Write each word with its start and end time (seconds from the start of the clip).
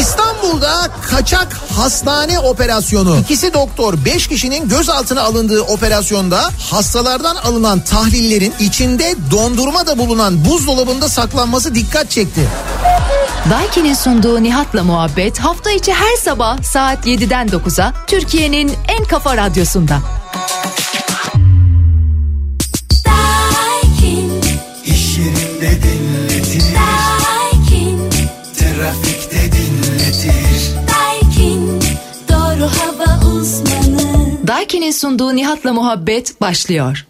İstanbul'da 0.00 0.88
kaçak 1.10 1.60
hastane 1.76 2.38
operasyonu. 2.38 3.18
İkisi 3.18 3.54
doktor 3.54 3.94
5 4.04 4.26
kişinin 4.26 4.68
gözaltına 4.68 5.22
alındığı 5.22 5.62
operasyonda 5.62 6.50
hastalardan 6.70 7.36
alınan 7.36 7.80
tahlillerin 7.80 8.54
içinde 8.60 9.14
dondurma 9.30 9.86
da 9.86 9.98
bulunan 9.98 10.44
buzdolabında 10.44 11.08
saklanması 11.08 11.74
dikkat 11.74 12.10
çekti. 12.10 12.48
Daiki'nin 13.50 13.94
sunduğu 13.94 14.42
Nihat'la 14.42 14.84
muhabbet 14.84 15.38
hafta 15.38 15.70
içi 15.70 15.92
her 15.92 16.16
sabah 16.16 16.62
saat 16.62 17.06
7'den 17.06 17.48
9'a 17.48 17.92
Türkiye'nin 18.06 18.72
en 18.88 19.04
kafa 19.04 19.36
radyosunda. 19.36 19.98
Daiki'nin 34.48 34.90
sunduğu 34.90 35.36
Nihat'la 35.36 35.72
muhabbet 35.72 36.40
başlıyor. 36.40 37.06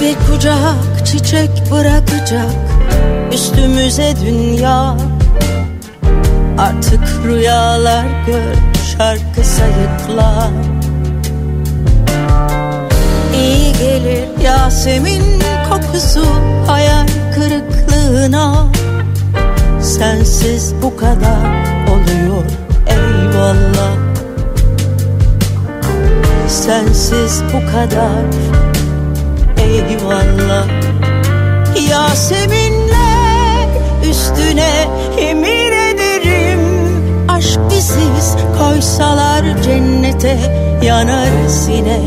Bir 0.00 0.14
kucak 0.30 1.06
çiçek 1.06 1.50
bırakacak 1.70 2.50
üstümüze 3.32 4.14
dünya 4.24 4.96
Artık 6.58 7.00
rüyalar 7.24 8.06
gör 8.26 8.54
şarkı 8.96 9.44
sayıkla 9.44 10.50
İyi 13.34 13.72
gelir 13.72 14.28
Yasemin 14.44 15.22
kokusu 15.70 16.24
hayal 16.66 17.06
kırıklığına. 17.34 18.66
Sensiz 19.80 20.74
bu 20.82 20.96
kadar 20.96 21.66
oluyor 21.90 22.44
eyvallah. 22.86 23.96
Sensiz 26.48 27.42
bu 27.44 27.72
kadar 27.72 28.24
eyvallah. 29.58 30.66
Yaseminler 31.90 33.68
üstüne 34.10 34.86
ederim 35.18 35.65
Aşk 37.36 37.58
biziz. 37.70 38.36
Koysalar 38.58 39.62
cennete 39.62 40.38
yanarız 40.82 41.68
yine. 41.68 41.98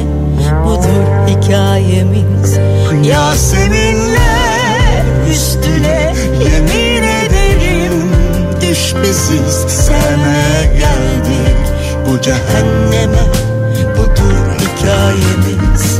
Budur 0.66 1.28
hikayemiz. 1.28 2.58
Yaseminler 3.04 5.04
üstüne 5.32 6.14
yemin 6.46 7.04
ederim. 7.04 8.12
Düş 8.62 8.96
biziz 9.04 9.56
sevmeye 9.68 10.64
geldik. 10.64 11.58
Bu 12.08 12.22
cehenneme 12.22 13.24
Budur 13.98 14.58
hikayemiz 14.60 15.99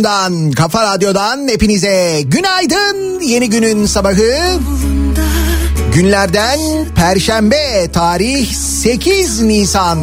Radyosu'ndan, 0.00 0.50
Kafa 0.50 0.82
Radyo'dan 0.82 1.48
hepinize 1.48 2.22
günaydın. 2.24 3.20
Yeni 3.20 3.50
günün 3.50 3.86
sabahı. 3.86 4.58
Günlerden 5.94 6.58
Perşembe 6.96 7.92
tarih 7.92 8.52
8 8.54 9.42
Nisan. 9.42 9.98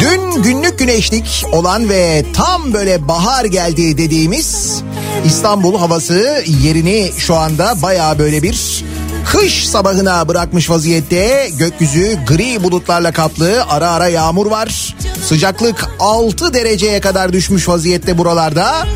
Dün 0.00 0.42
günlük 0.42 0.78
güneşlik 0.78 1.44
olan 1.52 1.88
ve 1.88 2.24
tam 2.34 2.72
böyle 2.72 3.08
bahar 3.08 3.44
geldi 3.44 3.98
dediğimiz 3.98 4.82
İstanbul 5.24 5.78
havası 5.78 6.44
yerini 6.62 7.10
şu 7.16 7.34
anda 7.34 7.82
baya 7.82 8.18
böyle 8.18 8.42
bir 8.42 8.84
kış 9.32 9.68
sabahına 9.68 10.28
bırakmış 10.28 10.70
vaziyette. 10.70 11.50
Gökyüzü 11.58 12.18
gri 12.26 12.62
bulutlarla 12.62 13.12
kaplı 13.12 13.64
ara 13.68 13.90
ara 13.90 14.08
yağmur 14.08 14.46
var. 14.46 14.96
Sıcaklık 15.24 15.86
6 16.00 16.54
dereceye 16.54 17.00
kadar 17.00 17.32
düşmüş 17.32 17.68
vaziyette 17.68 18.18
buralarda. 18.18 18.86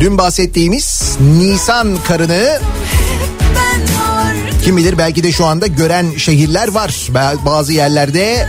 Dün 0.00 0.18
bahsettiğimiz 0.18 1.16
Nisan 1.38 1.96
karını 2.08 2.60
kim 4.64 4.76
bilir 4.76 4.98
belki 4.98 5.22
de 5.22 5.32
şu 5.32 5.46
anda 5.46 5.66
gören 5.66 6.06
şehirler 6.16 6.68
var. 6.68 7.08
Bazı 7.44 7.72
yerlerde 7.72 8.48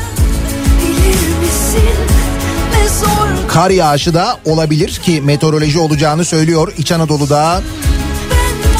kar 3.47 3.69
yağışı 3.69 4.13
da 4.13 4.39
olabilir 4.45 4.89
ki 4.89 5.21
meteoroloji 5.21 5.79
olacağını 5.79 6.25
söylüyor 6.25 6.73
İç 6.77 6.91
Anadolu'da 6.91 7.61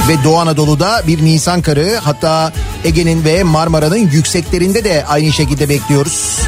ve 0.07 0.23
Doğu 0.23 0.37
Anadolu'da 0.37 1.01
bir 1.07 1.25
Nisan 1.25 1.61
karı 1.61 1.97
hatta 2.03 2.53
Ege'nin 2.83 3.25
ve 3.25 3.43
Marmara'nın 3.43 3.97
yükseklerinde 3.97 4.83
de 4.83 5.05
aynı 5.05 5.31
şekilde 5.31 5.69
bekliyoruz. 5.69 6.39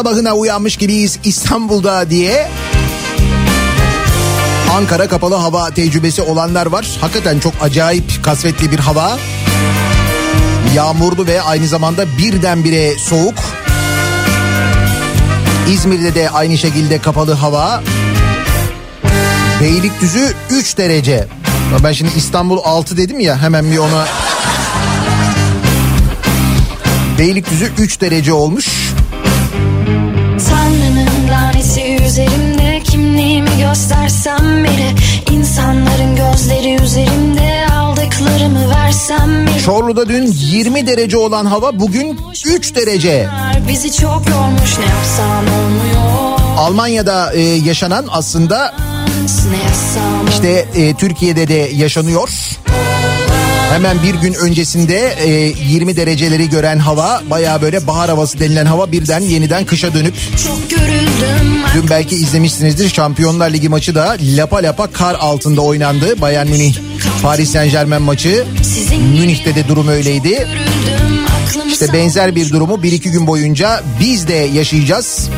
Sabahına 0.00 0.34
uyanmış 0.34 0.76
gibiyiz 0.76 1.18
İstanbul'da 1.24 2.10
diye. 2.10 2.48
Ankara 4.76 5.08
kapalı 5.08 5.34
hava 5.34 5.70
tecrübesi 5.70 6.22
olanlar 6.22 6.66
var. 6.66 6.86
Hakikaten 7.00 7.38
çok 7.38 7.52
acayip 7.62 8.24
kasvetli 8.24 8.70
bir 8.70 8.78
hava. 8.78 9.18
Yağmurlu 10.74 11.26
ve 11.26 11.42
aynı 11.42 11.66
zamanda 11.66 12.18
birdenbire 12.18 12.98
soğuk. 12.98 13.34
İzmir'de 15.70 16.14
de 16.14 16.30
aynı 16.30 16.58
şekilde 16.58 16.98
kapalı 16.98 17.32
hava. 17.32 17.82
Beylikdüzü 19.60 20.34
3 20.50 20.78
derece. 20.78 21.28
Ben 21.84 21.92
şimdi 21.92 22.10
İstanbul 22.16 22.58
6 22.64 22.96
dedim 22.96 23.20
ya 23.20 23.42
hemen 23.42 23.70
bir 23.70 23.78
ona... 23.78 24.06
Beylikdüzü 27.18 27.72
3 27.78 28.00
derece 28.00 28.32
olmuş. 28.32 28.89
Üzerimde 32.10 32.80
kimliğimi 32.80 33.50
göstersem 33.58 34.64
biri 34.64 34.94
insanların 35.36 36.16
gözleri 36.16 36.82
üzerimde 36.82 37.66
aldıklarımı 37.74 38.70
versem 38.70 39.46
biri 39.46 39.62
Çorlu'da 39.62 40.08
dün 40.08 40.26
20 40.26 40.86
derece 40.86 41.16
olan 41.16 41.46
hava 41.46 41.80
bugün 41.80 42.20
3 42.46 42.74
derece. 42.74 43.28
Bizi 43.68 43.92
çok 43.92 44.28
yormuş 44.28 44.78
ne 44.78 44.84
yapsam 44.84 45.44
olmuyor. 45.44 46.38
Almanya'da 46.56 47.32
e, 47.32 47.40
yaşanan 47.40 48.06
aslında 48.10 48.74
işte 50.28 50.66
e, 50.74 50.94
Türkiye'de 50.94 51.48
de 51.48 51.70
yaşanıyor. 51.74 52.58
Hemen 53.70 54.02
bir 54.02 54.14
gün 54.14 54.34
öncesinde 54.34 55.14
e, 55.24 55.30
20 55.30 55.96
dereceleri 55.96 56.48
gören 56.48 56.78
hava 56.78 57.22
baya 57.30 57.62
böyle 57.62 57.86
bahar 57.86 58.10
havası 58.10 58.40
denilen 58.40 58.66
hava 58.66 58.92
birden 58.92 59.20
yeniden 59.20 59.64
kışa 59.64 59.94
dönüp 59.94 60.14
dün 61.74 61.90
belki 61.90 62.16
izlemişsinizdir 62.16 62.88
Şampiyonlar 62.88 63.50
Ligi 63.50 63.68
maçı 63.68 63.94
da 63.94 64.16
lapa 64.22 64.56
lapa 64.56 64.86
kar 64.86 65.14
altında 65.14 65.60
oynandı. 65.60 66.20
Bayern 66.20 66.48
Münih 66.48 66.74
Paris 67.22 67.52
Saint 67.52 67.72
Germain 67.72 68.02
maçı 68.02 68.44
Münih'te 69.18 69.54
de 69.54 69.68
durum 69.68 69.88
öyleydi. 69.88 70.48
İşte 71.66 71.92
benzer 71.92 72.34
bir 72.34 72.50
durumu 72.50 72.82
bir 72.82 72.92
iki 72.92 73.10
gün 73.10 73.26
boyunca 73.26 73.82
biz 74.00 74.28
de 74.28 74.34
yaşayacağız. 74.34 75.28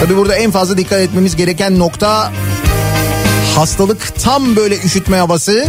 Tabi 0.00 0.16
burada 0.16 0.34
en 0.34 0.50
fazla 0.50 0.78
dikkat 0.78 1.00
etmemiz 1.00 1.36
gereken 1.36 1.78
nokta 1.78 2.32
hastalık 3.56 4.14
tam 4.22 4.56
böyle 4.56 4.78
üşütme 4.78 5.16
havası 5.16 5.64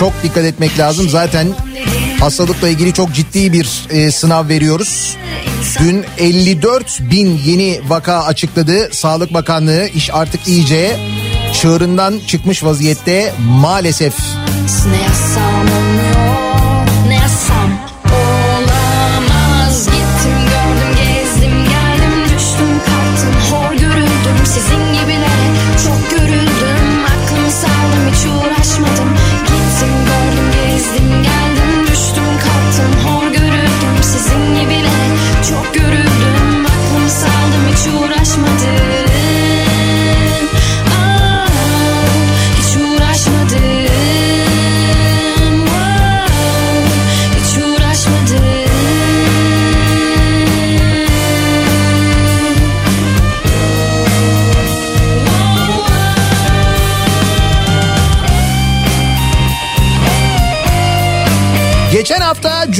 çok 0.00 0.22
dikkat 0.22 0.44
etmek 0.44 0.78
lazım. 0.78 1.08
Zaten 1.08 1.48
hastalıkla 2.20 2.68
ilgili 2.68 2.92
çok 2.92 3.14
ciddi 3.14 3.52
bir 3.52 3.86
e, 3.90 4.10
sınav 4.10 4.48
veriyoruz. 4.48 5.16
Dün 5.78 6.04
54 6.18 7.00
bin 7.00 7.40
yeni 7.44 7.80
vaka 7.88 8.24
açıkladı. 8.24 8.88
Sağlık 8.92 9.34
Bakanlığı 9.34 9.88
iş 9.88 10.14
artık 10.14 10.48
iyice 10.48 10.96
çığırından 11.60 12.20
çıkmış 12.26 12.64
vaziyette 12.64 13.34
maalesef. 13.38 14.14
Ne 14.86 16.19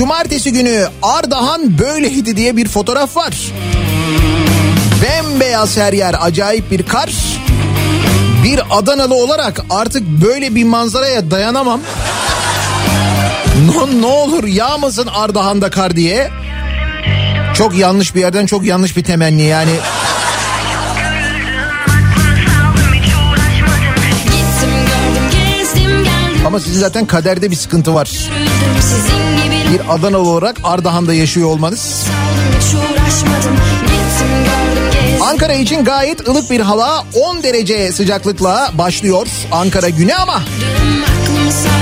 cumartesi 0.01 0.53
günü 0.53 0.87
Ardahan 1.03 1.79
böyleydi 1.79 2.37
diye 2.37 2.57
bir 2.57 2.69
fotoğraf 2.69 3.17
var. 3.17 3.35
Bembeyaz 5.03 5.77
her 5.77 5.93
yer 5.93 6.15
acayip 6.21 6.71
bir 6.71 6.83
kar. 6.83 7.15
Bir 8.45 8.61
Adanalı 8.71 9.15
olarak 9.15 9.61
artık 9.71 10.03
böyle 10.03 10.55
bir 10.55 10.65
manzaraya 10.65 11.31
dayanamam. 11.31 11.81
Ne, 13.67 14.01
ne 14.01 14.07
olur 14.07 14.45
yağmasın 14.45 15.07
Ardahan'da 15.07 15.71
kar 15.71 15.97
diye. 15.97 16.31
Çok 17.55 17.79
yanlış 17.79 18.15
bir 18.15 18.21
yerden 18.21 18.47
çok 18.47 18.65
yanlış 18.65 18.97
bir 18.97 19.05
temenni 19.05 19.43
yani. 19.43 19.73
Ama 26.47 26.61
sizin 26.61 26.81
zaten 26.81 27.07
kaderde 27.07 27.51
bir 27.51 27.57
sıkıntı 27.57 27.95
var. 27.95 28.11
Sizin 28.81 29.45
gibi 29.45 29.60
Bir 29.73 29.95
Adanalı 29.95 30.29
olarak 30.29 30.57
Ardahan'da 30.65 31.15
yaşıyor 31.15 31.49
olmanız. 31.49 32.07
Ankara 35.21 35.55
için 35.55 35.85
gayet 35.85 36.29
ılık 36.29 36.51
bir 36.51 36.61
hava 36.61 37.05
10 37.15 37.43
derece 37.43 37.93
sıcaklıkla 37.93 38.71
başlıyor 38.75 39.27
Ankara 39.53 39.89
güne 39.89 40.17
ama 40.17 40.43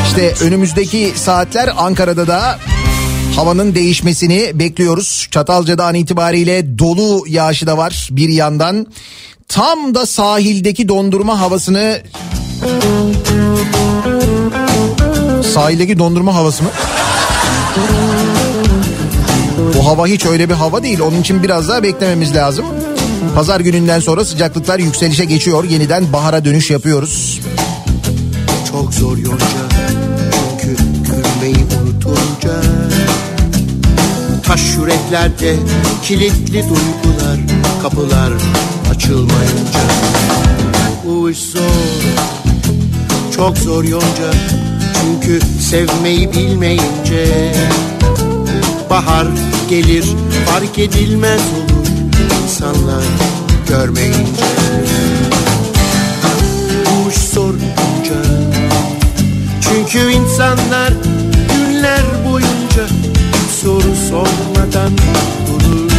işte 0.08 0.34
önümüzdeki 0.44 1.12
saatler 1.16 1.70
Ankara'da 1.76 2.26
da 2.26 2.58
havanın 3.36 3.74
değişmesini 3.74 4.50
bekliyoruz. 4.54 5.28
Çatalca'dan 5.30 5.94
itibariyle 5.94 6.78
dolu 6.78 7.24
yağışı 7.28 7.66
da 7.66 7.78
var 7.78 8.08
bir 8.10 8.28
yandan. 8.28 8.86
Tam 9.48 9.94
da 9.94 10.06
sahildeki 10.06 10.88
dondurma 10.88 11.40
havasını 11.40 12.02
sahildeki 15.54 15.98
dondurma 15.98 16.34
havası 16.34 16.62
mı? 16.62 16.70
Bu 19.78 19.86
hava 19.86 20.06
hiç 20.06 20.26
öyle 20.26 20.48
bir 20.48 20.54
hava 20.54 20.82
değil. 20.82 21.00
Onun 21.00 21.20
için 21.20 21.42
biraz 21.42 21.68
daha 21.68 21.82
beklememiz 21.82 22.34
lazım. 22.34 22.66
Pazar 23.34 23.60
gününden 23.60 24.00
sonra 24.00 24.24
sıcaklıklar 24.24 24.78
yükselişe 24.78 25.24
geçiyor. 25.24 25.64
Yeniden 25.64 26.12
bahara 26.12 26.44
dönüş 26.44 26.70
yapıyoruz. 26.70 27.40
Çok 28.72 28.94
zor 28.94 29.16
yonca 29.16 29.46
Çünkü 30.60 30.76
gülmeyi 30.82 31.66
unutunca 31.82 32.62
Taş 34.42 34.60
yüreklerde 34.76 35.56
kilitli 36.02 36.52
duygular 36.52 37.38
Kapılar 37.82 38.32
açılmayınca 38.90 39.80
Bu 41.04 41.32
zor 41.32 41.62
Çok 43.36 43.58
zor 43.58 43.84
yonca 43.84 44.32
Çünkü 45.08 45.40
sevmeyi 45.60 46.32
bilmeyince 46.32 47.52
Bahar 48.90 49.26
gelir 49.68 50.04
fark 50.46 50.78
edilmez 50.78 51.40
olur 51.40 51.86
insanlar 52.44 53.02
görmeyince 53.68 54.44
Bu 56.86 57.10
iş 57.10 57.16
zor 57.16 57.54
yonca 57.54 58.22
çünkü 59.60 60.12
insanlar 60.12 60.92
günler 61.48 62.02
boyunca 62.30 62.86
soru 63.62 63.96
sormadan 64.10 64.92
durur. 65.46 65.90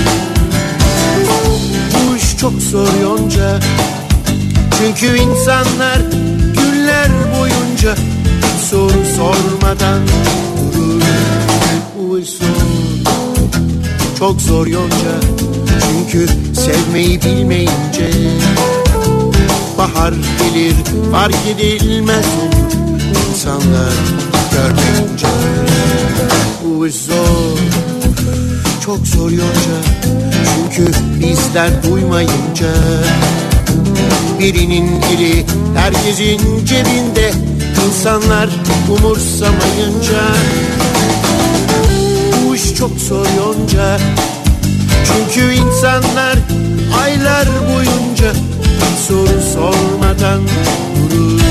Bu 1.93 2.37
çok 2.37 2.53
zor 2.61 3.01
yonca. 3.01 3.59
Çünkü 4.77 5.17
insanlar 5.17 5.99
günler 6.53 7.09
boyunca 7.39 7.95
soru 8.59 9.05
sormadan 9.17 10.01
durur. 10.73 10.99
Zor, 12.25 12.45
çok 14.19 14.41
zor 14.41 14.67
yonca. 14.67 15.19
Çünkü 15.81 16.27
sevmeyi 16.53 17.21
bilmeyince 17.21 18.09
bahar 19.79 20.13
gelir 20.13 20.75
fark 21.11 21.35
edilmez 21.47 22.25
olur 22.25 23.01
insanlar 23.31 23.93
görmeyince 24.51 25.27
bu 26.63 26.89
zor 26.89 27.57
çok 28.85 29.07
zor 29.07 29.31
yonca 29.31 29.77
çünkü 30.45 30.91
bizler 31.19 31.83
duymayınca 31.83 32.73
birinin 34.39 35.01
eli 35.01 35.45
herkesin 35.75 36.65
cebinde 36.65 37.31
insanlar 37.87 38.49
umursamayınca 38.89 40.21
bu 42.45 42.55
iş 42.55 42.75
çok 42.75 42.91
zor 42.91 43.25
yonca 43.37 43.99
çünkü 45.05 45.53
insanlar 45.53 46.35
aylar 47.03 47.47
boyunca 47.67 48.33
soru 49.07 49.41
sormadan 49.53 50.41
durur. 51.11 51.41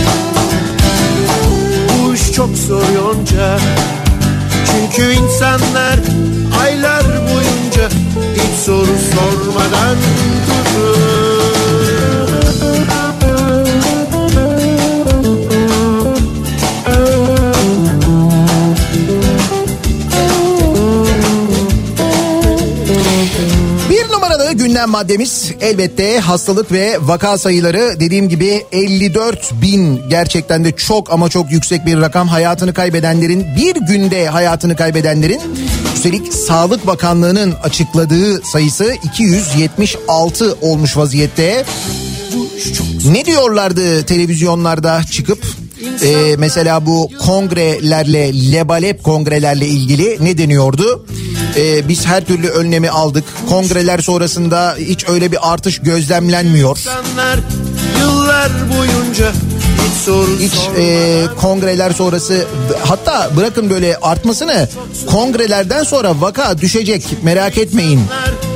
Bu 1.89 2.15
iş 2.15 2.33
çok 2.33 2.57
zor 2.57 2.83
yonca. 2.95 3.59
Çünkü 4.67 5.13
insanlar 5.13 5.99
aylar 6.63 7.05
boyunca 7.05 7.89
hiç 8.35 8.59
soru 8.65 8.97
sormadan 9.15 9.97
durur. 10.75 11.38
Numaralı 24.39 24.59
gündem 24.59 24.91
maddemiz 24.91 25.53
elbette 25.61 26.19
hastalık 26.19 26.73
ve 26.73 26.99
vaka 27.01 27.39
sayıları 27.39 28.01
dediğim 28.01 28.29
gibi 28.29 28.65
54 28.73 29.53
bin 29.63 30.09
gerçekten 30.09 30.65
de 30.65 30.73
çok 30.73 31.13
ama 31.13 31.29
çok 31.29 31.53
yüksek 31.53 31.87
bir 31.87 32.01
rakam 32.01 32.29
hayatını 32.29 32.75
kaybedenlerin 32.75 33.47
bir 33.57 33.75
günde 33.75 34.27
hayatını 34.27 34.77
kaybedenlerin 34.77 35.41
üstelik 35.95 36.33
Sağlık 36.35 36.87
Bakanlığı'nın 36.87 37.53
açıkladığı 37.63 38.43
sayısı 38.43 38.95
276 39.05 40.57
olmuş 40.61 40.97
vaziyette. 40.97 41.65
Ne 43.11 43.25
diyorlardı 43.25 44.03
televizyonlarda 44.03 45.03
çıkıp 45.13 45.45
Ee, 46.03 46.37
mesela 46.39 46.87
bu 46.87 47.11
kongrelerle 47.27 48.53
lebalep 48.53 49.05
kongrelerle 49.05 49.67
ilgili 49.67 50.25
ne 50.25 50.39
deniyordu? 50.39 51.07
Ee, 51.57 51.89
biz 51.89 52.07
her 52.07 52.25
türlü 52.25 52.49
önlemi 52.49 52.91
aldık. 52.91 53.25
Kongreler 53.49 53.99
sonrasında 53.99 54.77
hiç 54.79 55.09
öyle 55.09 55.33
bir 55.33 55.53
artış 55.53 55.79
gözlemlenmiyor. 55.79 56.79
Yıllar 58.01 58.51
boyunca 58.79 59.33
hiç 60.41 60.53
e, 60.79 61.25
kongreler 61.41 61.91
sonrası 61.91 62.47
hatta 62.85 63.31
bırakın 63.37 63.71
böyle 63.71 63.97
artmasını 63.97 64.69
kongrelerden 65.07 65.85
sonra 65.85 66.21
vaka 66.21 66.59
düşecek 66.59 67.07
merak 67.23 67.59
etmeyin 67.59 68.01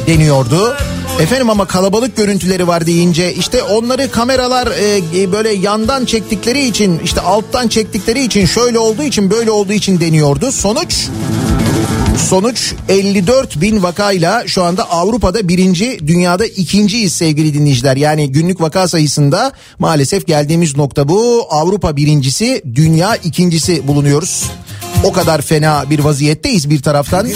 deniyordu. 0.06 0.76
Efendim 1.20 1.50
ama 1.50 1.64
kalabalık 1.64 2.16
görüntüleri 2.16 2.66
var 2.66 2.86
deyince 2.86 3.34
işte 3.34 3.62
onları 3.62 4.10
kameralar 4.10 4.68
e, 5.14 5.32
böyle 5.32 5.50
yandan 5.52 6.04
çektikleri 6.04 6.66
için 6.66 7.00
işte 7.04 7.20
alttan 7.20 7.68
çektikleri 7.68 8.24
için 8.24 8.46
şöyle 8.46 8.78
olduğu 8.78 9.02
için 9.02 9.30
böyle 9.30 9.50
olduğu 9.50 9.72
için 9.72 10.00
deniyordu. 10.00 10.52
Sonuç 10.52 11.08
Sonuç 12.16 12.74
54 12.88 13.60
bin 13.60 13.82
vakayla 13.82 14.48
şu 14.48 14.62
anda 14.62 14.90
Avrupa'da 14.90 15.48
birinci, 15.48 15.98
dünyada 16.06 16.46
ikinciyiz 16.46 17.12
sevgili 17.12 17.54
dinleyiciler. 17.54 17.96
Yani 17.96 18.32
günlük 18.32 18.60
vaka 18.60 18.88
sayısında 18.88 19.52
maalesef 19.78 20.26
geldiğimiz 20.26 20.76
nokta 20.76 21.08
bu. 21.08 21.46
Avrupa 21.50 21.96
birincisi, 21.96 22.62
dünya 22.74 23.16
ikincisi 23.16 23.88
bulunuyoruz. 23.88 24.50
O 25.04 25.12
kadar 25.12 25.42
fena 25.42 25.90
bir 25.90 25.98
vaziyetteyiz 25.98 26.70
bir 26.70 26.82
taraftan. 26.82 27.26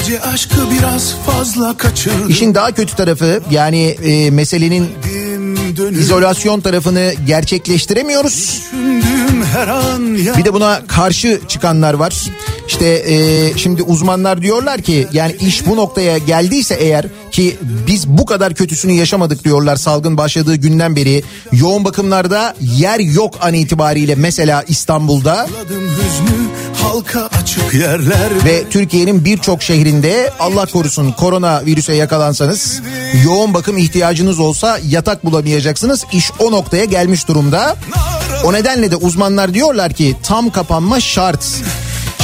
İşin 2.28 2.54
daha 2.54 2.73
kötü 2.73 2.97
tarafı 2.97 3.40
yani 3.50 3.85
e, 3.85 4.30
meselenin 4.30 4.88
izolasyon 5.90 6.61
tarafını 6.61 7.14
gerçekleştiremiyoruz. 7.26 8.62
Bir 10.38 10.45
de 10.45 10.52
buna 10.52 10.87
karşı 10.87 11.40
çıkanlar 11.49 11.95
var. 11.95 12.25
İşte 12.68 12.87
e, 12.87 13.58
şimdi 13.58 13.82
uzmanlar 13.82 14.42
diyorlar 14.42 14.82
ki 14.82 15.06
yani 15.12 15.37
iş 15.40 15.66
bu 15.66 15.76
noktaya 15.76 16.18
geldiyse 16.18 16.75
eğer 16.75 17.06
ki 17.30 17.56
biz 17.87 18.08
bu 18.08 18.26
kadar 18.26 18.54
kötüsünü 18.54 18.92
yaşamadık 18.92 19.44
diyorlar 19.44 19.76
salgın 19.76 20.16
başladığı 20.16 20.56
günden 20.56 20.96
beri. 20.96 21.23
Yoğun 21.52 21.85
bakımlarda 21.85 22.54
yer 22.61 23.00
yok 23.00 23.35
an 23.40 23.54
itibariyle 23.54 24.14
mesela 24.14 24.64
İstanbul'da 24.68 25.46
ve 28.44 28.64
Türkiye'nin 28.70 29.25
birçok 29.25 29.62
şehrinde 29.62 30.32
Allah 30.40 30.66
korusun 30.66 31.12
korona 31.12 31.62
virüse 31.66 31.94
yakalansanız 31.94 32.80
yoğun 33.25 33.54
bakım 33.54 33.78
ihtiyacınız 33.78 34.38
olsa 34.38 34.78
yatak 34.88 35.25
bulamayacaksınız. 35.25 36.04
İş 36.12 36.30
o 36.38 36.52
noktaya 36.52 36.85
gelmiş 36.85 37.28
durumda. 37.28 37.76
O 38.44 38.52
nedenle 38.52 38.90
de 38.90 38.96
uzmanlar 38.96 39.54
diyorlar 39.54 39.92
ki 39.92 40.16
tam 40.23 40.50
kapanma 40.50 41.00
şart. 41.00 41.44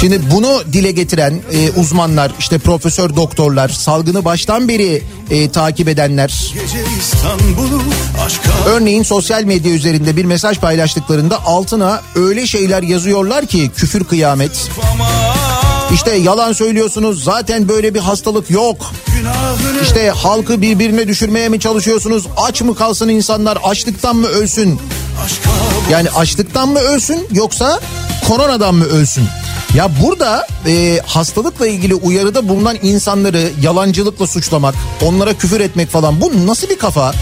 Şimdi 0.02 0.20
bunu 0.30 0.62
dile 0.72 0.90
getiren 0.90 1.40
e, 1.52 1.70
uzmanlar, 1.70 2.32
işte 2.38 2.58
profesör 2.58 3.16
doktorlar, 3.16 3.68
salgını 3.68 4.24
baştan 4.24 4.68
beri 4.68 5.02
e, 5.30 5.50
takip 5.50 5.88
edenler, 5.88 6.52
Örneğin 8.66 9.02
sosyal 9.02 9.44
medya 9.44 9.72
üzerinde 9.72 10.16
bir 10.16 10.24
mesaj 10.24 10.58
paylaştıklarında 10.58 11.44
altına 11.46 12.02
öyle 12.14 12.46
şeyler 12.46 12.82
yazıyorlar 12.82 13.46
ki 13.46 13.70
küfür 13.76 14.04
kıyamet. 14.04 14.68
İşte 15.94 16.14
yalan 16.16 16.52
söylüyorsunuz 16.52 17.24
zaten 17.24 17.68
böyle 17.68 17.94
bir 17.94 18.00
hastalık 18.00 18.50
yok. 18.50 18.92
İşte 19.82 20.10
halkı 20.10 20.62
birbirine 20.62 21.08
düşürmeye 21.08 21.48
mi 21.48 21.60
çalışıyorsunuz? 21.60 22.26
Aç 22.36 22.62
mı 22.62 22.74
kalsın 22.74 23.08
insanlar? 23.08 23.58
Açlıktan 23.64 24.16
mı 24.16 24.26
ölsün? 24.26 24.80
Yani 25.90 26.10
açlıktan 26.10 26.68
mı 26.68 26.78
ölsün 26.78 27.26
yoksa 27.32 27.80
koronadan 28.28 28.74
mı 28.74 28.84
ölsün? 28.84 29.24
Ya 29.76 29.90
burada 30.02 30.46
e, 30.66 31.00
hastalıkla 31.06 31.66
ilgili 31.66 31.94
uyarıda 31.94 32.48
bulunan 32.48 32.76
insanları 32.82 33.50
yalancılıkla 33.62 34.26
suçlamak, 34.26 34.74
onlara 35.02 35.34
küfür 35.34 35.60
etmek 35.60 35.88
falan 35.88 36.20
bu 36.20 36.46
nasıl 36.46 36.68
bir 36.68 36.78
kafa? 36.78 37.14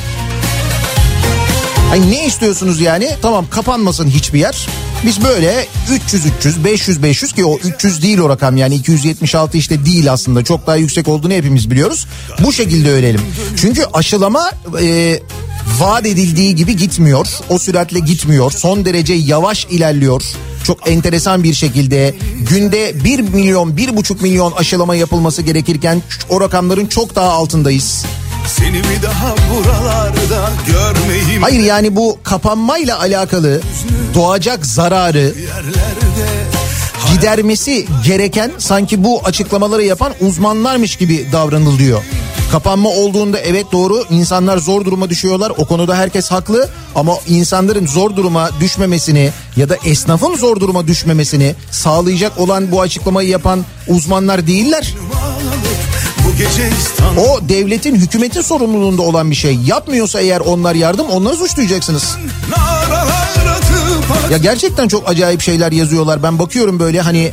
Hani 1.91 2.11
ne 2.11 2.27
istiyorsunuz 2.27 2.81
yani? 2.81 3.11
Tamam 3.23 3.47
kapanmasın 3.51 4.09
hiçbir 4.09 4.39
yer. 4.39 4.69
Biz 5.07 5.25
böyle 5.25 5.67
300 5.91 6.27
300 6.27 6.65
500 6.65 7.03
500 7.03 7.33
ki 7.33 7.45
o 7.45 7.59
300 7.59 8.03
değil 8.03 8.19
o 8.19 8.29
rakam 8.29 8.57
yani 8.57 8.75
276 8.75 9.59
işte 9.59 9.85
değil 9.85 10.13
aslında 10.13 10.45
çok 10.45 10.67
daha 10.67 10.77
yüksek 10.77 11.09
olduğunu 11.09 11.33
hepimiz 11.33 11.71
biliyoruz. 11.71 12.07
Bu 12.45 12.53
şekilde 12.53 12.91
ölelim. 12.91 13.21
Çünkü 13.57 13.85
aşılama 13.93 14.51
e, 14.81 15.21
vaat 15.79 16.07
edildiği 16.07 16.55
gibi 16.55 16.77
gitmiyor. 16.77 17.27
O 17.49 17.59
süratle 17.59 17.99
gitmiyor. 17.99 18.51
Son 18.51 18.85
derece 18.85 19.15
yavaş 19.15 19.65
ilerliyor. 19.65 20.23
Çok 20.65 20.91
enteresan 20.91 21.43
bir 21.43 21.55
şekilde 21.55 22.15
günde 22.51 23.05
1 23.05 23.21
milyon 23.21 23.71
1,5 23.71 24.23
milyon 24.23 24.53
aşılama 24.53 24.95
yapılması 24.95 25.43
gerekirken 25.43 26.03
o 26.29 26.41
rakamların 26.41 26.87
çok 26.87 27.17
daha 27.17 27.31
altındayız. 27.31 28.05
Seni 28.47 28.75
bir 28.75 29.03
daha 29.03 29.35
buralarda 29.51 30.51
görmeyeyim 30.67 31.43
Hayır 31.43 31.61
yani 31.61 31.97
bu 31.97 32.19
kapanmayla 32.23 33.01
alakalı 33.01 33.61
doğacak 34.15 34.67
zararı 34.67 35.35
gidermesi 37.13 37.87
gereken 38.07 38.51
sanki 38.59 39.05
bu 39.05 39.21
açıklamaları 39.25 39.85
yapan 39.85 40.13
uzmanlarmış 40.21 40.97
gibi 40.97 41.27
davranılıyor. 41.33 42.03
Kapanma 42.53 42.89
olduğunda 42.89 43.39
evet 43.39 43.67
doğru 43.73 44.05
insanlar 44.11 44.59
zor 44.59 44.85
duruma 44.85 45.11
düşüyorlar 45.11 45.53
o 45.57 45.65
konuda 45.65 45.97
herkes 45.97 46.31
haklı 46.31 46.69
ama 46.95 47.13
insanların 47.29 47.87
zor 47.87 48.17
duruma 48.17 48.51
düşmemesini 48.61 49.31
ya 49.57 49.69
da 49.69 49.77
esnafın 49.85 50.37
zor 50.37 50.61
duruma 50.61 50.87
düşmemesini 50.87 51.55
sağlayacak 51.71 52.41
olan 52.41 52.71
bu 52.73 52.81
açıklamayı 52.81 53.29
yapan 53.29 53.65
uzmanlar 53.89 54.47
değiller. 54.47 54.95
O 57.19 57.49
devletin 57.49 57.95
hükümetin 57.95 58.41
sorumluluğunda 58.41 59.03
olan 59.03 59.31
bir 59.31 59.37
şey. 59.37 59.55
Yapmıyorsa 59.67 60.21
eğer 60.21 60.41
onlar 60.41 60.75
yardım 60.75 61.07
onları 61.11 61.37
suçlayacaksınız. 61.37 62.17
Ya 64.31 64.39
gerçekten 64.39 64.89
çok 64.89 65.09
acayip 65.09 65.41
şeyler 65.43 65.73
yazıyorlar. 65.73 66.23
Ben 66.23 66.39
bakıyorum 66.39 66.81
böyle 66.81 67.01
hani 67.01 67.33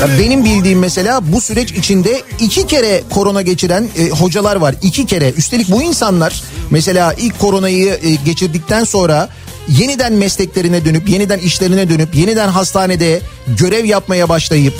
ya 0.00 0.18
benim 0.18 0.44
bildiğim 0.44 0.78
mesela 0.78 1.32
bu 1.32 1.40
süreç 1.40 1.72
içinde 1.72 2.22
iki 2.40 2.66
kere 2.66 3.02
korona 3.10 3.42
geçiren 3.42 3.88
e, 3.98 4.08
hocalar 4.08 4.56
var. 4.56 4.74
iki 4.82 5.06
kere. 5.06 5.30
Üstelik 5.30 5.70
bu 5.70 5.82
insanlar 5.82 6.42
mesela 6.70 7.12
ilk 7.12 7.38
koronayı 7.38 7.98
e, 8.02 8.14
geçirdikten 8.14 8.84
sonra 8.84 9.28
yeniden 9.68 10.12
mesleklerine 10.12 10.84
dönüp 10.84 11.08
yeniden 11.08 11.38
işlerine 11.38 11.88
dönüp 11.88 12.14
yeniden 12.14 12.48
hastanede 12.48 13.20
görev 13.46 13.84
yapmaya 13.84 14.28
başlayıp 14.28 14.74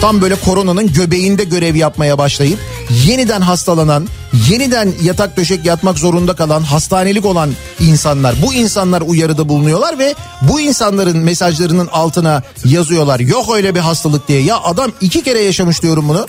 tam 0.00 0.20
böyle 0.20 0.34
koronanın 0.34 0.92
göbeğinde 0.92 1.44
görev 1.44 1.74
yapmaya 1.74 2.18
başlayıp 2.18 2.58
yeniden 3.06 3.40
hastalanan, 3.40 4.08
yeniden 4.48 4.92
yatak 5.02 5.36
döşek 5.36 5.64
yatmak 5.64 5.98
zorunda 5.98 6.36
kalan, 6.36 6.62
hastanelik 6.62 7.24
olan 7.24 7.50
insanlar. 7.80 8.34
Bu 8.42 8.54
insanlar 8.54 9.00
uyarıda 9.00 9.48
bulunuyorlar 9.48 9.98
ve 9.98 10.14
bu 10.42 10.60
insanların 10.60 11.18
mesajlarının 11.18 11.86
altına 11.86 12.42
yazıyorlar. 12.64 13.20
Yok 13.20 13.54
öyle 13.54 13.74
bir 13.74 13.80
hastalık 13.80 14.28
diye. 14.28 14.42
Ya 14.42 14.60
adam 14.60 14.92
iki 15.00 15.22
kere 15.22 15.40
yaşamış 15.40 15.82
diyorum 15.82 16.08
bunu. 16.08 16.26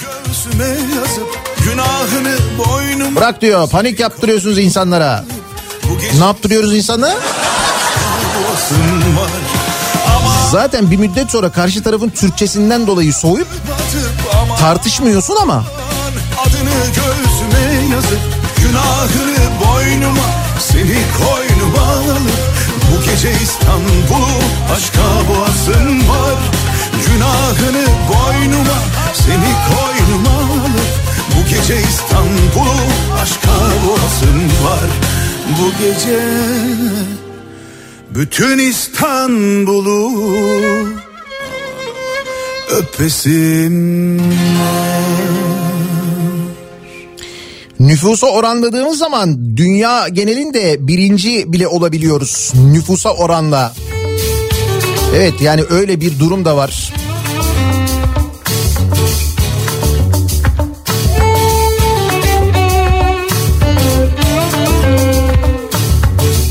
yazıp 0.96 1.38
Bırak 3.16 3.42
diyor 3.42 3.70
panik 3.70 4.00
yaptırıyorsunuz 4.00 4.58
insanlara. 4.58 5.26
Ne 6.20 6.26
yaptırıyoruz 6.26 6.76
insanlara? 6.76 7.16
Zaten 10.52 10.92
bir 10.92 10.98
müddet 10.98 11.32
sonra 11.32 11.52
karşı 11.52 11.84
tarafın 11.84 12.10
Türkçesinden 12.10 12.88
dolayı 12.88 13.14
soğuyup 13.14 13.48
tartışmıyorsun 14.60 15.36
ama. 15.42 15.64
Adını 16.46 16.78
göğsüme 16.96 17.94
yazıp 17.96 18.20
günahını 18.58 19.50
boynuma 19.66 20.30
seni 20.60 20.98
koynuma 21.18 21.92
alıp 21.92 22.22
bu 22.92 23.02
gece 23.06 23.32
İstanbul'u 23.32 24.38
aşka 24.76 25.30
boğasın 25.30 26.10
var. 26.10 26.38
Günahını 27.08 27.86
boynuma 28.08 28.78
seni 29.14 29.54
koynuma 29.70 30.54
alıp 30.64 30.98
bu 31.36 31.50
gece 31.50 31.82
İstanbul'u 31.82 32.82
aşka 33.22 33.88
boğasın 33.88 34.44
var. 34.66 34.90
Bu 35.60 35.72
gece 35.84 36.20
bütün 38.16 38.58
İstanbul'u 38.58 40.12
öpesim 42.70 44.18
Nüfusa 47.80 48.28
oranladığımız 48.28 48.98
zaman 48.98 49.58
dünya 49.58 50.08
genelinde 50.08 50.88
birinci 50.88 51.54
bile 51.54 51.68
olabiliyoruz. 51.68 52.54
Nüfusa 52.72 53.10
oranla. 53.10 53.74
Evet 55.16 55.34
yani 55.42 55.64
öyle 55.70 56.02
bir 56.02 56.20
durum 56.20 56.46
da 56.46 56.58
var. 56.58 56.94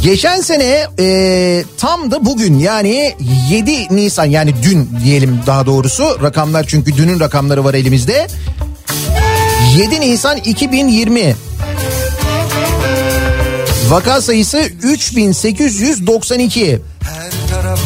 Geçen 0.06 0.40
sene 0.40 0.86
e, 0.98 1.64
tam 1.78 2.10
da 2.10 2.24
bugün 2.24 2.58
yani 2.58 3.14
7 3.50 3.96
Nisan 3.96 4.24
yani 4.24 4.54
dün 4.62 4.90
diyelim 5.04 5.40
daha 5.46 5.66
doğrusu. 5.66 6.22
Rakamlar 6.22 6.66
çünkü 6.68 6.96
dünün 6.96 7.20
rakamları 7.20 7.64
var 7.64 7.74
elimizde. 7.74 8.26
7 9.78 10.00
Nisan 10.00 10.36
2020 10.36 11.36
vaka 13.88 14.20
sayısı 14.20 14.58
3892 14.82 16.80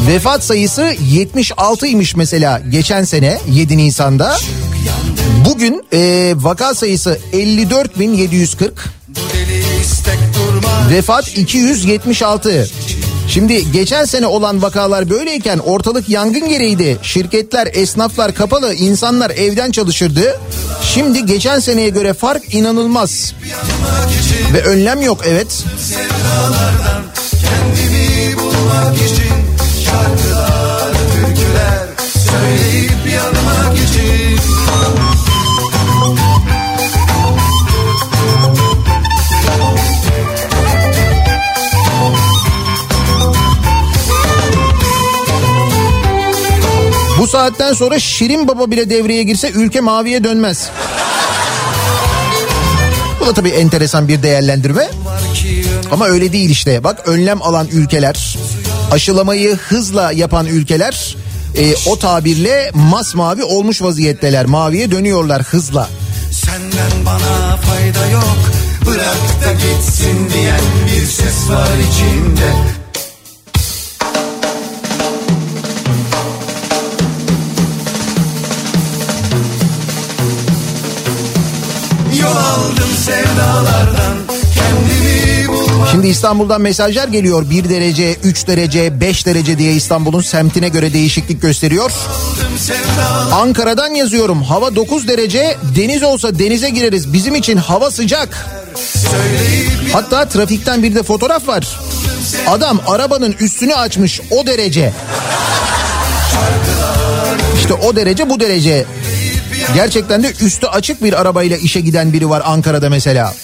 vefat 0.09 0.45
sayısı 0.45 0.83
76'ymış 0.83 2.17
mesela 2.17 2.63
geçen 2.71 3.05
sene 3.05 3.39
7 3.51 3.77
Nisan'da. 3.77 4.39
Bugün 5.45 5.85
e, 5.93 6.33
vaka 6.37 6.75
sayısı 6.75 7.19
54.740 7.33 8.71
vefat 10.91 11.39
276 11.39 12.69
Şimdi 13.29 13.73
geçen 13.73 14.05
sene 14.05 14.27
olan 14.27 14.63
vakalar 14.63 15.11
böyleyken 15.11 15.59
ortalık 15.59 16.09
yangın 16.09 16.49
gereydi. 16.49 16.99
Şirketler, 17.03 17.69
esnaflar 17.73 18.35
kapalı, 18.35 18.75
insanlar 18.75 19.31
evden 19.31 19.71
çalışırdı. 19.71 20.41
Şimdi 20.83 21.27
geçen 21.27 21.59
seneye 21.59 21.89
göre 21.89 22.15
fark 22.15 22.55
inanılmaz. 22.55 23.35
Ve 24.53 24.63
önlem 24.63 25.03
yok 25.03 25.21
evet. 25.25 25.65
Kendimi 27.43 28.39
bulmak 28.39 28.97
için 28.97 29.35
şarkılar, 29.85 30.93
türküler 30.93 31.87
söyleyip 32.31 33.15
yanmak 33.15 33.40
Bu 47.21 47.27
saatten 47.27 47.73
sonra 47.73 47.99
Şirin 47.99 48.49
Baba 48.49 48.71
bile 48.71 48.91
devreye 48.91 49.23
girse 49.23 49.51
ülke 49.51 49.81
maviye 49.81 50.25
dönmez. 50.25 50.71
Bu 53.21 53.27
da 53.27 53.33
tabii 53.35 53.49
enteresan 53.49 54.09
bir 54.09 54.23
değerlendirme. 54.23 54.91
Ama 55.91 56.07
öyle 56.07 56.33
değil 56.33 56.51
işte. 56.51 56.85
Bak 56.85 57.09
önlem 57.09 57.43
alan 57.43 57.69
ülkeler, 57.73 58.39
aşılamayı 58.91 59.57
hızla 59.57 60.13
yapan 60.13 60.47
ülkeler 60.47 61.17
e, 61.57 61.75
o 61.87 61.99
tabirle 61.99 62.71
masmavi 62.75 63.45
olmuş 63.45 63.83
vaziyetteler. 63.83 64.47
Maviye 64.47 64.91
dönüyorlar 64.91 65.43
hızla. 65.43 65.89
Senden 66.33 67.07
bana 67.07 67.57
fayda 67.57 68.07
yok 68.11 68.39
Bırak 68.87 69.45
da 69.45 69.53
gitsin 69.53 70.31
diyen 70.35 70.61
bir 70.87 71.07
ses 71.07 71.51
var 71.51 71.69
içimde 71.91 72.80
sevdalardan 83.11 84.17
kendimi 84.55 85.49
bulmak 85.49 85.89
Şimdi 85.91 86.07
İstanbul'dan 86.09 86.61
mesajlar 86.61 87.09
geliyor. 87.09 87.51
1 87.51 87.69
derece, 87.69 88.15
3 88.25 88.47
derece, 88.47 89.01
5 89.01 89.27
derece 89.27 89.59
diye 89.59 89.73
İstanbul'un 89.73 90.21
semtine 90.21 90.69
göre 90.69 90.93
değişiklik 90.93 91.43
gösteriyor. 91.43 91.93
Ankara'dan 93.33 93.95
yazıyorum. 93.95 94.43
Hava 94.43 94.77
9 94.77 95.09
derece. 95.09 95.57
Deniz 95.77 96.03
olsa 96.03 96.39
denize 96.39 96.71
gireriz. 96.71 97.13
Bizim 97.13 97.35
için 97.35 97.57
hava 97.57 97.91
sıcak. 97.91 98.47
Hatta 99.93 100.29
trafikten 100.29 100.83
bir 100.83 100.95
de 100.95 101.03
fotoğraf 101.03 101.49
var. 101.49 101.79
Adam 102.47 102.81
arabanın 102.87 103.35
üstünü 103.41 103.75
açmış 103.75 104.21
o 104.31 104.47
derece. 104.47 104.93
İşte 107.57 107.75
o 107.75 107.97
derece 107.97 108.31
bu 108.31 108.41
derece. 108.41 108.87
Gerçekten 109.75 110.23
de 110.23 110.33
üstü 110.41 110.67
açık 110.67 111.05
bir 111.05 111.21
arabayla 111.21 111.57
işe 111.57 111.81
giden 111.81 112.13
biri 112.13 112.29
var 112.29 112.43
Ankara'da 112.45 112.91
mesela. 112.91 113.35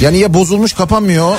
Yani 0.00 0.18
ya 0.18 0.34
bozulmuş 0.34 0.72
kapanmıyor 0.72 1.36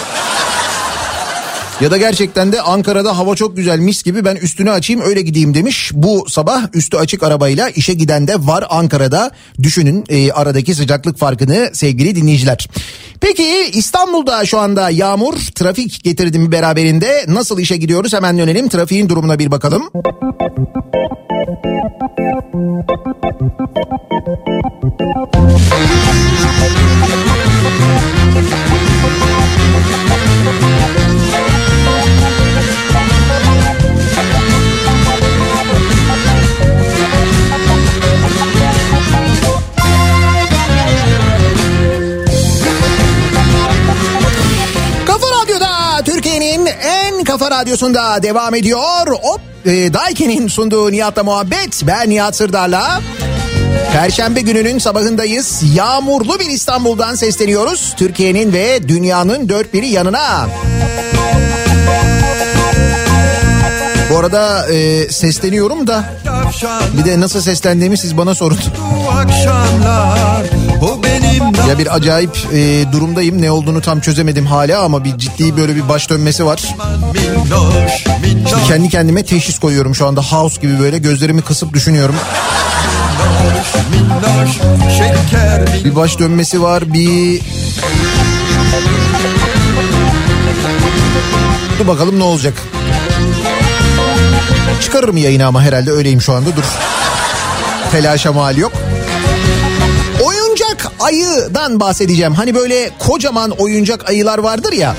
ya 1.81 1.91
da 1.91 1.97
gerçekten 1.97 2.51
de 2.51 2.61
Ankara'da 2.61 3.17
hava 3.17 3.35
çok 3.35 3.57
güzel 3.57 3.79
mis 3.79 4.03
gibi 4.03 4.25
ben 4.25 4.35
üstünü 4.35 4.71
açayım 4.71 5.01
öyle 5.01 5.21
gideyim 5.21 5.53
demiş. 5.53 5.91
Bu 5.93 6.25
sabah 6.29 6.61
üstü 6.73 6.97
açık 6.97 7.23
arabayla 7.23 7.69
işe 7.69 7.93
giden 7.93 8.27
de 8.27 8.35
var 8.39 8.65
Ankara'da. 8.69 9.31
Düşünün 9.63 10.03
e, 10.09 10.31
aradaki 10.31 10.75
sıcaklık 10.75 11.17
farkını 11.17 11.69
sevgili 11.73 12.15
dinleyiciler. 12.15 12.69
Peki 13.21 13.69
İstanbul'da 13.73 14.45
şu 14.45 14.59
anda 14.59 14.89
yağmur 14.89 15.33
trafik 15.55 16.03
getirdi 16.03 16.39
mi 16.39 16.51
beraberinde 16.51 17.25
nasıl 17.27 17.59
işe 17.59 17.77
gidiyoruz 17.77 18.13
hemen 18.13 18.37
dönelim 18.37 18.69
trafiğin 18.69 19.09
durumuna 19.09 19.39
bir 19.39 19.51
bakalım. 19.51 19.89
Kafa 47.25 47.51
radyosunda 47.51 48.23
devam 48.23 48.55
ediyor. 48.55 49.07
Hop 49.07 49.41
e, 49.65 49.93
Daiki'nin 49.93 50.47
sunduğu 50.47 50.91
Nihat'la 50.91 51.23
muhabbet. 51.23 51.83
Ben 51.87 52.09
Nihat 52.09 52.35
Sırdar'la. 52.35 53.01
Perşembe 53.93 54.41
gününün 54.41 54.79
sabahındayız. 54.79 55.63
Yağmurlu 55.75 56.39
bir 56.39 56.49
İstanbul'dan 56.49 57.15
sesleniyoruz. 57.15 57.93
Türkiye'nin 57.97 58.53
ve 58.53 58.87
dünyanın 58.87 59.49
dört 59.49 59.73
biri 59.73 59.87
yanına. 59.87 60.47
Bu 64.09 64.17
arada 64.17 64.73
e, 64.73 65.09
sesleniyorum 65.09 65.87
da 65.87 66.03
bir 66.97 67.05
de 67.05 67.19
nasıl 67.19 67.41
seslendiğimi 67.41 67.97
siz 67.97 68.17
bana 68.17 68.35
sorun. 68.35 68.57
Ya 71.69 71.77
bir 71.77 71.95
acayip 71.95 72.37
e, 72.53 72.91
durumdayım. 72.91 73.41
Ne 73.41 73.51
olduğunu 73.51 73.81
tam 73.81 73.99
çözemedim 73.99 74.45
hala 74.45 74.81
ama 74.81 75.03
bir 75.03 75.17
ciddi 75.17 75.57
böyle 75.57 75.75
bir 75.75 75.89
baş 75.89 76.09
dönmesi 76.09 76.45
var. 76.45 76.75
minnoş 78.21 78.51
Kendi 78.67 78.89
kendime 78.89 79.23
teşhis 79.25 79.59
koyuyorum 79.59 79.95
şu 79.95 80.07
anda 80.07 80.21
house 80.21 80.61
gibi 80.61 80.79
böyle 80.79 80.97
gözlerimi 80.97 81.41
kısıp 81.41 81.73
düşünüyorum. 81.73 82.15
Bir 85.83 85.95
baş 85.95 86.19
dönmesi 86.19 86.61
var 86.61 86.93
bir... 86.93 87.41
Dur 91.79 91.87
bakalım 91.87 92.19
ne 92.19 92.23
olacak. 92.23 92.53
Çıkarırım 94.81 95.17
yayını 95.17 95.45
ama 95.45 95.61
herhalde 95.61 95.91
öyleyim 95.91 96.21
şu 96.21 96.33
anda 96.33 96.49
dur. 96.55 96.63
Telaşa 97.91 98.33
mal 98.33 98.57
yok. 98.57 98.71
Oyuncak 100.23 100.91
ayıdan 100.99 101.79
bahsedeceğim. 101.79 102.33
Hani 102.33 102.55
böyle 102.55 102.89
kocaman 102.99 103.51
oyuncak 103.51 104.09
ayılar 104.09 104.37
vardır 104.37 104.73
ya. 104.73 104.95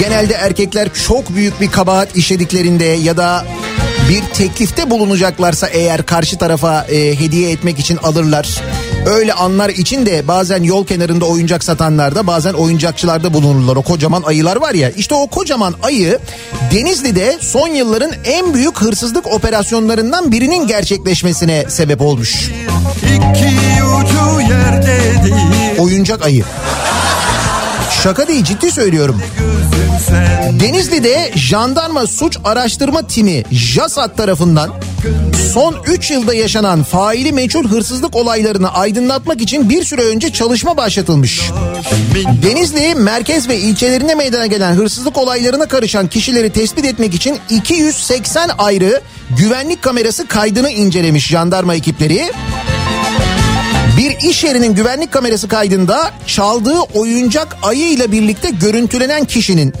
Genelde 0.00 0.34
erkekler 0.34 0.88
çok 1.06 1.34
büyük 1.34 1.60
bir 1.60 1.70
kabahat 1.70 2.16
işlediklerinde 2.16 2.84
ya 2.84 3.16
da 3.16 3.44
bir 4.08 4.22
teklifte 4.34 4.90
bulunacaklarsa 4.90 5.66
eğer 5.66 6.06
karşı 6.06 6.38
tarafa 6.38 6.84
e, 6.84 7.20
hediye 7.20 7.50
etmek 7.50 7.78
için 7.78 7.96
alırlar. 7.96 8.62
Öyle 9.06 9.32
anlar 9.32 9.68
için 9.68 10.06
de 10.06 10.28
bazen 10.28 10.62
yol 10.62 10.86
kenarında 10.86 11.24
oyuncak 11.24 11.64
satanlarda 11.64 12.26
bazen 12.26 12.52
oyuncakçılarda 12.52 13.34
bulunurlar. 13.34 13.76
O 13.76 13.82
kocaman 13.82 14.22
ayılar 14.22 14.56
var 14.56 14.74
ya 14.74 14.90
işte 14.90 15.14
o 15.14 15.26
kocaman 15.26 15.74
ayı 15.82 16.18
Denizli'de 16.72 17.38
son 17.40 17.68
yılların 17.68 18.12
en 18.24 18.54
büyük 18.54 18.80
hırsızlık 18.80 19.26
operasyonlarından 19.26 20.32
birinin 20.32 20.66
gerçekleşmesine 20.66 21.64
sebep 21.68 22.00
olmuş. 22.00 22.50
Oyuncak 25.78 26.24
ayı. 26.24 26.44
Şaka 28.02 28.28
değil 28.28 28.44
ciddi 28.44 28.70
söylüyorum. 28.70 29.22
Denizli'de 30.60 31.32
jandarma 31.34 32.06
suç 32.06 32.38
araştırma 32.44 33.06
timi 33.06 33.44
JASAT 33.52 34.16
tarafından 34.16 34.70
son 35.52 35.76
3 35.86 36.10
yılda 36.10 36.34
yaşanan 36.34 36.82
faili 36.82 37.32
meçhul 37.32 37.68
hırsızlık 37.68 38.16
olaylarını 38.16 38.74
aydınlatmak 38.74 39.40
için 39.40 39.70
bir 39.70 39.84
süre 39.84 40.02
önce 40.02 40.32
çalışma 40.32 40.76
başlatılmış. 40.76 41.40
Denizli 42.42 42.94
merkez 42.94 43.48
ve 43.48 43.58
ilçelerine 43.58 44.14
meydana 44.14 44.46
gelen 44.46 44.72
hırsızlık 44.72 45.18
olaylarına 45.18 45.66
karışan 45.66 46.08
kişileri 46.08 46.50
tespit 46.50 46.84
etmek 46.84 47.14
için 47.14 47.38
280 47.50 48.50
ayrı 48.58 49.00
güvenlik 49.38 49.82
kamerası 49.82 50.26
kaydını 50.26 50.70
incelemiş 50.70 51.26
jandarma 51.26 51.74
ekipleri. 51.74 52.32
Bir 53.98 54.30
iş 54.30 54.44
yerinin 54.44 54.74
güvenlik 54.74 55.12
kamerası 55.12 55.48
kaydında 55.48 56.10
çaldığı 56.26 56.80
oyuncak 56.80 57.56
ayı 57.62 57.90
ile 57.90 58.12
birlikte 58.12 58.50
görüntülenen 58.50 59.24
kişinin 59.24 59.74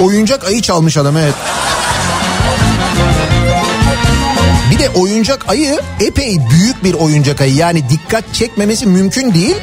oyuncak 0.00 0.44
ayı 0.44 0.62
çalmış 0.62 0.96
adam 0.96 1.16
evet. 1.16 1.34
Bir 4.70 4.78
de 4.78 4.88
oyuncak 4.88 5.48
ayı 5.48 5.80
epey 6.00 6.38
büyük 6.50 6.84
bir 6.84 6.94
oyuncak 6.94 7.40
ayı. 7.40 7.54
Yani 7.54 7.88
dikkat 7.88 8.34
çekmemesi 8.34 8.86
mümkün 8.86 9.34
değil. 9.34 9.56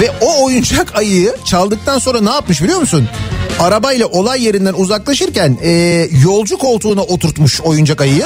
Ve 0.00 0.10
o 0.20 0.44
oyuncak 0.44 0.96
ayıyı 0.96 1.36
çaldıktan 1.44 1.98
sonra 1.98 2.20
ne 2.20 2.30
yapmış 2.30 2.62
biliyor 2.62 2.78
musun? 2.80 3.08
Arabayla 3.60 4.06
olay 4.06 4.44
yerinden 4.44 4.74
uzaklaşırken 4.74 5.58
e, 5.62 5.70
yolcu 6.24 6.58
koltuğuna 6.58 7.02
oturtmuş 7.02 7.60
oyuncak 7.60 8.00
ayıyı. 8.00 8.24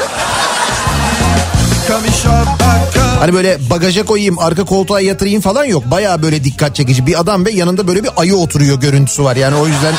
Hani 3.19 3.33
böyle 3.35 3.59
bagaja 3.71 4.05
koyayım 4.05 4.39
arka 4.39 4.65
koltuğa 4.65 5.01
yatırayım 5.01 5.41
falan 5.41 5.65
yok. 5.65 5.91
Baya 5.91 6.23
böyle 6.23 6.45
dikkat 6.45 6.77
çekici 6.77 7.07
bir 7.07 7.21
adam 7.21 7.45
ve 7.47 7.51
yanında 7.51 7.89
böyle 7.89 8.05
bir 8.05 8.11
ayı 8.17 8.37
oturuyor 8.37 8.81
görüntüsü 8.81 9.25
var. 9.25 9.37
Yani 9.37 9.57
o 9.57 9.67
yüzden... 9.67 9.95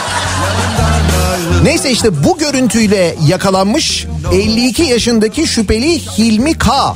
Neyse 1.64 1.92
işte 1.92 2.24
bu 2.24 2.38
görüntüyle 2.38 3.16
yakalanmış 3.28 4.06
52 4.34 4.84
yaşındaki 4.84 5.48
şüpheli 5.48 6.00
Hilmi 6.00 6.58
K. 6.58 6.96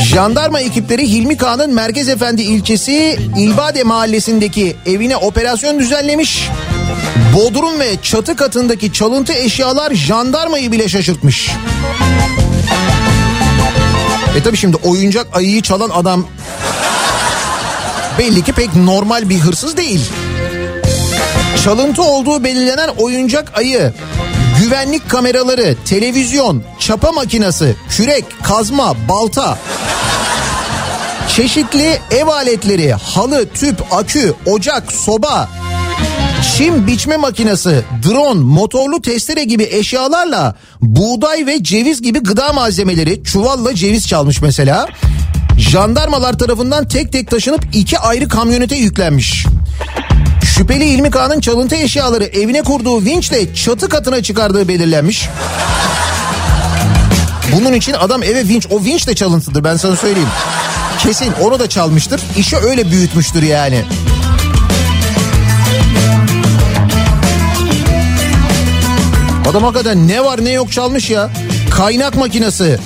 Jandarma 0.00 0.60
ekipleri 0.60 1.10
Hilmi 1.10 1.36
K'nın 1.36 1.74
Merkez 1.74 2.08
Efendi 2.08 2.42
ilçesi 2.42 3.18
İlbade 3.36 3.82
mahallesindeki 3.84 4.76
evine 4.86 5.16
operasyon 5.16 5.78
düzenlemiş. 5.78 6.48
Bodrum 7.34 7.80
ve 7.80 7.96
çatı 8.02 8.36
katındaki 8.36 8.92
çalıntı 8.92 9.32
eşyalar 9.32 9.94
jandarmayı 9.94 10.72
bile 10.72 10.88
şaşırtmış. 10.88 11.50
E 14.34 14.42
tabi 14.42 14.56
şimdi 14.56 14.76
oyuncak 14.76 15.26
ayıyı 15.36 15.62
çalan 15.62 15.90
adam 15.90 16.26
belli 18.18 18.44
ki 18.44 18.52
pek 18.52 18.76
normal 18.76 19.28
bir 19.28 19.38
hırsız 19.38 19.76
değil. 19.76 20.00
Çalıntı 21.64 22.02
olduğu 22.02 22.44
belirlenen 22.44 22.88
oyuncak 22.88 23.58
ayı, 23.58 23.92
güvenlik 24.60 25.10
kameraları, 25.10 25.76
televizyon, 25.84 26.62
çapa 26.78 27.12
makinesi, 27.12 27.76
kürek, 27.90 28.24
kazma, 28.42 28.94
balta, 29.08 29.58
çeşitli 31.28 32.00
ev 32.10 32.26
aletleri, 32.26 32.92
halı, 32.92 33.48
tüp, 33.48 33.92
akü, 33.92 34.34
ocak, 34.46 34.92
soba, 34.92 35.48
çim 36.56 36.86
biçme 36.86 37.16
makinesi, 37.16 37.82
drone, 38.08 38.40
motorlu 38.40 39.02
testere 39.02 39.44
gibi 39.44 39.62
eşyalarla 39.62 40.54
buğday 40.80 41.46
ve 41.46 41.62
ceviz 41.62 42.02
gibi 42.02 42.18
gıda 42.18 42.52
malzemeleri 42.52 43.24
çuvalla 43.24 43.74
ceviz 43.74 44.08
çalmış 44.08 44.42
mesela. 44.42 44.88
Jandarmalar 45.58 46.38
tarafından 46.38 46.88
tek 46.88 47.12
tek 47.12 47.30
taşınıp 47.30 47.64
iki 47.72 47.98
ayrı 47.98 48.28
kamyonete 48.28 48.76
yüklenmiş. 48.76 49.46
Şüpheli 50.44 50.84
İlmi 50.84 51.10
Kağan'ın 51.10 51.40
çalıntı 51.40 51.76
eşyaları 51.76 52.24
evine 52.24 52.62
kurduğu 52.62 53.04
vinçle 53.04 53.54
çatı 53.54 53.88
katına 53.88 54.22
çıkardığı 54.22 54.68
belirlenmiş. 54.68 55.28
Bunun 57.52 57.72
için 57.72 57.92
adam 57.92 58.22
eve 58.22 58.48
vinç 58.48 58.66
o 58.70 58.84
vinç 58.84 59.06
de 59.06 59.14
çalıntıdır 59.14 59.64
ben 59.64 59.76
sana 59.76 59.96
söyleyeyim. 59.96 60.28
Kesin 60.98 61.32
onu 61.42 61.58
da 61.58 61.68
çalmıştır. 61.68 62.20
İşi 62.36 62.56
öyle 62.56 62.90
büyütmüştür 62.90 63.42
yani. 63.42 63.84
Adam 69.50 69.62
hakikaten 69.62 70.08
ne 70.08 70.24
var 70.24 70.44
ne 70.44 70.50
yok 70.50 70.72
çalmış 70.72 71.10
ya. 71.10 71.30
Kaynak 71.70 72.16
makinesi, 72.16 72.78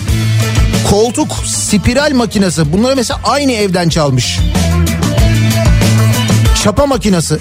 koltuk 0.91 1.33
spiral 1.47 2.13
makinesi 2.15 2.73
bunları 2.73 2.97
mesela 2.97 3.21
aynı 3.25 3.53
evden 3.53 3.89
çalmış. 3.89 4.39
Çapa 6.63 6.87
makinesi. 6.87 7.39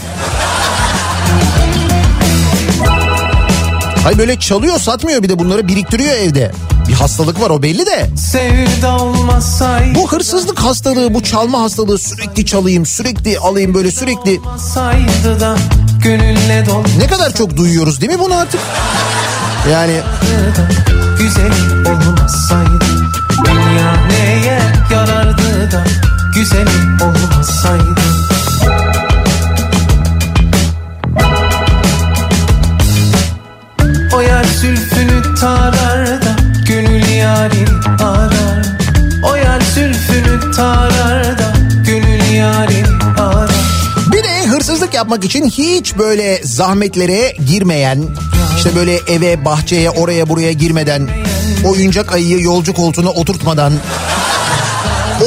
Hayır 4.03 4.17
böyle 4.17 4.39
çalıyor 4.39 4.79
satmıyor 4.79 5.23
bir 5.23 5.29
de 5.29 5.39
bunları 5.39 5.67
biriktiriyor 5.67 6.13
evde. 6.13 6.51
Bir 6.87 6.93
hastalık 6.93 7.41
var 7.41 7.49
o 7.49 7.61
belli 7.61 7.85
de. 7.85 8.09
Bu 9.95 10.11
hırsızlık 10.11 10.59
hastalığı, 10.59 11.13
bu 11.13 11.23
çalma 11.23 11.61
hastalığı 11.61 11.97
sürekli 11.97 12.45
çalayım, 12.45 12.85
sürekli 12.85 13.39
alayım 13.39 13.73
böyle 13.73 13.91
sürekli. 13.91 14.39
Gönülle 16.03 16.65
dolu 16.65 16.83
Ne 16.99 17.07
kadar 17.07 17.33
çok 17.33 17.57
duyuyoruz 17.57 18.01
değil 18.01 18.11
mi 18.11 18.19
bunu 18.19 18.35
artık? 18.35 18.61
Yani 19.71 20.01
güzel 21.19 21.51
olmasaydı 21.85 22.85
Dünya 23.45 23.93
neye 24.09 24.59
yarardı 24.91 25.71
da 25.71 25.83
güzel 26.35 26.67
olmasaydı? 27.01 28.01
O 34.13 34.21
yer 34.21 34.43
zülfünü 34.43 35.35
tarar 35.35 36.21
da 36.21 36.35
gönül 36.67 37.07
yarini 37.07 38.03
arar. 38.03 38.65
O 39.23 39.35
yer 39.35 39.61
zülfünü 39.61 40.51
tarar 40.51 41.37
da 41.37 41.53
gönül 41.85 42.17
de 42.33 42.96
hırsızlık 44.67 44.93
yapmak 44.93 45.25
için 45.25 45.49
hiç 45.49 45.97
böyle 45.97 46.41
zahmetlere 46.43 47.35
girmeyen, 47.47 48.03
işte 48.57 48.75
böyle 48.75 48.95
eve, 49.07 49.45
bahçeye, 49.45 49.89
oraya 49.89 50.29
buraya 50.29 50.51
girmeden, 50.51 51.09
oyuncak 51.65 52.13
ayıyı 52.13 52.41
yolcu 52.41 52.73
koltuğuna 52.73 53.09
oturtmadan 53.09 53.73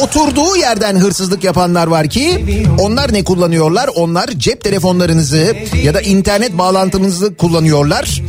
oturduğu 0.02 0.56
yerden 0.56 0.96
hırsızlık 0.96 1.44
yapanlar 1.44 1.86
var 1.86 2.08
ki 2.08 2.46
onlar 2.78 3.12
ne 3.12 3.24
kullanıyorlar? 3.24 3.90
Onlar 3.94 4.28
cep 4.28 4.64
telefonlarınızı 4.64 5.56
ya 5.84 5.94
da 5.94 6.00
internet 6.00 6.58
bağlantınızı 6.58 7.36
kullanıyorlar. 7.36 8.22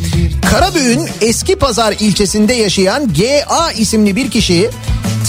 Karabüğün 0.50 1.10
Eski 1.21 1.56
Pazar 1.56 1.95
ilçesinde 2.00 2.54
yaşayan 2.54 3.13
GA 3.13 3.71
isimli 3.71 4.15
bir 4.15 4.32
kişi 4.32 4.69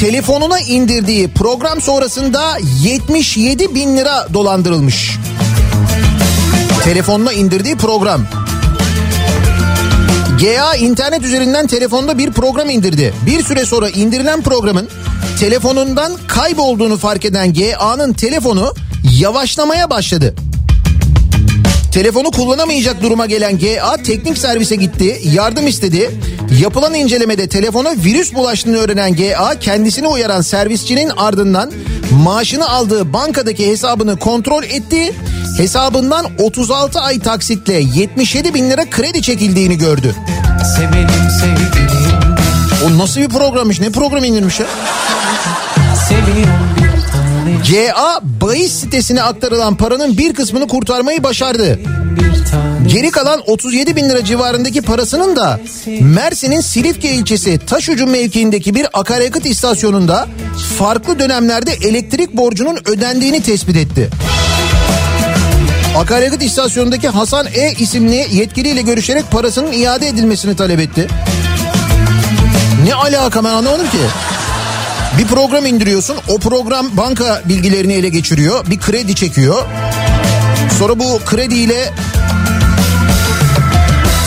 telefonuna 0.01 0.61
indirdiği 0.61 1.29
program 1.29 1.81
sonrasında 1.81 2.59
77 2.83 3.75
bin 3.75 3.97
lira 3.97 4.29
dolandırılmış. 4.35 5.19
Telefonuna 6.85 7.33
indirdiği 7.33 7.77
program. 7.77 8.27
GA 10.41 10.75
internet 10.75 11.23
üzerinden 11.23 11.67
telefonda 11.67 12.19
bir 12.19 12.31
program 12.31 12.71
indirdi. 12.71 13.15
Bir 13.27 13.43
süre 13.45 13.67
sonra 13.67 13.89
indirilen 13.89 14.43
programın 14.43 14.89
telefonundan 15.41 16.13
kaybolduğunu 16.27 16.97
fark 16.97 17.25
eden 17.25 17.55
GA'nın 17.55 18.13
telefonu 18.13 18.75
yavaşlamaya 19.21 19.91
başladı. 19.91 20.35
Telefonu 21.93 22.31
kullanamayacak 22.31 23.03
duruma 23.03 23.27
gelen 23.27 23.59
GA 23.59 23.97
teknik 23.97 24.39
servise 24.39 24.77
gitti, 24.77 25.21
yardım 25.25 25.67
istedi. 25.67 26.11
Yapılan 26.51 26.95
incelemede 26.95 27.49
telefona 27.49 27.93
virüs 28.05 28.35
bulaştığını 28.35 28.77
öğrenen 28.77 29.17
GA 29.17 29.59
kendisini 29.59 30.09
uyaran 30.09 30.41
servisçinin 30.41 31.11
ardından 31.17 31.73
maaşını 32.25 32.69
aldığı 32.69 33.13
bankadaki 33.13 33.67
hesabını 33.67 34.19
kontrol 34.19 34.63
etti. 34.63 35.15
Hesabından 35.57 36.27
36 36.39 37.01
ay 37.01 37.19
taksitle 37.19 37.83
77 37.95 38.55
bin 38.55 38.71
lira 38.71 38.91
kredi 38.91 39.23
çekildiğini 39.23 39.79
gördü. 39.79 40.15
Sevelim 40.77 41.09
O 42.87 42.99
nasıl 42.99 43.21
bir 43.21 43.29
programmış 43.29 43.81
ne 43.81 43.91
program 43.91 44.25
indirmiş 44.25 44.61
ya? 44.61 44.67
Tane 47.13 47.87
GA 47.87 48.21
bahis 48.41 48.73
sitesine 48.73 49.23
aktarılan 49.23 49.77
paranın 49.77 50.19
bir 50.19 50.35
kısmını 50.35 50.69
kurtarmayı 50.69 51.23
başardı. 51.23 51.81
Geri 52.87 53.11
kalan 53.11 53.43
37 53.47 53.97
bin 53.97 54.09
lira 54.09 54.25
civarındaki 54.25 54.83
parasının 54.83 55.37
da 55.37 55.61
Mersin'in 56.01 56.61
Silifke 56.61 57.11
ilçesi 57.11 57.59
Taşucu 57.67 58.07
mevkiindeki 58.07 58.75
bir 58.75 58.87
akaryakıt 58.93 59.47
istasyonunda 59.47 60.29
farklı 60.79 61.19
dönemlerde 61.19 61.73
elektrik 61.73 62.37
borcunun 62.37 62.79
ödendiğini 62.85 63.43
tespit 63.43 63.77
etti. 63.77 64.11
Akaryakıt 65.99 66.43
istasyonundaki 66.43 67.09
Hasan 67.09 67.47
E 67.47 67.73
isimli 67.79 68.27
yetkiliyle 68.33 68.83
görüşerek 68.83 69.31
parasının 69.31 69.73
iade 69.73 70.09
edilmesini 70.09 70.57
talep 70.57 70.81
etti. 70.81 71.09
Ne 72.87 72.95
alaka 72.95 73.45
ben 73.45 73.51
anlamadım 73.51 73.87
ki. 73.87 73.99
Bir 75.19 75.27
program 75.27 75.67
indiriyorsun 75.67 76.17
o 76.29 76.39
program 76.39 76.97
banka 76.97 77.43
bilgilerini 77.49 77.93
ele 77.93 78.09
geçiriyor 78.09 78.67
bir 78.71 78.79
kredi 78.79 79.15
çekiyor. 79.15 79.65
Sonra 80.79 80.99
bu 80.99 81.21
krediyle 81.27 81.93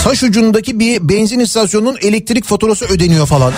taş 0.06 0.24
ucundaki 0.24 0.80
bir 0.80 1.10
benzin 1.10 1.40
istasyonunun 1.40 1.98
elektrik 2.02 2.46
faturası 2.46 2.86
ödeniyor 2.86 3.28
falan. 3.28 3.54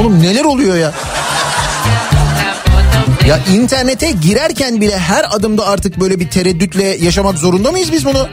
Oğlum 0.00 0.22
neler 0.22 0.44
oluyor 0.44 0.76
ya? 0.76 0.92
Ya 3.26 3.40
internete 3.54 4.10
girerken 4.10 4.80
bile 4.80 4.98
her 4.98 5.24
adımda 5.36 5.66
artık 5.66 6.00
böyle 6.00 6.20
bir 6.20 6.30
tereddütle 6.30 6.84
yaşamak 6.84 7.38
zorunda 7.38 7.72
mıyız 7.72 7.92
biz 7.92 8.04
bunu? 8.04 8.28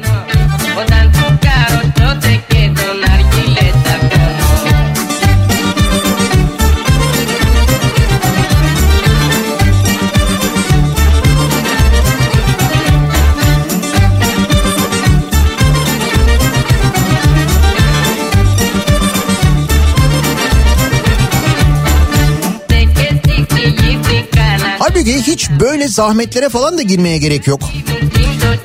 Halbuki 25.02 25.32
hiç 25.32 25.50
böyle 25.60 25.88
zahmetlere 25.88 26.50
falan 26.50 26.78
da 26.78 26.82
girmeye 26.82 27.18
gerek 27.18 27.48
yok. 27.48 27.60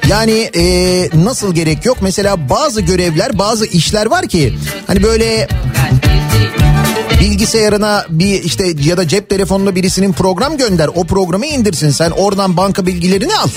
Yani 0.08 0.50
e, 0.56 0.64
nasıl 1.24 1.54
gerek 1.54 1.84
yok? 1.84 1.98
Mesela 2.00 2.48
bazı 2.48 2.80
görevler, 2.80 3.38
bazı 3.38 3.66
işler 3.66 4.06
var 4.06 4.28
ki 4.28 4.54
hani 4.86 5.02
böyle 5.02 5.48
bilgisayarına 7.20 8.06
bir 8.08 8.44
işte 8.44 8.74
ya 8.84 8.96
da 8.96 9.08
cep 9.08 9.30
telefonuna 9.30 9.74
birisinin 9.74 10.12
program 10.12 10.56
gönder. 10.56 10.90
O 10.94 11.04
programı 11.04 11.46
indirsin. 11.46 11.90
Sen 11.90 12.10
oradan 12.10 12.56
banka 12.56 12.86
bilgilerini 12.86 13.36
al. 13.36 13.48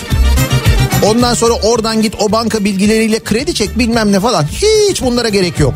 Ondan 1.06 1.34
sonra 1.34 1.54
oradan 1.54 2.02
git 2.02 2.16
o 2.20 2.32
banka 2.32 2.66
bilgileriyle 2.66 3.20
kredi 3.20 3.54
çek 3.54 3.80
bilmem 3.80 4.12
ne 4.12 4.20
falan. 4.20 4.46
Hiç 4.90 5.02
bunlara 5.02 5.30
gerek 5.30 5.60
yok. 5.60 5.74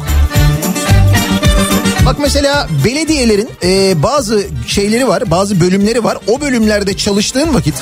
Bak 2.06 2.16
mesela 2.20 2.68
belediyelerin 2.86 3.50
e, 3.64 4.04
bazı 4.04 4.48
şeyleri 4.68 5.08
var, 5.08 5.32
bazı 5.32 5.62
bölümleri 5.62 6.04
var. 6.04 6.18
O 6.28 6.42
bölümlerde 6.42 6.98
çalıştığın 6.98 7.54
vakit 7.54 7.76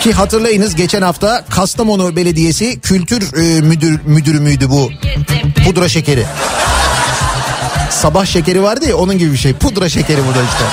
ki 0.00 0.12
hatırlayınız 0.12 0.74
geçen 0.74 1.02
hafta 1.02 1.44
Kastamonu 1.50 2.16
Belediyesi 2.16 2.80
kültür 2.80 3.36
e, 3.36 3.60
müdür 3.60 4.00
müdürü 4.06 4.40
müydü 4.40 4.70
bu 4.70 4.90
pudra 5.64 5.88
şekeri. 5.88 6.24
Sabah 7.90 8.26
şekeri 8.26 8.62
vardı 8.62 8.88
ya 8.88 8.96
onun 8.96 9.18
gibi 9.18 9.32
bir 9.32 9.38
şey. 9.38 9.52
Pudra 9.52 9.88
şekeri 9.88 10.18
bu 10.18 10.34
da 10.34 10.42
işte. 10.42 10.64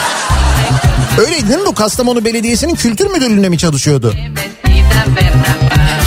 Öyleydi 1.21 1.47
değil 1.47 1.59
mi 1.59 1.65
bu 1.65 1.73
Kastamonu 1.73 2.25
Belediyesi'nin 2.25 2.75
kültür 2.75 3.07
müdürlüğünde 3.07 3.49
mi 3.49 3.57
çalışıyordu? 3.57 4.13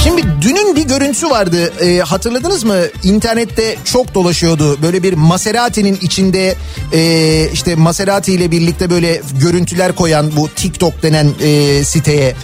Şimdi 0.05 0.23
dünün 0.43 0.77
bir 0.77 0.83
görüntüsü 0.83 1.31
vardı 1.31 1.73
e, 1.85 2.01
hatırladınız 2.01 2.65
mı? 2.65 2.77
İnternette 3.03 3.77
çok 3.85 4.15
dolaşıyordu. 4.15 4.83
Böyle 4.83 5.03
bir 5.03 5.13
Maserati'nin 5.13 5.99
içinde 6.01 6.55
e, 6.93 7.49
işte 7.53 7.75
Maserati 7.75 8.33
ile 8.33 8.51
birlikte 8.51 8.91
böyle 8.91 9.21
görüntüler 9.41 9.93
koyan 9.93 10.37
bu 10.37 10.49
TikTok 10.49 11.03
denen 11.03 11.29
e, 11.43 11.85
siteye. 11.85 12.35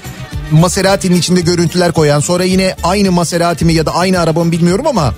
Maserati'nin 0.50 1.16
içinde 1.16 1.40
görüntüler 1.40 1.92
koyan 1.92 2.20
sonra 2.20 2.44
yine 2.44 2.74
aynı 2.82 3.12
Maserati 3.12 3.64
mi 3.64 3.72
ya 3.72 3.86
da 3.86 3.94
aynı 3.94 4.20
araba 4.20 4.44
mı 4.44 4.52
bilmiyorum 4.52 4.86
ama 4.86 5.14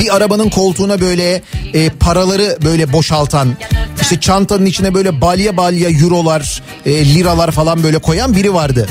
bir 0.00 0.16
arabanın 0.16 0.50
koltuğuna 0.50 1.00
böyle 1.00 1.42
e, 1.74 1.90
paraları 1.90 2.58
böyle 2.64 2.92
boşaltan 2.92 3.56
işte 4.00 4.20
çantanın 4.20 4.66
içine 4.66 4.94
böyle 4.94 5.20
balya 5.20 5.56
balya 5.56 5.90
eurolar 5.90 6.62
e, 6.86 7.14
liralar 7.14 7.50
falan 7.50 7.82
böyle 7.82 7.98
koyan 7.98 8.36
biri 8.36 8.54
vardı. 8.54 8.88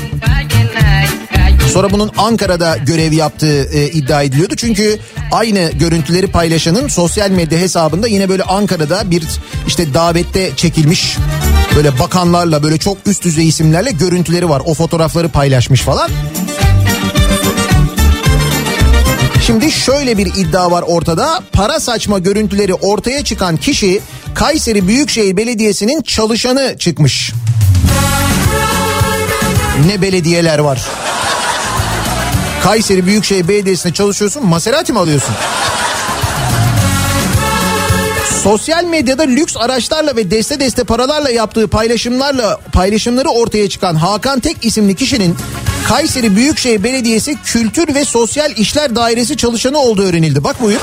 Sonra 1.74 1.90
bunun 1.90 2.10
Ankara'da 2.16 2.76
görev 2.76 3.12
yaptığı 3.12 3.64
e, 3.64 3.90
iddia 3.90 4.22
ediliyordu. 4.22 4.54
Çünkü 4.56 4.98
aynı 5.32 5.70
görüntüleri 5.70 6.26
paylaşanın 6.26 6.88
sosyal 6.88 7.30
medya 7.30 7.58
hesabında 7.58 8.08
yine 8.08 8.28
böyle 8.28 8.42
Ankara'da 8.42 9.10
bir 9.10 9.24
işte 9.66 9.94
davette 9.94 10.50
çekilmiş 10.56 11.16
böyle 11.76 11.98
bakanlarla 11.98 12.62
böyle 12.62 12.78
çok 12.78 12.98
üst 13.06 13.24
düzey 13.24 13.48
isimlerle 13.48 13.90
görüntüleri 13.90 14.48
var. 14.48 14.62
O 14.64 14.74
fotoğrafları 14.74 15.28
paylaşmış 15.28 15.80
falan. 15.80 16.10
Şimdi 19.46 19.72
şöyle 19.72 20.18
bir 20.18 20.26
iddia 20.26 20.70
var 20.70 20.84
ortada. 20.86 21.40
Para 21.52 21.80
saçma 21.80 22.18
görüntüleri 22.18 22.74
ortaya 22.74 23.24
çıkan 23.24 23.56
kişi 23.56 24.00
Kayseri 24.34 24.88
Büyükşehir 24.88 25.36
Belediyesi'nin 25.36 26.02
çalışanı 26.02 26.76
çıkmış. 26.78 27.32
Ne 29.86 30.02
belediyeler 30.02 30.58
var. 30.58 30.80
Kayseri 32.64 33.06
Büyükşehir 33.06 33.48
Belediyesi'nde 33.48 33.92
çalışıyorsun 33.92 34.46
Maserati 34.46 34.92
mi 34.92 34.98
alıyorsun? 34.98 35.34
Sosyal 38.42 38.84
medyada 38.84 39.22
lüks 39.22 39.56
araçlarla 39.56 40.16
ve 40.16 40.30
deste 40.30 40.60
deste 40.60 40.84
paralarla 40.84 41.30
yaptığı 41.30 41.68
paylaşımlarla 41.68 42.60
paylaşımları 42.72 43.28
ortaya 43.28 43.68
çıkan 43.68 43.94
Hakan 43.94 44.40
Tek 44.40 44.64
isimli 44.64 44.94
kişinin 44.94 45.36
Kayseri 45.88 46.36
Büyükşehir 46.36 46.82
Belediyesi 46.82 47.36
Kültür 47.44 47.94
ve 47.94 48.04
Sosyal 48.04 48.50
İşler 48.56 48.96
Dairesi 48.96 49.36
çalışanı 49.36 49.78
olduğu 49.78 50.02
öğrenildi. 50.02 50.44
Bak 50.44 50.62
buyur. 50.62 50.80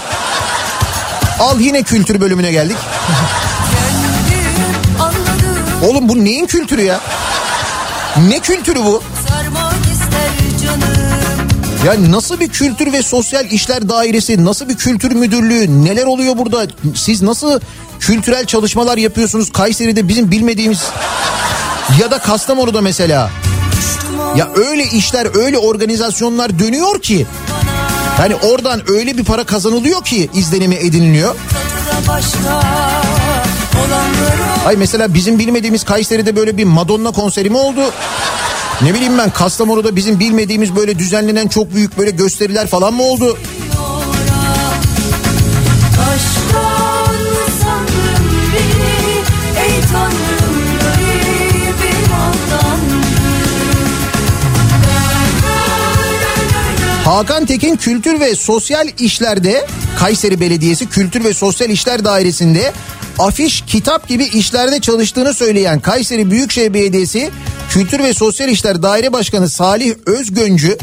Al 1.40 1.60
yine 1.60 1.84
kültür 1.84 2.22
bölümüne 2.22 2.52
geldik. 2.52 2.78
Oğlum 5.90 6.10
bu 6.10 6.26
neyin 6.26 6.46
kültürü 6.46 6.82
ya? 6.82 7.00
Ne 8.30 8.40
kültürü 8.40 8.80
bu? 8.80 9.04
Ya 11.86 12.12
nasıl 12.12 12.40
bir 12.40 12.50
kültür 12.50 12.94
ve 12.94 13.04
sosyal 13.04 13.46
işler 13.46 13.90
dairesi, 13.90 14.46
nasıl 14.46 14.70
bir 14.70 14.78
kültür 14.78 15.12
müdürlüğü, 15.12 15.86
neler 15.86 16.06
oluyor 16.06 16.38
burada? 16.38 16.68
Siz 16.96 17.22
nasıl 17.22 17.60
kültürel 18.00 18.46
çalışmalar 18.46 18.98
yapıyorsunuz 18.98 19.52
Kayseri'de 19.52 20.08
bizim 20.08 20.32
bilmediğimiz 20.32 20.80
ya 22.02 22.12
da 22.12 22.18
Kastamonu'da 22.18 22.82
mesela? 22.82 23.30
Ya 24.36 24.50
öyle 24.56 24.84
işler, 24.84 25.38
öyle 25.46 25.58
organizasyonlar 25.58 26.60
dönüyor 26.60 27.02
ki 27.02 27.26
hani 28.18 28.36
oradan 28.36 28.82
öyle 28.90 29.18
bir 29.18 29.24
para 29.24 29.44
kazanılıyor 29.44 30.04
ki 30.04 30.30
izlenimi 30.34 30.76
ediniliyor. 30.76 31.36
Ay 34.66 34.76
mesela 34.78 35.14
bizim 35.14 35.40
bilmediğimiz 35.40 35.84
Kayseri'de 35.84 36.36
böyle 36.36 36.58
bir 36.58 36.64
Madonna 36.64 37.12
konseri 37.12 37.50
mi 37.50 37.58
oldu? 37.58 37.82
Ne 38.84 38.94
bileyim 38.94 39.18
ben 39.18 39.30
Kastamonu'da 39.30 39.96
bizim 39.96 40.20
bilmediğimiz 40.20 40.76
böyle 40.76 41.00
düzenlenen 41.00 41.48
çok 41.48 41.74
büyük 41.74 41.98
böyle 41.98 42.12
gösteriler 42.12 42.68
falan 42.68 42.94
mı 42.94 43.04
oldu? 43.04 43.38
Hakan 57.06 57.46
Tekin 57.46 57.76
Kültür 57.76 58.20
ve 58.20 58.36
Sosyal 58.36 58.88
İşler'de 59.00 59.68
Kayseri 60.00 60.40
Belediyesi 60.40 60.90
Kültür 60.90 61.24
ve 61.24 61.34
Sosyal 61.34 61.70
İşler 61.70 62.06
Dairesi'nde 62.06 62.74
afiş, 63.20 63.64
kitap 63.68 64.08
gibi 64.08 64.24
işlerde 64.24 64.80
çalıştığını 64.80 65.34
söyleyen 65.34 65.80
Kayseri 65.80 66.32
Büyükşehir 66.32 66.74
Belediyesi 66.74 67.32
Kültür 67.70 68.00
ve 68.00 68.14
Sosyal 68.14 68.50
İşler 68.50 68.84
Daire 68.84 69.14
Başkanı 69.14 69.50
Salih 69.50 69.96
Özgöncü 70.06 70.78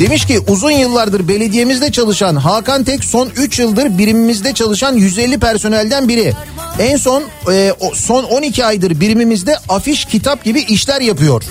demiş 0.00 0.24
ki 0.24 0.40
uzun 0.48 0.70
yıllardır 0.70 1.28
belediyemizde 1.28 1.92
çalışan 1.92 2.36
Hakan 2.36 2.84
Tek 2.84 3.04
son 3.04 3.28
3 3.36 3.58
yıldır 3.58 3.98
birimimizde 3.98 4.52
çalışan 4.52 4.94
150 4.94 5.38
personelden 5.38 6.08
biri. 6.08 6.32
En 6.78 6.96
son 6.96 7.22
e, 7.52 7.72
son 7.94 8.24
12 8.24 8.64
aydır 8.64 9.00
birimimizde 9.00 9.56
afiş, 9.68 10.04
kitap 10.04 10.44
gibi 10.44 10.60
işler 10.60 11.00
yapıyor. 11.00 11.42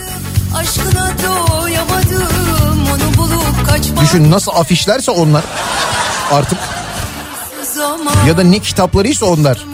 Düşün 4.02 4.32
nasıl 4.32 4.52
afişlerse 4.52 5.12
onlar 5.12 5.44
artık 6.32 6.58
ya 8.28 8.38
da 8.38 8.44
ne 8.44 8.60
kitaplarıysa 8.60 9.26
onlar. 9.26 9.66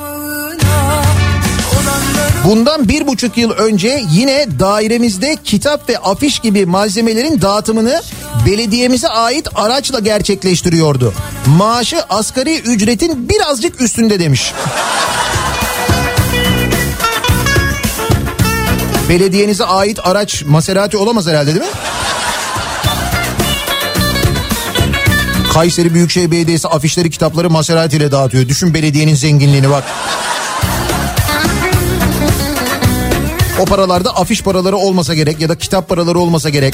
Bundan 2.45 2.87
bir 2.87 3.07
buçuk 3.07 3.37
yıl 3.37 3.51
önce 3.51 4.03
yine 4.11 4.47
dairemizde 4.59 5.37
kitap 5.43 5.89
ve 5.89 5.97
afiş 5.97 6.39
gibi 6.39 6.65
malzemelerin 6.65 7.41
dağıtımını 7.41 8.01
belediyemize 8.45 9.07
ait 9.07 9.47
araçla 9.55 9.99
gerçekleştiriyordu. 9.99 11.13
Maaşı 11.57 12.03
asgari 12.09 12.59
ücretin 12.59 13.29
birazcık 13.29 13.81
üstünde 13.81 14.19
demiş. 14.19 14.53
Belediyenize 19.09 19.65
ait 19.65 19.99
araç 20.03 20.43
Maserati 20.45 20.97
olamaz 20.97 21.27
herhalde 21.27 21.47
değil 21.47 21.65
mi? 21.65 21.71
Kayseri 25.53 25.93
Büyükşehir 25.93 26.31
Belediyesi 26.31 26.67
afişleri 26.67 27.09
kitapları 27.09 27.49
Maserati 27.49 27.97
ile 27.97 28.11
dağıtıyor. 28.11 28.47
Düşün 28.47 28.73
belediyenin 28.73 29.15
zenginliğini 29.15 29.69
bak. 29.69 29.83
O 33.59 33.65
paralarda 33.65 34.17
afiş 34.17 34.41
paraları 34.41 34.77
olmasa 34.77 35.13
gerek 35.13 35.41
ya 35.41 35.49
da 35.49 35.57
kitap 35.57 35.89
paraları 35.89 36.19
olmasa 36.19 36.49
gerek. 36.49 36.73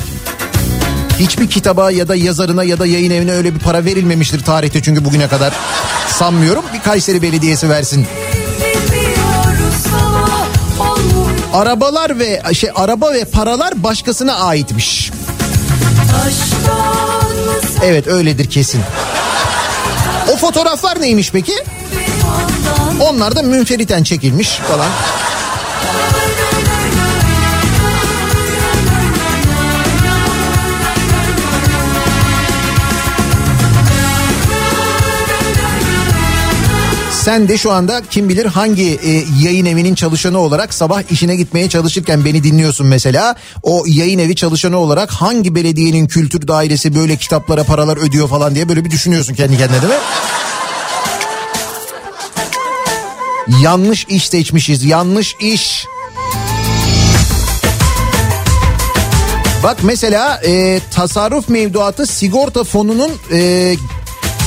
Hiçbir 1.19 1.47
kitaba 1.49 1.91
ya 1.91 2.07
da 2.07 2.15
yazarına 2.15 2.63
ya 2.63 2.79
da 2.79 2.85
yayın 2.85 3.11
evine 3.11 3.31
öyle 3.31 3.55
bir 3.55 3.59
para 3.59 3.85
verilmemiştir 3.85 4.43
tarihte 4.43 4.81
çünkü 4.81 5.05
bugüne 5.05 5.27
kadar. 5.27 5.53
Sanmıyorum 6.07 6.63
bir 6.73 6.81
Kayseri 6.81 7.21
Belediyesi 7.21 7.69
versin. 7.69 8.07
Arabalar 11.53 12.19
ve 12.19 12.41
şey 12.53 12.69
araba 12.75 13.13
ve 13.13 13.25
paralar 13.25 13.83
başkasına 13.83 14.35
aitmiş. 14.35 15.11
Evet 17.83 18.07
öyledir 18.07 18.49
kesin. 18.49 18.81
O 20.33 20.37
fotoğraflar 20.37 21.01
neymiş 21.01 21.31
peki? 21.31 21.53
Onlar 23.01 23.35
da 23.35 23.41
münferiten 23.41 24.03
çekilmiş 24.03 24.49
falan. 24.49 24.89
Sen 37.27 37.47
de 37.47 37.57
şu 37.57 37.71
anda 37.71 38.01
kim 38.09 38.29
bilir 38.29 38.45
hangi 38.45 38.99
e, 39.03 39.23
yayın 39.43 39.65
evinin 39.65 39.95
çalışanı 39.95 40.39
olarak 40.39 40.73
sabah 40.73 41.11
işine 41.11 41.35
gitmeye 41.35 41.69
çalışırken 41.69 42.25
beni 42.25 42.43
dinliyorsun 42.43 42.87
mesela. 42.87 43.35
O 43.63 43.83
yayın 43.87 44.19
evi 44.19 44.35
çalışanı 44.35 44.77
olarak 44.77 45.11
hangi 45.11 45.55
belediyenin 45.55 46.07
kültür 46.07 46.47
dairesi 46.47 46.95
böyle 46.95 47.15
kitaplara 47.15 47.63
paralar 47.63 47.97
ödüyor 47.97 48.27
falan 48.27 48.55
diye 48.55 48.69
böyle 48.69 48.85
bir 48.85 48.91
düşünüyorsun 48.91 49.33
kendi 49.33 49.57
kendine 49.57 49.81
değil 49.81 49.93
mi? 49.93 49.99
Yanlış 53.63 54.05
iş 54.09 54.29
seçmişiz 54.29 54.83
yanlış 54.83 55.35
iş. 55.39 55.85
Bak 59.63 59.77
mesela 59.83 60.41
e, 60.45 60.79
tasarruf 60.91 61.49
mevduatı 61.49 62.05
sigorta 62.05 62.63
fonunun 62.63 63.11
e, 63.31 63.75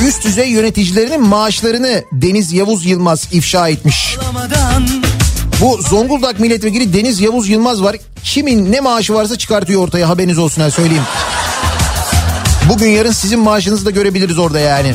üst 0.09 0.25
düzey 0.25 0.49
yöneticilerinin 0.49 1.21
maaşlarını 1.23 2.05
Deniz 2.13 2.53
Yavuz 2.53 2.87
Yılmaz 2.87 3.29
ifşa 3.33 3.69
etmiş. 3.69 4.17
Bu 5.61 5.83
Zonguldak 5.83 6.41
milletvekili 6.41 6.93
Deniz 6.95 7.21
Yavuz 7.21 7.49
Yılmaz 7.49 7.83
var. 7.83 7.97
Kimin 8.25 8.73
ne 8.73 8.81
maaşı 8.81 9.15
varsa 9.15 9.39
çıkartıyor 9.39 9.83
ortaya 9.83 10.09
haberiniz 10.09 10.39
olsun 10.39 10.63
ha 10.63 10.71
söyleyeyim. 10.71 11.03
Bugün 12.69 12.89
yarın 12.89 13.13
sizin 13.13 13.41
maaşınızı 13.41 13.87
da 13.87 13.91
görebiliriz 13.91 14.39
orada 14.39 14.59
yani. 14.59 14.95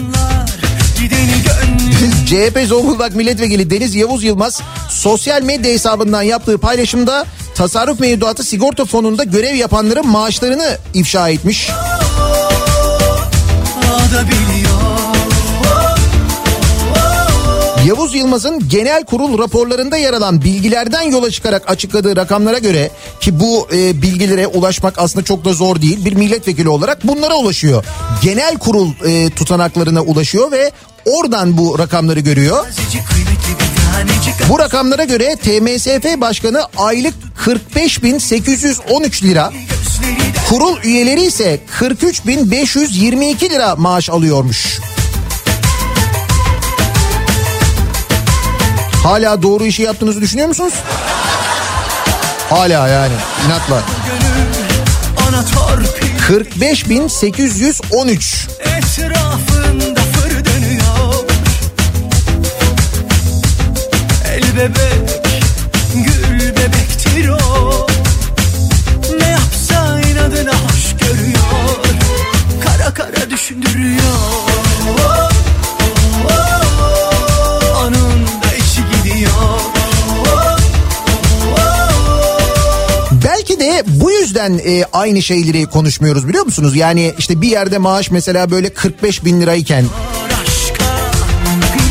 CHP 2.25 2.67
Zonguldak 2.67 3.15
Milletvekili 3.15 3.69
Deniz 3.69 3.95
Yavuz 3.95 4.23
Yılmaz 4.23 4.61
sosyal 4.89 5.41
medya 5.41 5.71
hesabından 5.71 6.21
yaptığı 6.21 6.57
paylaşımda 6.57 7.25
tasarruf 7.55 7.99
mevduatı 7.99 8.43
sigorta 8.43 8.85
fonunda 8.85 9.23
görev 9.23 9.55
yapanların 9.55 10.07
maaşlarını 10.07 10.77
ifşa 10.93 11.29
etmiş. 11.29 11.69
Yavuz 17.85 18.15
Yılmaz'ın 18.15 18.69
genel 18.69 19.05
kurul 19.05 19.39
raporlarında 19.39 19.97
yer 19.97 20.13
alan 20.13 20.41
bilgilerden 20.41 21.01
yola 21.01 21.31
çıkarak 21.31 21.69
açıkladığı 21.69 22.15
rakamlara 22.15 22.57
göre 22.57 22.91
ki 23.19 23.39
bu 23.39 23.67
e, 23.73 24.01
bilgilere 24.01 24.47
ulaşmak 24.47 24.99
aslında 24.99 25.25
çok 25.25 25.45
da 25.45 25.53
zor 25.53 25.81
değil. 25.81 26.05
Bir 26.05 26.13
milletvekili 26.13 26.69
olarak 26.69 27.07
bunlara 27.07 27.35
ulaşıyor. 27.35 27.85
Genel 28.21 28.57
kurul 28.57 28.89
e, 29.05 29.29
tutanaklarına 29.29 30.01
ulaşıyor 30.01 30.51
ve 30.51 30.71
oradan 31.05 31.57
bu 31.57 31.79
rakamları 31.79 32.19
görüyor. 32.19 32.65
Bu 34.49 34.59
rakamlara 34.59 35.03
göre 35.03 35.35
TMSF 35.35 36.21
Başkanı 36.21 36.61
aylık 36.77 37.13
45.813 37.45 39.23
lira, 39.23 39.53
kurul 40.49 40.77
üyeleri 40.83 41.21
ise 41.21 41.59
43.522 41.79 43.49
lira 43.49 43.75
maaş 43.75 44.09
alıyormuş. 44.09 44.79
Hala 49.05 49.41
doğru 49.41 49.65
işi 49.65 49.81
yaptığınızı 49.81 50.21
düşünüyor 50.21 50.47
musunuz? 50.47 50.73
Hala 52.49 52.87
yani 52.87 53.13
inatla. 53.45 53.81
45.813 56.29 58.49
Etrafında 58.59 60.01
fır 60.01 60.45
dönüyor. 60.45 61.13
El 64.27 64.43
bebek 64.57 65.21
Gül 65.95 66.49
bebektir 66.49 67.29
o. 67.29 67.87
Ne 69.19 69.29
yapsa 69.29 69.99
inadına 69.99 70.51
hoş 70.51 70.95
görüyor. 70.99 71.77
Kara 72.63 72.93
kara 72.93 73.29
düşündürüyor 73.29 74.45
Bu 83.87 84.11
yüzden 84.11 84.61
e, 84.65 84.83
aynı 84.93 85.21
şeyleri 85.21 85.65
konuşmuyoruz 85.65 86.27
biliyor 86.27 86.45
musunuz? 86.45 86.75
Yani 86.75 87.13
işte 87.17 87.41
bir 87.41 87.47
yerde 87.47 87.77
maaş 87.77 88.11
mesela 88.11 88.51
böyle 88.51 88.69
45 88.69 89.25
bin 89.25 89.41
lirayken 89.41 89.85
Aşka 90.43 90.85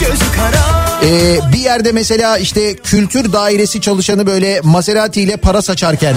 gözü 0.01 0.25
kara 0.37 0.85
e, 1.07 1.39
bir 1.53 1.59
yerde 1.59 1.93
mesela 1.93 2.39
işte 2.39 2.77
kültür 2.77 3.33
dairesi 3.33 3.81
çalışanı 3.81 4.27
böyle 4.27 4.61
Maserati 4.61 5.21
ile 5.21 5.37
para 5.37 5.63
saçarken 5.63 6.15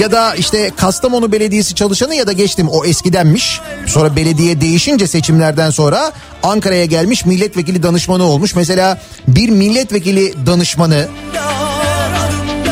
ya 0.00 0.12
da 0.12 0.34
işte 0.34 0.70
Kastamonu 0.76 1.32
Belediyesi 1.32 1.74
çalışanı 1.74 2.14
ya 2.14 2.26
da 2.26 2.32
geçtim 2.32 2.68
o 2.68 2.84
eskidenmiş. 2.84 3.60
Sonra 3.86 4.16
belediye 4.16 4.60
değişince 4.60 5.06
seçimlerden 5.06 5.70
sonra 5.70 6.12
Ankara'ya 6.42 6.84
gelmiş 6.84 7.26
milletvekili 7.26 7.82
danışmanı 7.82 8.24
olmuş. 8.24 8.54
Mesela 8.54 9.00
bir 9.28 9.48
milletvekili 9.48 10.46
danışmanı 10.46 11.08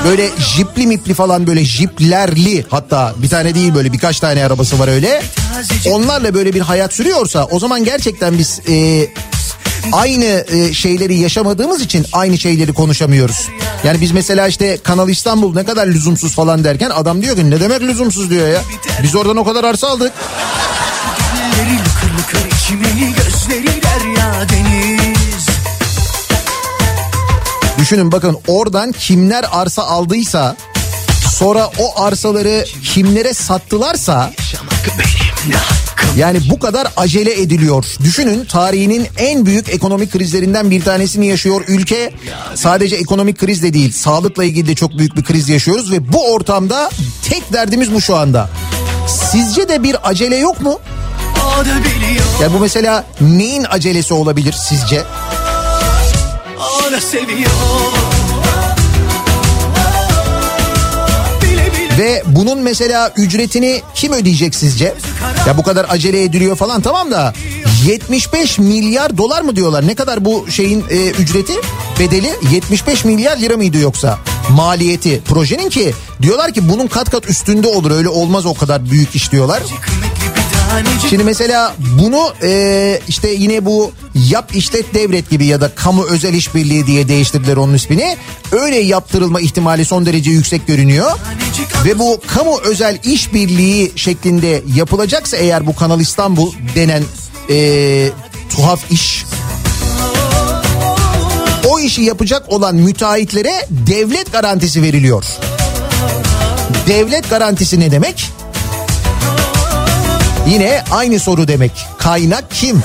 böyle 0.07 0.30
jipli 0.38 0.86
mipli 0.86 1.14
falan 1.14 1.46
böyle 1.46 1.64
jiplerli 1.64 2.64
hatta 2.70 3.14
bir 3.16 3.28
tane 3.28 3.54
değil 3.54 3.74
böyle 3.74 3.92
birkaç 3.92 4.20
tane 4.20 4.46
arabası 4.46 4.78
var 4.78 4.88
öyle. 4.88 5.22
Onlarla 5.90 6.34
böyle 6.34 6.54
bir 6.54 6.61
hayat 6.61 6.92
sürüyorsa 6.92 7.44
o 7.44 7.59
zaman 7.59 7.84
gerçekten 7.84 8.38
biz 8.38 8.61
e, 8.68 9.07
aynı 9.92 10.44
e, 10.48 10.72
şeyleri 10.74 11.16
yaşamadığımız 11.16 11.80
için 11.80 12.07
aynı 12.12 12.38
şeyleri 12.38 12.72
konuşamıyoruz. 12.72 13.48
Yani 13.84 14.00
biz 14.00 14.12
mesela 14.12 14.48
işte 14.48 14.78
Kanal 14.82 15.09
İstanbul 15.09 15.54
ne 15.54 15.64
kadar 15.64 15.86
lüzumsuz 15.86 16.34
falan 16.34 16.64
derken 16.64 16.90
adam 16.90 17.22
diyor 17.22 17.36
ki 17.36 17.50
ne 17.50 17.61
demek 17.61 17.80
lüzumsuz 17.80 18.30
diyor 18.30 18.48
ya. 18.48 18.61
Biz 19.02 19.14
oradan 19.14 19.36
o 19.36 19.44
kadar 19.44 19.64
arsa 19.64 19.88
aldık. 19.88 20.12
Dilleri 21.36 21.74
lıkır 21.74 22.18
lıkır 22.18 22.57
içimi 22.57 23.14
gözleri 23.14 23.82
derya 23.82 24.48
deniz 24.48 25.05
Düşünün 27.87 28.12
bakın 28.12 28.39
oradan 28.49 28.93
kimler 28.93 29.45
arsa 29.53 29.82
aldıysa 29.82 30.57
sonra 31.34 31.70
o 31.78 32.03
arsaları 32.03 32.64
kimlere 32.84 33.34
sattılarsa 33.34 34.32
yani 36.16 36.39
bu 36.51 36.59
kadar 36.59 36.89
acele 36.97 37.41
ediliyor. 37.41 37.84
Düşünün 38.05 38.45
tarihinin 38.45 39.07
en 39.16 39.47
büyük 39.47 39.68
ekonomik 39.68 40.12
krizlerinden 40.12 40.70
bir 40.70 40.84
tanesini 40.84 41.26
yaşıyor 41.26 41.64
ülke. 41.68 42.12
Sadece 42.55 42.97
ekonomik 42.97 43.39
kriz 43.39 43.62
de 43.62 43.74
değil 43.74 43.93
sağlıkla 43.93 44.45
ilgili 44.45 44.68
de 44.68 44.74
çok 44.74 44.99
büyük 44.99 45.16
bir 45.16 45.24
kriz 45.24 45.49
yaşıyoruz 45.49 45.93
ve 45.93 46.12
bu 46.12 46.32
ortamda 46.32 46.91
tek 47.28 47.53
derdimiz 47.53 47.93
bu 47.93 48.01
şu 48.01 48.16
anda. 48.16 48.51
Sizce 49.09 49.68
de 49.68 49.82
bir 49.82 50.09
acele 50.09 50.37
yok 50.37 50.61
mu? 50.61 50.80
Ya 52.43 52.53
bu 52.53 52.59
mesela 52.59 53.05
neyin 53.20 53.66
acelesi 53.70 54.14
olabilir 54.14 54.53
sizce? 54.68 55.05
Ve 61.99 62.22
bunun 62.26 62.59
mesela 62.59 63.12
ücretini 63.16 63.82
kim 63.95 64.12
ödeyecek 64.12 64.55
sizce? 64.55 64.95
Ya 65.47 65.59
bu 65.59 65.62
kadar 65.62 65.87
acele 65.89 66.22
ediliyor 66.22 66.57
falan 66.57 66.82
tamam 66.82 67.11
da 67.11 67.32
75 67.87 68.59
milyar 68.59 69.18
dolar 69.18 69.43
mı 69.43 69.57
diyorlar? 69.57 69.87
Ne 69.87 69.95
kadar 69.95 70.24
bu 70.24 70.47
şeyin 70.51 70.84
e, 70.91 71.11
ücreti? 71.11 71.53
Bedeli 72.01 72.30
75 72.53 73.05
milyar 73.05 73.37
lira 73.37 73.57
mıydı 73.57 73.78
yoksa? 73.78 74.18
Maliyeti 74.51 75.20
projenin 75.28 75.70
ki 75.70 75.95
diyorlar 76.22 76.53
ki 76.53 76.68
bunun 76.68 76.87
kat 76.87 77.11
kat 77.11 77.30
üstünde 77.30 77.68
olur 77.68 77.91
öyle 77.91 78.09
olmaz 78.09 78.47
o 78.47 78.55
kadar 78.55 78.91
büyük 78.91 79.14
iş 79.16 79.32
diyorlar. 79.32 79.62
Şimdi 81.11 81.24
mesela 81.24 81.74
bunu 81.99 82.33
e, 82.43 83.01
işte 83.09 83.31
yine 83.31 83.64
bu 83.64 83.93
yap 84.14 84.57
işlet 84.57 84.95
devret 84.95 85.31
gibi 85.31 85.47
ya 85.47 85.61
da 85.61 85.74
kamu 85.74 86.05
özel 86.05 86.35
işbirliği 86.35 86.87
diye 86.87 87.09
değiştirdiler 87.09 87.57
onun 87.57 87.74
ismini. 87.74 88.16
Öyle 88.53 88.77
yaptırılma 88.77 89.41
ihtimali 89.41 89.85
son 89.85 90.07
derece 90.07 90.31
yüksek 90.31 90.66
görünüyor. 90.66 91.11
Ve 91.85 91.99
bu 91.99 92.20
kamu 92.27 92.61
özel 92.64 92.99
işbirliği 93.05 93.93
şeklinde 93.97 94.62
yapılacaksa 94.74 95.37
eğer 95.37 95.66
bu 95.66 95.77
Kanal 95.77 96.01
İstanbul 96.01 96.53
denen 96.74 97.03
e, 97.51 98.09
tuhaf 98.57 98.91
iş 98.91 99.24
o 101.68 101.79
işi 101.79 102.03
yapacak 102.03 102.53
olan 102.53 102.77
müteahhitlere 102.77 103.66
devlet 103.70 104.33
garantisi 104.33 104.83
veriliyor. 104.83 105.24
Devlet 106.89 107.31
garantisi 107.31 107.81
ne 107.81 107.91
demek? 107.91 108.36
Yine 110.47 110.84
aynı 110.90 111.20
soru 111.20 111.49
demek. 111.49 111.86
Kaynak 111.99 112.51
kim? 112.51 112.82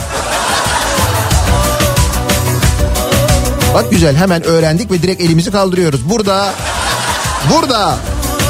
Bak 3.73 3.91
güzel 3.91 4.15
hemen 4.15 4.43
öğrendik 4.43 4.91
ve 4.91 5.01
direkt 5.01 5.21
elimizi 5.21 5.51
kaldırıyoruz. 5.51 6.09
Burada, 6.09 6.53
burada. 7.53 7.97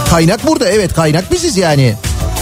Kaynak 0.09 0.47
burada 0.47 0.69
evet 0.69 0.93
kaynak 0.93 1.31
biziz 1.31 1.57
yani. 1.57 1.95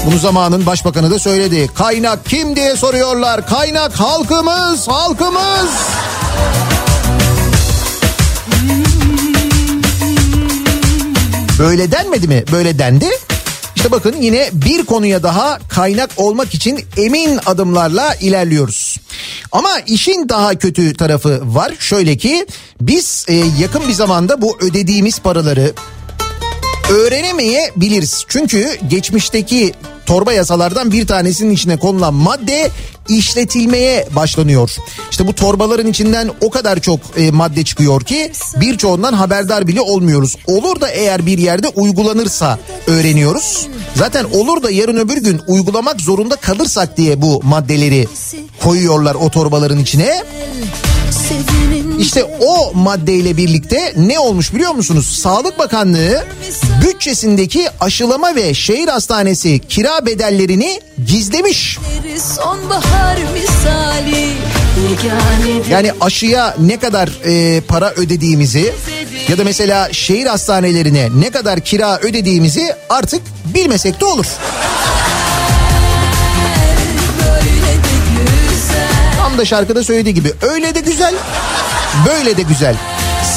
Bunu 0.05 0.17
zamanın 0.17 0.65
başbakanı 0.65 1.11
da 1.11 1.19
söyledi. 1.19 1.69
Kaynak 1.75 2.25
kim 2.25 2.55
diye 2.55 2.75
soruyorlar. 2.75 3.47
Kaynak 3.47 3.99
halkımız, 3.99 4.87
halkımız. 4.87 5.69
Böyle 11.59 11.91
denmedi 11.91 12.27
mi? 12.27 12.43
Böyle 12.51 12.79
dendi. 12.79 13.09
İşte 13.79 13.91
bakın 13.91 14.15
yine 14.21 14.49
bir 14.53 14.85
konuya 14.85 15.23
daha 15.23 15.59
kaynak 15.69 16.09
olmak 16.17 16.53
için 16.53 16.79
emin 16.97 17.39
adımlarla 17.45 18.15
ilerliyoruz. 18.15 18.97
Ama 19.51 19.69
işin 19.87 20.29
daha 20.29 20.55
kötü 20.55 20.93
tarafı 20.93 21.41
var. 21.43 21.73
Şöyle 21.79 22.17
ki 22.17 22.45
biz 22.81 23.25
e, 23.27 23.35
yakın 23.35 23.87
bir 23.87 23.93
zamanda 23.93 24.41
bu 24.41 24.57
ödediğimiz 24.61 25.19
paraları 25.19 25.73
öğrenemeyebiliriz. 26.89 28.25
Çünkü 28.27 28.77
geçmişteki 28.89 29.73
torba 30.05 30.33
yasalardan 30.33 30.91
bir 30.91 31.07
tanesinin 31.07 31.51
içine 31.51 31.77
konulan 31.77 32.13
madde 32.13 32.69
işletilmeye 33.09 34.07
başlanıyor. 34.15 34.71
İşte 35.11 35.27
bu 35.27 35.35
torbaların 35.35 35.87
içinden 35.87 36.31
o 36.41 36.49
kadar 36.49 36.79
çok 36.79 36.99
e, 37.17 37.31
madde 37.31 37.63
çıkıyor 37.63 38.01
ki 38.01 38.31
birçoğundan 38.55 39.13
haberdar 39.13 39.67
bile 39.67 39.81
olmuyoruz. 39.81 40.35
Olur 40.47 40.81
da 40.81 40.89
eğer 40.89 41.25
bir 41.25 41.37
yerde 41.37 41.67
uygulanırsa 41.67 42.59
öğreniyoruz. 42.87 43.67
Zaten 43.95 44.23
olur 44.23 44.63
da 44.63 44.71
yarın 44.71 44.97
öbür 44.97 45.17
gün 45.17 45.41
uygulamak 45.47 46.01
zorunda 46.01 46.35
kalırsak 46.35 46.97
diye 46.97 47.21
bu 47.21 47.41
maddeleri 47.43 48.07
koyuyorlar 48.63 49.15
o 49.15 49.29
torbaların 49.29 49.79
içine. 49.79 50.23
İşte 52.09 52.23
o 52.23 52.73
maddeyle 52.73 53.37
birlikte 53.37 53.93
ne 53.97 54.19
olmuş 54.19 54.53
biliyor 54.53 54.71
musunuz? 54.71 55.19
Sağlık 55.21 55.59
Bakanlığı 55.59 56.23
bütçesindeki 56.85 57.67
aşılama 57.79 58.35
ve 58.35 58.53
şehir 58.53 58.87
hastanesi 58.87 59.59
kira 59.59 60.05
bedellerini 60.05 60.81
gizlemiş. 61.07 61.77
Yani 65.69 65.91
aşıya 66.01 66.55
ne 66.59 66.79
kadar 66.79 67.09
e, 67.25 67.61
para 67.61 67.91
ödediğimizi 67.91 68.73
ya 69.27 69.37
da 69.37 69.43
mesela 69.43 69.93
şehir 69.93 70.25
hastanelerine 70.25 71.09
ne 71.19 71.29
kadar 71.29 71.59
kira 71.59 71.99
ödediğimizi 71.99 72.73
artık 72.89 73.21
bilmesek 73.45 74.01
de 74.01 74.05
olur. 74.05 74.25
Tam 79.17 79.37
da 79.37 79.45
şarkıda 79.45 79.83
söylediği 79.83 80.15
gibi 80.15 80.33
öyle 80.41 80.75
de 80.75 80.79
güzel 80.79 81.13
böyle 82.07 82.37
de 82.37 82.41
güzel. 82.41 82.75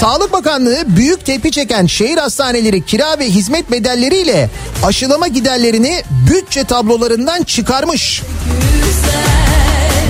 Sağlık 0.00 0.32
Bakanlığı 0.32 0.84
büyük 0.86 1.26
tepki 1.26 1.50
çeken 1.50 1.86
şehir 1.86 2.18
hastaneleri 2.18 2.86
kira 2.86 3.18
ve 3.18 3.26
hizmet 3.26 3.70
bedelleriyle 3.70 4.50
aşılama 4.84 5.28
giderlerini 5.28 6.02
bütçe 6.30 6.64
tablolarından 6.64 7.42
çıkarmış. 7.42 8.22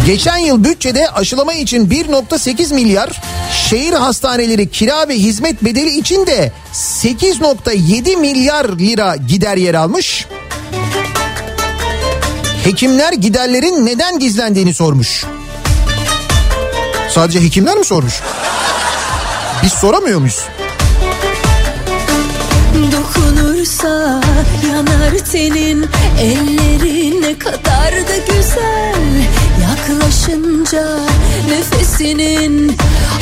Geçen 0.07 0.37
yıl 0.37 0.65
bütçede 0.65 1.09
aşılama 1.09 1.53
için 1.53 1.87
1.8 1.89 2.75
milyar, 2.75 3.23
şehir 3.71 3.93
hastaneleri 3.93 4.71
kira 4.71 5.09
ve 5.09 5.15
hizmet 5.15 5.65
bedeli 5.65 5.99
için 5.99 6.27
de 6.27 6.53
8.7 6.75 8.17
milyar 8.17 8.65
lira 8.79 9.17
gider 9.17 9.57
yer 9.57 9.75
almış. 9.75 10.27
Hekimler 12.65 13.13
giderlerin 13.13 13.87
neden 13.87 14.19
gizlendiğini 14.19 14.75
sormuş. 14.75 15.25
Sadece 17.15 17.41
hekimler 17.43 17.77
mi 17.77 17.85
sormuş? 17.85 18.21
Biz 19.63 19.73
soramıyor 19.73 20.19
muyuz? 20.19 20.41
Dokunursa 22.93 24.21
yanar 24.73 25.19
tenin 25.33 25.87
Ellerin 26.21 27.23
ne 27.23 27.39
kadar 27.39 27.93
da 27.93 28.17
güzel 28.29 28.95
Yaklaşınca 29.73 30.99
nefesinin 31.49 32.77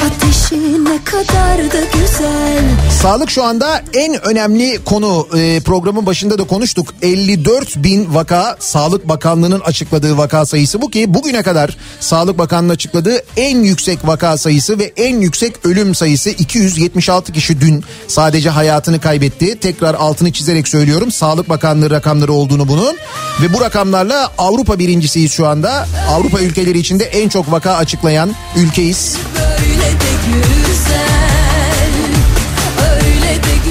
Ateşi 0.07 0.85
ne 0.85 1.05
kadar 1.05 1.59
da 1.59 1.81
güzel. 1.93 2.65
Sağlık 3.03 3.31
şu 3.31 3.45
anda 3.45 3.83
en 3.95 4.27
önemli 4.27 4.85
konu. 4.85 5.29
Ee, 5.37 5.61
programın 5.61 6.07
başında 6.07 6.39
da 6.39 6.45
konuştuk. 6.45 6.95
54 7.03 7.77
bin 7.77 8.15
vaka 8.15 8.57
Sağlık 8.59 9.09
Bakanlığı'nın 9.09 9.61
açıkladığı 9.61 10.19
vaka 10.19 10.47
sayısı 10.47 10.83
bu 10.83 10.91
ki 10.91 11.15
bugüne 11.15 11.43
kadar 11.43 11.77
Sağlık 12.01 12.39
Bakanlığı 12.39 12.73
açıkladığı 12.73 13.23
en 13.37 13.59
yüksek 13.59 14.07
vaka 14.07 14.37
sayısı 14.37 14.79
ve 14.79 14.93
en 14.97 15.21
yüksek 15.21 15.67
ölüm 15.67 15.95
sayısı 15.95 16.31
276 16.31 17.33
kişi 17.33 17.61
dün 17.61 17.85
sadece 18.09 18.51
hayatını 18.51 19.01
kaybetti. 19.01 19.61
Tekrar 19.61 19.95
altını 19.95 20.33
çizerek 20.33 20.69
söylüyorum. 20.69 21.13
Sağlık 21.13 21.49
Bakanlığı 21.49 21.91
rakamları 21.91 22.33
olduğunu 22.33 22.69
bunun. 22.69 22.97
Ve 23.43 23.53
bu 23.53 23.61
rakamlarla 23.61 24.31
Avrupa 24.39 24.79
birincisiyiz 24.79 25.33
şu 25.33 25.47
anda. 25.47 25.87
Avrupa 26.11 26.40
ülkeleri 26.41 26.79
içinde 26.79 27.05
en 27.05 27.29
çok 27.29 27.53
vaka 27.53 27.75
açıklayan 27.75 28.35
ülkeyiz. 28.57 29.17
Böyle 29.35 29.91
de 29.91 30.11
güzel 30.27 31.10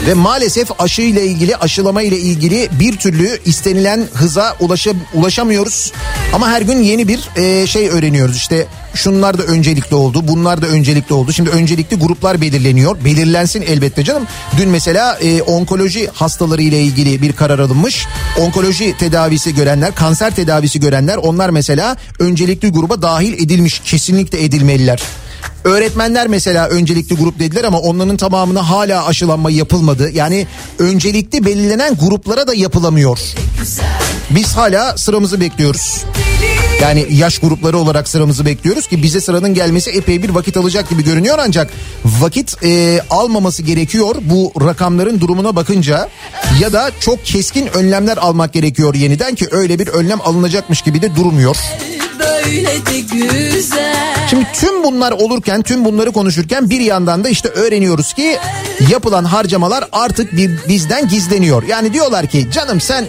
Ve 0.07 0.13
maalesef 0.13 0.81
aşı 0.81 1.01
ile 1.01 1.25
ilgili 1.25 1.55
aşılama 1.55 2.01
ile 2.01 2.17
ilgili 2.17 2.69
bir 2.79 2.97
türlü 2.97 3.39
istenilen 3.45 4.07
hıza 4.13 4.55
ulaşa, 4.59 4.91
ulaşamıyoruz. 5.13 5.91
Ama 6.33 6.49
her 6.49 6.61
gün 6.61 6.83
yeni 6.83 7.07
bir 7.07 7.29
e, 7.35 7.67
şey 7.67 7.89
öğreniyoruz. 7.89 8.35
İşte 8.35 8.67
şunlar 8.93 9.37
da 9.37 9.43
öncelikli 9.43 9.95
oldu, 9.95 10.27
bunlar 10.27 10.61
da 10.61 10.67
öncelikli 10.67 11.13
oldu. 11.13 11.33
Şimdi 11.33 11.49
öncelikli 11.49 11.95
gruplar 11.95 12.41
belirleniyor. 12.41 12.97
Belirlensin 13.05 13.61
elbette 13.61 14.03
canım. 14.03 14.23
Dün 14.57 14.69
mesela 14.69 15.17
e, 15.21 15.41
onkoloji 15.41 16.07
hastaları 16.13 16.61
ile 16.61 16.81
ilgili 16.81 17.21
bir 17.21 17.33
karar 17.33 17.59
alınmış. 17.59 18.05
Onkoloji 18.39 18.97
tedavisi 18.97 19.55
görenler, 19.55 19.95
kanser 19.95 20.35
tedavisi 20.35 20.79
görenler 20.79 21.17
onlar 21.17 21.49
mesela 21.49 21.97
öncelikli 22.19 22.71
gruba 22.71 23.01
dahil 23.01 23.33
edilmiş. 23.33 23.81
Kesinlikle 23.85 24.43
edilmeliler. 24.43 24.99
Öğretmenler 25.63 26.27
mesela 26.27 26.67
öncelikli 26.67 27.15
grup 27.15 27.39
dediler 27.39 27.63
ama 27.63 27.79
onların 27.79 28.17
tamamına 28.17 28.69
hala 28.69 29.05
aşılanma 29.05 29.51
yapılmadı. 29.51 30.09
Yani 30.13 30.47
öncelikli 30.79 31.45
belirlenen 31.45 31.95
gruplara 31.95 32.47
da 32.47 32.53
yapılamıyor. 32.53 33.19
Biz 34.29 34.53
hala 34.53 34.97
sıramızı 34.97 35.41
bekliyoruz. 35.41 36.03
Yani 36.81 37.05
yaş 37.09 37.39
grupları 37.39 37.77
olarak 37.77 38.09
sıramızı 38.09 38.45
bekliyoruz 38.45 38.87
ki 38.87 39.03
bize 39.03 39.21
sıranın 39.21 39.53
gelmesi 39.53 39.89
epey 39.91 40.23
bir 40.23 40.29
vakit 40.29 40.57
alacak 40.57 40.89
gibi 40.89 41.03
görünüyor 41.03 41.37
ancak 41.41 41.71
vakit 42.05 42.63
e, 42.63 43.01
almaması 43.09 43.63
gerekiyor 43.63 44.15
bu 44.21 44.53
rakamların 44.65 45.21
durumuna 45.21 45.55
bakınca 45.55 46.09
ya 46.59 46.73
da 46.73 46.91
çok 46.99 47.25
keskin 47.25 47.67
önlemler 47.67 48.17
almak 48.17 48.53
gerekiyor 48.53 48.95
yeniden 48.95 49.35
ki 49.35 49.47
öyle 49.51 49.79
bir 49.79 49.87
önlem 49.87 50.21
alınacakmış 50.21 50.81
gibi 50.81 51.01
de 51.01 51.15
durmuyor. 51.15 51.57
Şimdi 54.29 54.47
tüm 54.53 54.83
bunlar 54.83 55.11
olurken 55.11 55.48
tüm 55.57 55.85
bunları 55.85 56.11
konuşurken 56.11 56.69
bir 56.69 56.79
yandan 56.79 57.23
da 57.23 57.29
işte 57.29 57.49
öğreniyoruz 57.49 58.13
ki 58.13 58.37
yapılan 58.89 59.23
harcamalar 59.23 59.85
artık 59.91 60.35
bir 60.35 60.51
bizden 60.67 61.07
gizleniyor. 61.07 61.63
Yani 61.63 61.93
diyorlar 61.93 62.27
ki 62.27 62.47
canım 62.51 62.81
sen 62.81 63.05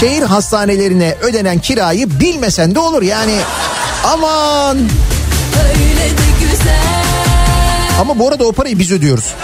şehir 0.00 0.22
hastanelerine 0.22 1.16
ödenen 1.22 1.58
kirayı 1.58 2.20
bilmesen 2.20 2.74
de 2.74 2.78
olur 2.78 3.02
yani 3.02 3.34
aman 4.04 4.78
ama 8.00 8.18
bu 8.18 8.28
arada 8.28 8.44
o 8.44 8.52
parayı 8.52 8.78
biz 8.78 8.92
ödüyoruz. 8.92 9.34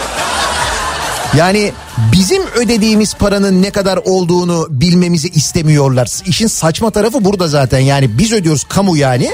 Yani 1.36 1.72
bizim 2.12 2.42
ödediğimiz 2.46 3.14
paranın 3.14 3.62
ne 3.62 3.70
kadar 3.70 3.96
olduğunu 4.04 4.66
bilmemizi 4.70 5.28
istemiyorlar. 5.28 6.08
İşin 6.26 6.46
saçma 6.46 6.90
tarafı 6.90 7.24
burada 7.24 7.48
zaten 7.48 7.78
yani 7.78 8.18
biz 8.18 8.32
ödüyoruz 8.32 8.64
kamu 8.64 8.96
yani. 8.96 9.32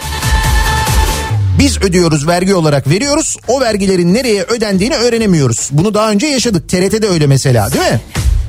Biz 1.59 1.82
ödüyoruz 1.82 2.26
vergi 2.26 2.54
olarak 2.54 2.88
veriyoruz. 2.88 3.36
O 3.48 3.61
vergilerin 3.61 4.14
nereye 4.14 4.42
ödendiğini 4.42 4.94
öğrenemiyoruz. 4.96 5.68
Bunu 5.72 5.94
daha 5.94 6.11
önce 6.11 6.26
yaşadık. 6.26 6.68
TRT'de 6.68 7.09
öyle 7.09 7.26
mesela 7.26 7.72
değil 7.72 7.92
mi? 7.92 8.00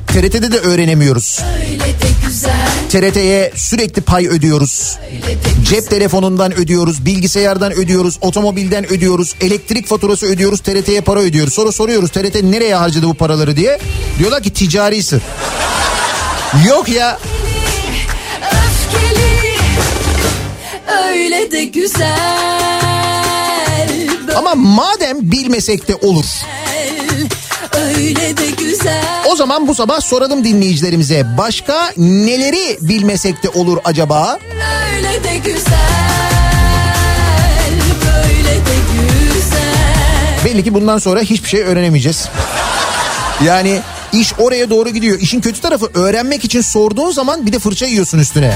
TRT'de 0.07 0.51
de 0.51 0.57
öğrenemiyoruz. 0.57 1.39
De 2.91 3.12
TRT'ye 3.12 3.51
sürekli 3.55 4.01
pay 4.01 4.28
ödüyoruz. 4.28 4.97
Cep 5.70 5.89
telefonundan 5.89 6.53
ödüyoruz, 6.53 7.05
bilgisayardan 7.05 7.74
ödüyoruz, 7.74 8.18
otomobilden 8.22 8.91
ödüyoruz, 8.91 9.36
elektrik 9.41 9.88
faturası 9.88 10.26
ödüyoruz, 10.26 10.60
TRT'ye 10.60 11.01
para 11.01 11.20
ödüyoruz. 11.20 11.53
Sonra 11.53 11.72
soruyoruz 11.72 12.12
TRT 12.12 12.43
nereye 12.43 12.76
harcadı 12.76 13.07
bu 13.07 13.14
paraları 13.14 13.55
diye. 13.55 13.80
Diyorlar 14.20 14.43
ki 14.43 14.53
ticarisi. 14.53 15.20
Yok 16.68 16.89
ya 16.89 17.20
Öfkeli 18.41 19.57
Öyle 21.10 21.51
de 21.51 21.64
güzel 21.64 22.78
ama 24.40 24.56
madem 24.56 25.32
bilmesek 25.32 25.88
de 25.88 25.96
olur. 25.96 26.26
Öyle 27.88 28.38
de 28.38 28.52
güzel 28.58 29.04
O 29.32 29.36
zaman 29.36 29.68
bu 29.68 29.76
sabah 29.76 30.02
soralım 30.02 30.44
dinleyicilerimize. 30.44 31.26
Başka 31.38 31.92
neleri 31.98 32.78
bilmesek 32.82 33.44
de 33.44 33.50
olur 33.50 33.78
acaba? 33.86 34.40
Öyle 34.96 35.24
de 35.24 35.38
güzel 35.38 35.80
Böyle 38.06 38.56
de 38.56 38.76
güzel 38.94 40.46
Belli 40.46 40.64
ki 40.64 40.74
bundan 40.74 40.98
sonra 40.98 41.20
hiçbir 41.20 41.50
şey 41.50 41.62
öğrenemeyeceğiz. 41.62 42.28
Yani 43.46 43.80
iş 44.14 44.34
oraya 44.40 44.70
doğru 44.70 44.90
gidiyor. 44.90 45.20
İşin 45.20 45.42
kötü 45.42 45.62
tarafı 45.62 45.90
öğrenmek 45.94 46.46
için 46.46 46.62
sorduğun 46.62 47.12
zaman 47.12 47.46
bir 47.46 47.54
de 47.54 47.60
fırça 47.60 47.86
yiyorsun 47.86 48.20
üstüne. 48.20 48.54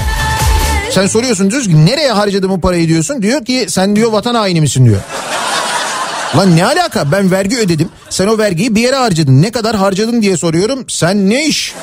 Sen 0.90 1.06
soruyorsun 1.06 1.50
diyorsun 1.50 1.70
ki 1.70 1.86
nereye 1.86 2.12
harcadım 2.12 2.50
bu 2.50 2.60
parayı 2.60 2.88
diyorsun. 2.88 3.22
Diyor 3.22 3.44
ki 3.44 3.66
sen 3.68 3.96
diyor 3.96 4.12
vatan 4.12 4.34
haini 4.34 4.60
misin 4.60 4.84
diyor. 4.84 5.00
Lan 6.36 6.56
ne 6.56 6.66
alaka 6.66 7.12
ben 7.12 7.30
vergi 7.30 7.58
ödedim. 7.58 7.88
Sen 8.10 8.26
o 8.26 8.38
vergiyi 8.38 8.74
bir 8.74 8.80
yere 8.80 8.96
harcadın. 8.96 9.42
Ne 9.42 9.50
kadar 9.50 9.76
harcadın 9.76 10.22
diye 10.22 10.36
soruyorum. 10.36 10.84
Sen 10.88 11.30
ne 11.30 11.46
iş? 11.46 11.74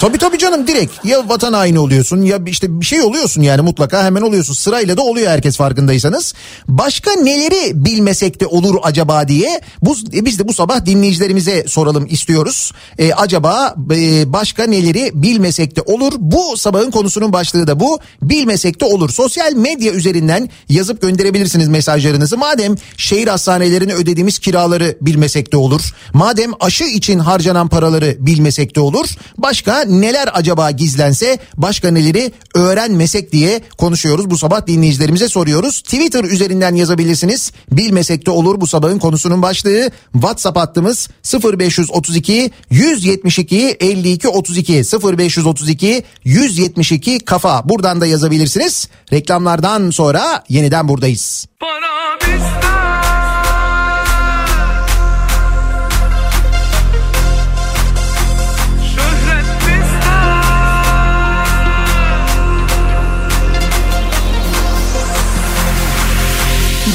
Tabii 0.00 0.18
tabii 0.18 0.38
canım 0.38 0.66
direkt 0.66 1.04
ya 1.04 1.28
vatan 1.28 1.52
haini 1.52 1.78
oluyorsun 1.78 2.22
ya 2.22 2.38
işte 2.46 2.80
bir 2.80 2.86
şey 2.86 3.02
oluyorsun 3.02 3.42
yani 3.42 3.62
mutlaka 3.62 4.04
hemen 4.04 4.22
oluyorsun. 4.22 4.54
Sırayla 4.54 4.96
da 4.96 5.02
oluyor 5.02 5.30
herkes 5.30 5.56
farkındaysanız. 5.56 6.34
Başka 6.68 7.12
neleri 7.12 7.84
bilmesek 7.84 8.40
de 8.40 8.46
olur 8.46 8.74
acaba 8.82 9.28
diye 9.28 9.60
bu, 9.82 9.96
e, 10.14 10.24
biz 10.24 10.38
de 10.38 10.48
bu 10.48 10.52
sabah 10.52 10.86
dinleyicilerimize 10.86 11.64
soralım 11.68 12.06
istiyoruz. 12.10 12.72
E, 12.98 13.12
acaba 13.12 13.74
e, 13.90 14.32
başka 14.32 14.66
neleri 14.66 15.10
bilmesek 15.14 15.76
de 15.76 15.82
olur? 15.82 16.12
Bu 16.18 16.56
sabahın 16.56 16.90
konusunun 16.90 17.32
başlığı 17.32 17.66
da 17.66 17.80
bu. 17.80 17.98
Bilmesek 18.22 18.80
de 18.80 18.84
olur. 18.84 19.10
Sosyal 19.10 19.52
medya 19.52 19.92
üzerinden 19.92 20.48
yazıp 20.68 21.02
gönderebilirsiniz 21.02 21.68
mesajlarınızı. 21.68 22.38
Madem 22.38 22.74
şehir 22.96 23.28
hastanelerine 23.28 23.94
ödediğimiz 23.94 24.38
kiraları 24.38 24.98
bilmesek 25.00 25.52
de 25.52 25.56
olur. 25.56 25.94
Madem 26.12 26.50
aşı 26.60 26.84
için 26.84 27.18
harcanan 27.18 27.68
paraları 27.68 28.16
bilmesek 28.18 28.76
de 28.76 28.80
olur. 28.80 29.06
Başka 29.38 29.87
neler 29.88 30.28
acaba 30.32 30.70
gizlense 30.70 31.38
başka 31.56 31.90
neleri 31.90 32.32
öğrenmesek 32.54 33.32
diye 33.32 33.60
konuşuyoruz. 33.78 34.30
Bu 34.30 34.38
sabah 34.38 34.66
dinleyicilerimize 34.66 35.28
soruyoruz. 35.28 35.82
Twitter 35.82 36.24
üzerinden 36.24 36.74
yazabilirsiniz. 36.74 37.52
Bilmesek 37.72 38.26
de 38.26 38.30
olur 38.30 38.60
bu 38.60 38.66
sabahın 38.66 38.98
konusunun 38.98 39.42
başlığı. 39.42 39.90
WhatsApp 40.12 40.58
hattımız 40.58 41.08
0532 41.44 42.50
172 42.70 43.76
52 43.80 44.28
32 44.28 44.72
0532 44.72 46.02
172 46.24 47.18
kafa. 47.18 47.68
Buradan 47.68 48.00
da 48.00 48.06
yazabilirsiniz. 48.06 48.88
Reklamlardan 49.12 49.90
sonra 49.90 50.44
yeniden 50.48 50.88
buradayız. 50.88 51.46
Para 51.60 52.18
bizden 52.20 52.87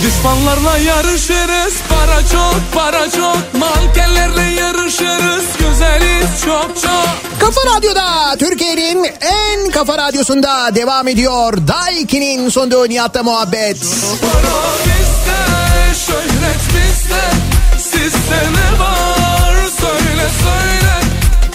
Düşmanlarla 0.03 0.77
yarışırız. 0.77 1.73
Para 1.89 2.19
çok 2.31 2.61
para 2.73 3.11
çok. 3.11 3.37
Mankenlerle 3.59 4.61
yarış 4.61 4.83
Aşırız 5.03 5.45
güzeliz 5.59 6.41
çok 6.45 6.81
çok. 6.81 7.39
Kafa 7.39 7.61
Radyo'da 7.75 8.35
Türkiye'nin 8.39 9.03
en 9.21 9.71
kafa 9.71 9.97
radyosunda 9.97 10.75
devam 10.75 11.07
ediyor. 11.07 11.53
Daiki'nin 11.67 12.49
sonunda 12.49 12.87
Nihat'ta 12.87 13.23
muhabbet. 13.23 13.77
Para 14.21 14.55
bizde 14.85 15.95
şöhret 16.05 16.61
bizde. 16.69 17.21
Sizde 17.77 18.35
ne 18.35 18.79
var? 18.79 19.53
Söyle 19.79 20.27
söyle. 20.43 20.93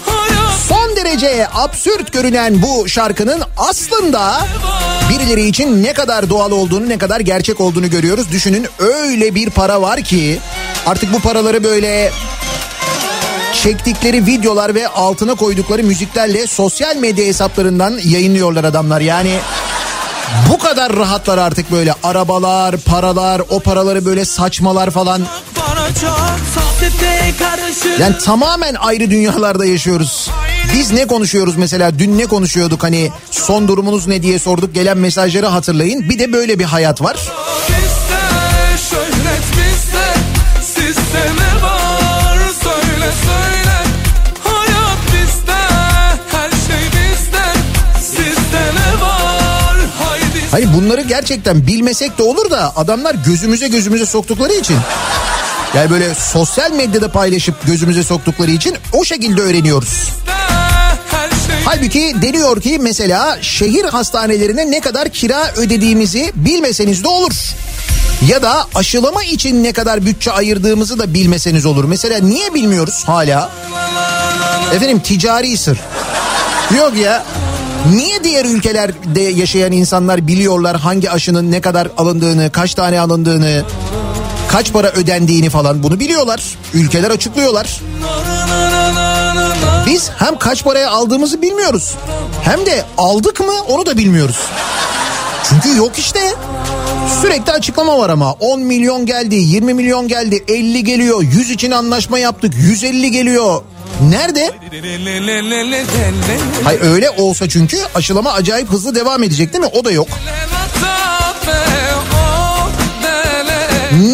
Hayat 0.07 0.59
Son 0.68 0.96
derece 0.96 1.49
absürt 1.55 2.12
görünen 2.12 2.62
bu 2.62 2.88
şarkının 2.88 3.42
aslında 3.57 4.46
birileri 5.11 5.46
için 5.46 5.82
ne 5.82 5.92
kadar 5.92 6.30
doğal 6.30 6.50
olduğunu 6.50 6.88
ne 6.88 6.98
kadar 6.98 7.20
gerçek 7.20 7.61
olduğunu 7.61 7.90
görüyoruz. 7.90 8.30
Düşünün 8.32 8.66
öyle 8.78 9.34
bir 9.34 9.50
para 9.50 9.82
var 9.82 10.00
ki 10.02 10.38
artık 10.86 11.12
bu 11.12 11.20
paraları 11.20 11.64
böyle 11.64 12.11
çektikleri 13.62 14.26
videolar 14.26 14.74
ve 14.74 14.88
altına 14.88 15.34
koydukları 15.34 15.82
müziklerle 15.84 16.46
sosyal 16.46 16.96
medya 16.96 17.24
hesaplarından 17.24 17.98
yayınlıyorlar 18.04 18.64
adamlar. 18.64 19.00
Yani 19.00 19.34
bu 20.51 20.59
kadar 20.59 20.97
rahatlar 20.97 21.39
artık 21.39 21.72
böyle 21.72 21.95
arabalar, 22.03 22.76
paralar, 22.76 23.43
o 23.51 23.61
paraları 23.61 24.05
böyle 24.05 24.24
saçmalar 24.24 24.91
falan. 24.91 25.22
Yani 28.01 28.18
tamamen 28.18 28.74
ayrı 28.74 29.11
dünyalarda 29.11 29.64
yaşıyoruz. 29.64 30.31
Biz 30.74 30.93
ne 30.93 31.07
konuşuyoruz 31.07 31.57
mesela 31.57 31.99
dün 31.99 32.18
ne 32.18 32.26
konuşuyorduk 32.26 32.83
hani 32.83 33.11
son 33.31 33.68
durumunuz 33.68 34.07
ne 34.07 34.22
diye 34.22 34.39
sorduk 34.39 34.74
gelen 34.74 34.99
mesajları 34.99 35.47
hatırlayın. 35.47 36.09
Bir 36.11 36.18
de 36.18 36.33
böyle 36.33 36.59
bir 36.59 36.64
hayat 36.64 37.03
var. 37.03 37.16
Hani 50.51 50.74
bunları 50.74 51.01
gerçekten 51.01 51.66
bilmesek 51.66 52.18
de 52.18 52.22
olur 52.22 52.51
da 52.51 52.76
adamlar 52.76 53.14
gözümüze 53.14 53.68
gözümüze 53.68 54.07
soktukları 54.07 54.53
için. 54.53 54.76
Yani 55.74 55.90
böyle 55.90 56.14
sosyal 56.14 56.72
medyada 56.72 57.12
paylaşıp 57.12 57.66
gözümüze 57.66 58.03
soktukları 58.03 58.51
için 58.51 58.76
o 58.92 59.05
şekilde 59.05 59.42
öğreniyoruz. 59.42 60.11
Halbuki 61.64 62.16
deniyor 62.22 62.61
ki 62.62 62.78
mesela 62.80 63.38
şehir 63.42 63.84
hastanelerine 63.84 64.70
ne 64.70 64.80
kadar 64.80 65.09
kira 65.09 65.53
ödediğimizi 65.57 66.32
bilmeseniz 66.34 67.05
de 67.05 67.09
olur. 67.09 67.32
Ya 68.28 68.42
da 68.42 68.66
aşılama 68.74 69.24
için 69.24 69.64
ne 69.64 69.72
kadar 69.72 70.07
bütçe 70.07 70.32
ayırdığımızı 70.32 70.99
da 70.99 71.14
bilmeseniz 71.14 71.66
olur. 71.66 71.84
Mesela 71.84 72.18
niye 72.18 72.55
bilmiyoruz 72.55 73.03
hala? 73.07 73.51
Efendim 74.74 75.01
ticari 75.01 75.57
sır. 75.57 75.78
Yok 76.76 76.96
ya. 76.96 77.24
Niye 77.95 78.24
diğer 78.24 78.45
ülkelerde 78.45 79.20
yaşayan 79.20 79.72
insanlar 79.72 80.26
biliyorlar 80.26 80.76
hangi 80.76 81.11
aşının 81.11 81.53
ne 81.53 81.61
kadar 81.61 81.89
alındığını, 81.97 82.53
kaç 82.53 82.74
tane 82.74 83.01
alındığını, 83.01 83.64
kaç 84.49 84.72
para 84.72 84.89
ödendiğini 84.89 85.51
falan 85.51 85.83
bunu 85.83 86.01
biliyorlar. 86.01 86.43
Ülkeler 86.74 87.11
açıklıyorlar. 87.11 87.81
Biz 89.87 90.11
hem 90.18 90.39
kaç 90.39 90.64
paraya 90.64 90.91
aldığımızı 90.91 91.43
bilmiyoruz. 91.43 91.95
Hem 92.43 92.66
de 92.66 92.85
aldık 92.99 93.41
mı 93.41 93.53
onu 93.68 93.87
da 93.87 93.97
bilmiyoruz. 93.97 94.39
Çünkü 95.45 95.76
yok 95.76 95.99
işte. 95.99 96.20
Sürekli 97.22 97.53
açıklama 97.53 97.99
var 97.99 98.11
ama 98.11 98.33
10 98.33 98.61
milyon 98.61 99.07
geldi, 99.07 99.35
20 99.35 99.74
milyon 99.74 100.09
geldi, 100.09 100.45
50 100.49 100.85
geliyor, 100.85 101.22
100 101.22 101.51
için 101.51 101.70
anlaşma 101.70 102.18
yaptık, 102.18 102.55
150 102.57 103.11
geliyor. 103.11 103.62
Nerede? 104.03 104.51
Hay 106.64 106.78
öyle 106.82 107.11
olsa 107.11 107.49
çünkü 107.49 107.78
aşılama 107.94 108.32
acayip 108.32 108.68
hızlı 108.70 108.94
devam 108.94 109.22
edecek 109.22 109.53
değil 109.53 109.64
mi? 109.64 109.70
O 109.74 109.84
da 109.84 109.90
yok. 109.90 110.09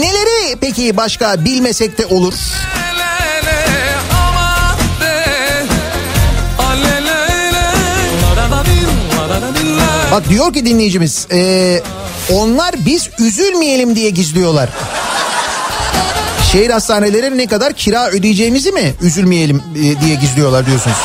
Neleri 0.01 0.57
peki 0.61 0.97
başka 0.97 1.45
bilmesek 1.45 1.99
de 1.99 2.07
olur? 2.07 2.35
Bak 10.12 10.28
diyor 10.28 10.53
ki 10.53 10.66
dinleyicimiz 10.66 11.26
e, 11.32 11.80
onlar 12.32 12.74
biz 12.87 13.11
üzülmeyelim 13.18 13.97
diye 13.97 14.11
gizliyorlar. 14.11 14.68
Şehir 16.55 16.71
hastaneleri 16.71 17.39
ne 17.39 17.47
kadar 17.47 17.73
kira 17.73 18.09
ödeyeceğimizi 18.11 18.73
mi 18.73 18.95
üzülmeyelim 19.03 19.63
e, 19.77 20.01
diye 20.01 20.15
gizliyorlar 20.15 20.67
diyorsunuz. 20.67 20.97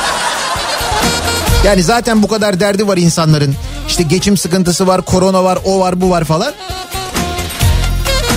Yani 1.65 1.83
zaten 1.83 2.23
bu 2.23 2.27
kadar 2.27 2.59
derdi 2.59 2.87
var 2.87 2.97
insanların. 2.97 3.55
İşte 3.87 4.03
geçim 4.03 4.37
sıkıntısı 4.37 4.87
var, 4.87 5.01
korona 5.01 5.43
var, 5.43 5.59
o 5.65 5.79
var, 5.79 6.01
bu 6.01 6.09
var 6.09 6.23
falan. 6.23 6.53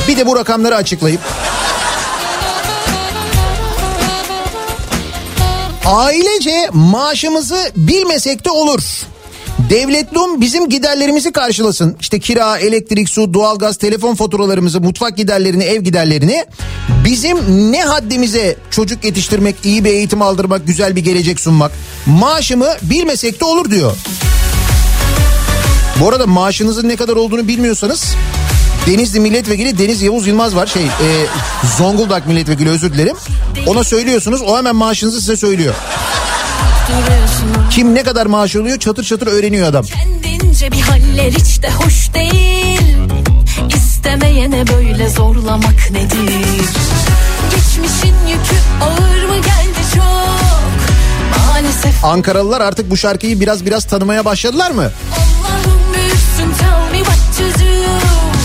Bir 0.09 0.17
de 0.17 0.27
bu 0.27 0.37
rakamları 0.37 0.77
açıklayıp 0.77 1.21
Ailece 5.87 6.69
maaşımızı 6.73 7.71
bilmesek 7.77 8.45
de 8.45 8.51
olur. 8.51 8.83
Devletlum 9.73 10.41
bizim 10.41 10.68
giderlerimizi 10.68 11.33
karşılasın. 11.33 11.97
İşte 12.01 12.20
kira, 12.20 12.59
elektrik, 12.59 13.09
su, 13.09 13.35
doğalgaz, 13.35 13.77
telefon 13.77 14.14
faturalarımızı, 14.14 14.81
mutfak 14.81 15.16
giderlerini, 15.16 15.64
ev 15.64 15.83
giderlerini. 15.83 16.45
Bizim 17.05 17.73
ne 17.73 17.83
haddimize 17.83 18.57
çocuk 18.70 19.05
yetiştirmek, 19.05 19.57
iyi 19.64 19.85
bir 19.85 19.91
eğitim 19.91 20.23
aldırmak, 20.23 20.66
güzel 20.66 20.97
bir 20.97 21.05
gelecek 21.05 21.41
sunmak. 21.41 21.73
Maaşımı 22.07 22.68
bilmesek 22.83 23.41
de 23.41 23.45
olur 23.45 23.70
diyor. 23.70 23.97
Bu 26.01 26.09
arada 26.09 26.27
maaşınızın 26.27 26.89
ne 26.89 26.97
kadar 26.97 27.16
olduğunu 27.16 27.49
bilmiyorsanız 27.49 28.14
Denizli 28.87 29.20
milletvekili 29.20 29.79
Deniz 29.79 30.03
Yavuz 30.03 30.27
Yılmaz 30.27 30.57
var. 30.57 30.66
Şey 30.66 30.85
e, 30.85 30.89
Zonguldak 31.79 32.27
milletvekili 32.27 32.68
özür 32.68 32.93
dilerim. 32.93 33.16
Ona 33.66 33.85
söylüyorsunuz 33.85 34.43
o 34.43 34.57
hemen 34.57 34.77
maaşınızı 34.77 35.20
size 35.20 35.37
söylüyor. 35.37 35.75
Kim 37.75 37.95
ne 37.95 38.03
kadar 38.03 38.27
maaş 38.27 38.57
alıyor 38.57 38.79
çatır 38.79 39.05
çatır 39.05 39.27
öğreniyor 39.27 39.68
adam. 39.68 39.85
Kendince 39.85 40.73
bir 40.73 40.81
haller 40.81 41.33
hiç 41.33 41.62
de 41.62 41.70
hoş 41.70 42.14
değil 42.14 42.97
İstemeyene 43.77 44.64
böyle 44.66 45.09
zorlamak 45.09 45.91
nedir 45.91 46.35
Geçmişin 47.51 48.14
yükü 48.29 48.57
ağır 48.83 49.25
mı 49.25 49.35
geldi 49.35 49.79
çok 49.95 50.03
Maalesef 51.39 52.05
Ankaralılar 52.05 52.61
artık 52.61 52.91
bu 52.91 52.97
şarkıyı 52.97 53.41
biraz 53.41 53.66
biraz 53.66 53.85
tanımaya 53.85 54.25
başladılar 54.25 54.70
mı? 54.70 54.91
Allah'ım 55.12 55.81
büyüksün 55.95 56.59
tell 56.64 56.93
me 56.93 57.05
what 57.05 57.39
to 57.39 57.61
do 57.61 57.73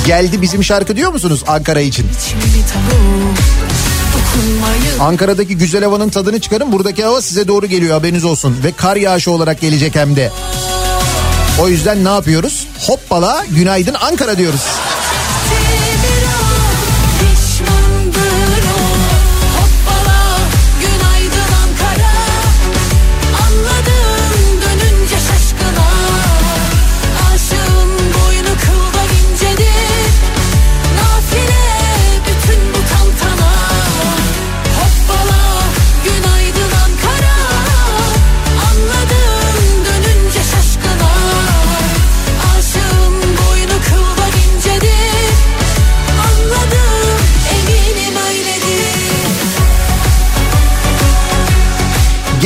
Geldi 0.07 0.41
bizim 0.41 0.63
şarkı 0.63 0.95
diyor 0.95 1.11
musunuz 1.11 1.43
Ankara 1.47 1.81
için? 1.81 2.05
Şimdi 2.29 2.45
bir 2.45 2.63
tavuk 2.73 3.37
Ankara'daki 4.99 5.57
güzel 5.57 5.83
havanın 5.83 6.09
tadını 6.09 6.39
çıkarın. 6.39 6.71
Buradaki 6.71 7.03
hava 7.03 7.21
size 7.21 7.47
doğru 7.47 7.65
geliyor 7.65 7.93
haberiniz 7.93 8.25
olsun. 8.25 8.57
Ve 8.63 8.71
kar 8.71 8.95
yağışı 8.95 9.31
olarak 9.31 9.61
gelecek 9.61 9.95
hem 9.95 10.15
de. 10.15 10.31
O 11.61 11.69
yüzden 11.69 12.05
ne 12.05 12.09
yapıyoruz? 12.09 12.67
Hoppala 12.87 13.45
günaydın 13.49 13.93
Ankara 13.93 14.37
diyoruz. 14.37 14.61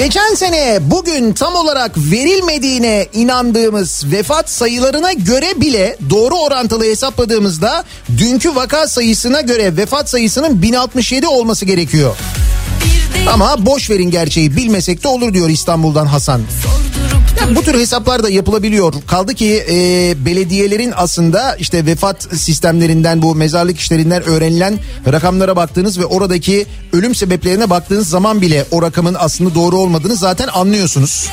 Geçen 0.03 0.35
sene 0.35 0.79
bugün 0.81 1.33
tam 1.33 1.55
olarak 1.55 1.91
verilmediğine 1.97 3.07
inandığımız 3.13 4.05
vefat 4.11 4.49
sayılarına 4.49 5.13
göre 5.13 5.61
bile 5.61 5.97
doğru 6.09 6.35
orantılı 6.35 6.83
hesapladığımızda 6.83 7.83
dünkü 8.17 8.55
vaka 8.55 8.87
sayısına 8.87 9.41
göre 9.41 9.77
vefat 9.77 10.09
sayısının 10.09 10.61
1067 10.61 11.27
olması 11.27 11.65
gerekiyor. 11.65 12.15
Ama 13.33 13.65
boş 13.65 13.89
verin 13.89 14.11
gerçeği 14.11 14.55
bilmesek 14.55 15.03
de 15.03 15.07
olur 15.07 15.33
diyor 15.33 15.49
İstanbul'dan 15.49 16.05
Hasan. 16.05 16.39
Ya 16.39 16.45
bu 17.55 17.63
tür 17.63 17.79
hesaplar 17.79 18.23
da 18.23 18.29
yapılabiliyor. 18.29 18.93
Kaldı 19.07 19.33
ki 19.33 19.65
e, 19.69 19.75
belediyelerin 20.25 20.93
aslında 20.95 21.55
işte 21.55 21.85
vefat 21.85 22.23
sistemlerinden 22.23 23.21
bu 23.21 23.35
mezarlık 23.35 23.79
işlerinden 23.79 24.23
öğrenilen 24.23 24.79
rakamlara 25.11 25.55
baktığınız 25.55 25.99
ve 25.99 26.05
oradaki 26.05 26.65
ölüm 26.93 27.15
sebeplerine 27.15 27.69
baktığınız 27.69 28.09
zaman 28.09 28.41
bile 28.41 28.65
o 28.71 28.81
rakamın 28.81 29.15
aslında 29.19 29.55
doğru 29.55 29.77
olmadığını 29.77 30.15
zaten 30.15 30.47
anlıyorsunuz. 30.47 31.29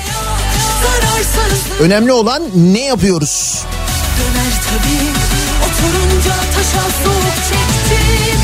Önemli 1.81 2.13
olan 2.13 2.43
ne 2.55 2.85
yapıyoruz? 2.85 3.59
döner 4.19 4.53
tabii 4.69 5.09
Oturunca 5.65 6.35
taşa 6.55 6.85
soğuk 7.05 7.35
çekti 7.49 8.38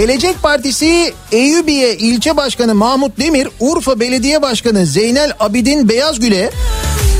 Gelecek 0.00 0.42
Partisi 0.42 1.14
Eyüpiye 1.32 1.96
İlçe 1.96 2.36
Başkanı 2.36 2.74
Mahmut 2.74 3.18
Demir, 3.18 3.48
Urfa 3.60 4.00
Belediye 4.00 4.42
Başkanı 4.42 4.86
Zeynel 4.86 5.32
Abidin 5.40 5.88
Beyazgül'e 5.88 6.50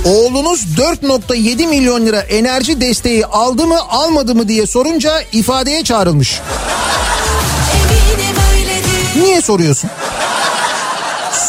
oğlunuz 0.04 0.64
4.7 0.76 1.66
milyon 1.66 2.06
lira 2.06 2.20
enerji 2.20 2.80
desteği 2.80 3.26
aldı 3.26 3.66
mı 3.66 3.78
almadı 3.88 4.34
mı 4.34 4.48
diye 4.48 4.66
sorunca 4.66 5.20
ifadeye 5.32 5.84
çağrılmış. 5.84 6.40
Niye 9.22 9.40
soruyorsun? 9.40 9.90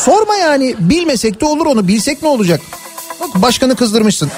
Sorma 0.06 0.36
yani 0.36 0.76
bilmesek 0.80 1.42
de 1.42 1.46
olur 1.46 1.66
onu 1.66 1.88
bilsek 1.88 2.22
ne 2.22 2.28
olacak? 2.28 2.62
Bak 3.20 3.42
başkanı 3.42 3.76
kızdırmışsın. 3.76 4.32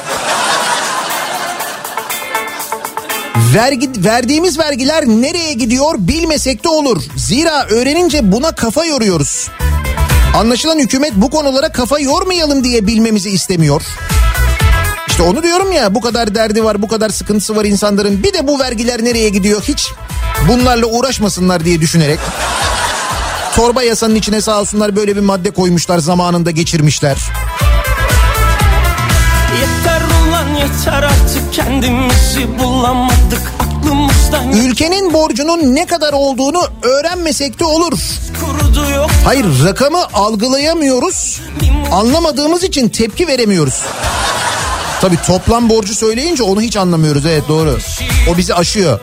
Vergi, 3.37 3.89
verdiğimiz 3.97 4.59
vergiler 4.59 5.05
nereye 5.05 5.53
gidiyor 5.53 5.95
bilmesek 5.97 6.63
de 6.63 6.69
olur. 6.69 7.03
Zira 7.17 7.65
öğrenince 7.65 8.31
buna 8.31 8.51
kafa 8.51 8.85
yoruyoruz. 8.85 9.49
Anlaşılan 10.35 10.79
hükümet 10.79 11.11
bu 11.15 11.29
konulara 11.29 11.71
kafa 11.71 11.99
yormayalım 11.99 12.63
diye 12.63 12.87
bilmemizi 12.87 13.29
istemiyor. 13.29 13.81
İşte 15.07 15.23
onu 15.23 15.43
diyorum 15.43 15.71
ya 15.71 15.95
bu 15.95 16.01
kadar 16.01 16.35
derdi 16.35 16.63
var 16.63 16.81
bu 16.81 16.87
kadar 16.87 17.09
sıkıntısı 17.09 17.55
var 17.55 17.65
insanların 17.65 18.23
bir 18.23 18.33
de 18.33 18.47
bu 18.47 18.59
vergiler 18.59 19.03
nereye 19.03 19.29
gidiyor 19.29 19.61
hiç 19.67 19.87
bunlarla 20.49 20.85
uğraşmasınlar 20.85 21.65
diye 21.65 21.81
düşünerek. 21.81 22.19
Torba 23.55 23.83
yasanın 23.83 24.15
içine 24.15 24.41
sağ 24.41 24.59
olsunlar 24.59 24.95
böyle 24.95 25.15
bir 25.15 25.21
madde 25.21 25.51
koymuşlar 25.51 25.99
zamanında 25.99 26.51
geçirmişler. 26.51 27.17
Yeter 30.73 31.03
artık 31.03 31.53
kendimizi 31.53 32.59
bulamadık 32.59 33.53
aklımızdan 33.59 34.51
Ülkenin 34.51 35.13
borcunun 35.13 35.75
ne 35.75 35.85
kadar 35.85 36.13
olduğunu 36.13 36.67
öğrenmesek 36.81 37.59
de 37.59 37.65
olur. 37.65 37.99
Hayır 39.25 39.45
rakamı 39.63 40.03
algılayamıyoruz. 40.13 41.41
Anlamadığımız 41.91 42.63
için 42.63 42.89
tepki 42.89 43.27
veremiyoruz. 43.27 43.81
Tabii 45.01 45.17
toplam 45.27 45.69
borcu 45.69 45.95
söyleyince 45.95 46.43
onu 46.43 46.61
hiç 46.61 46.77
anlamıyoruz. 46.77 47.25
Evet 47.25 47.43
doğru. 47.47 47.77
O 48.29 48.37
bizi 48.37 48.53
aşıyor. 48.53 48.99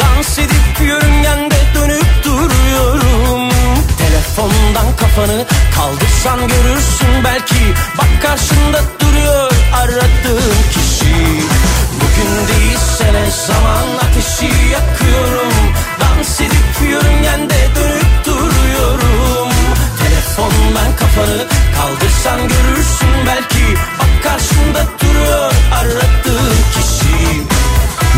Dans 0.00 0.38
edip 0.38 0.88
yörüngende 0.88 1.56
dönüp 1.74 2.24
duruyorum 2.24 3.50
Telefondan 3.98 4.96
kafanı 5.00 5.44
kaldırsan 5.76 6.40
görürsün 6.40 7.24
belki 7.24 7.54
Bak 7.98 8.22
karşında 8.22 8.80
duruyor 9.00 9.52
aradığın 9.74 10.54
kişi 10.72 10.83
zaman 13.46 13.86
ateşi 14.04 14.52
yakıyorum 14.72 15.52
Dans 16.00 16.40
edip 16.40 16.90
yörüngende 16.90 17.54
dönüp 17.76 18.26
duruyorum 18.26 19.52
Telefondan 19.98 20.96
kafanı 20.98 21.46
kaldırsan 21.76 22.40
görürsün 22.40 23.08
belki 23.26 23.64
Bak 23.98 24.22
karşında 24.22 24.86
duruyor 25.02 25.52
aradığın 25.74 26.56
kişi 26.74 27.42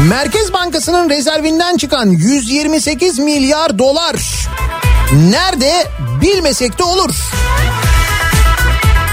Merkez 0.09 0.53
Bankası'nın 0.53 1.11
rezervinden 1.11 1.77
çıkan 1.77 2.07
128 2.07 3.19
milyar 3.19 3.79
dolar 3.79 4.17
nerede 5.13 5.73
bilmesek 6.23 6.79
de 6.79 6.83
olur. 6.83 7.11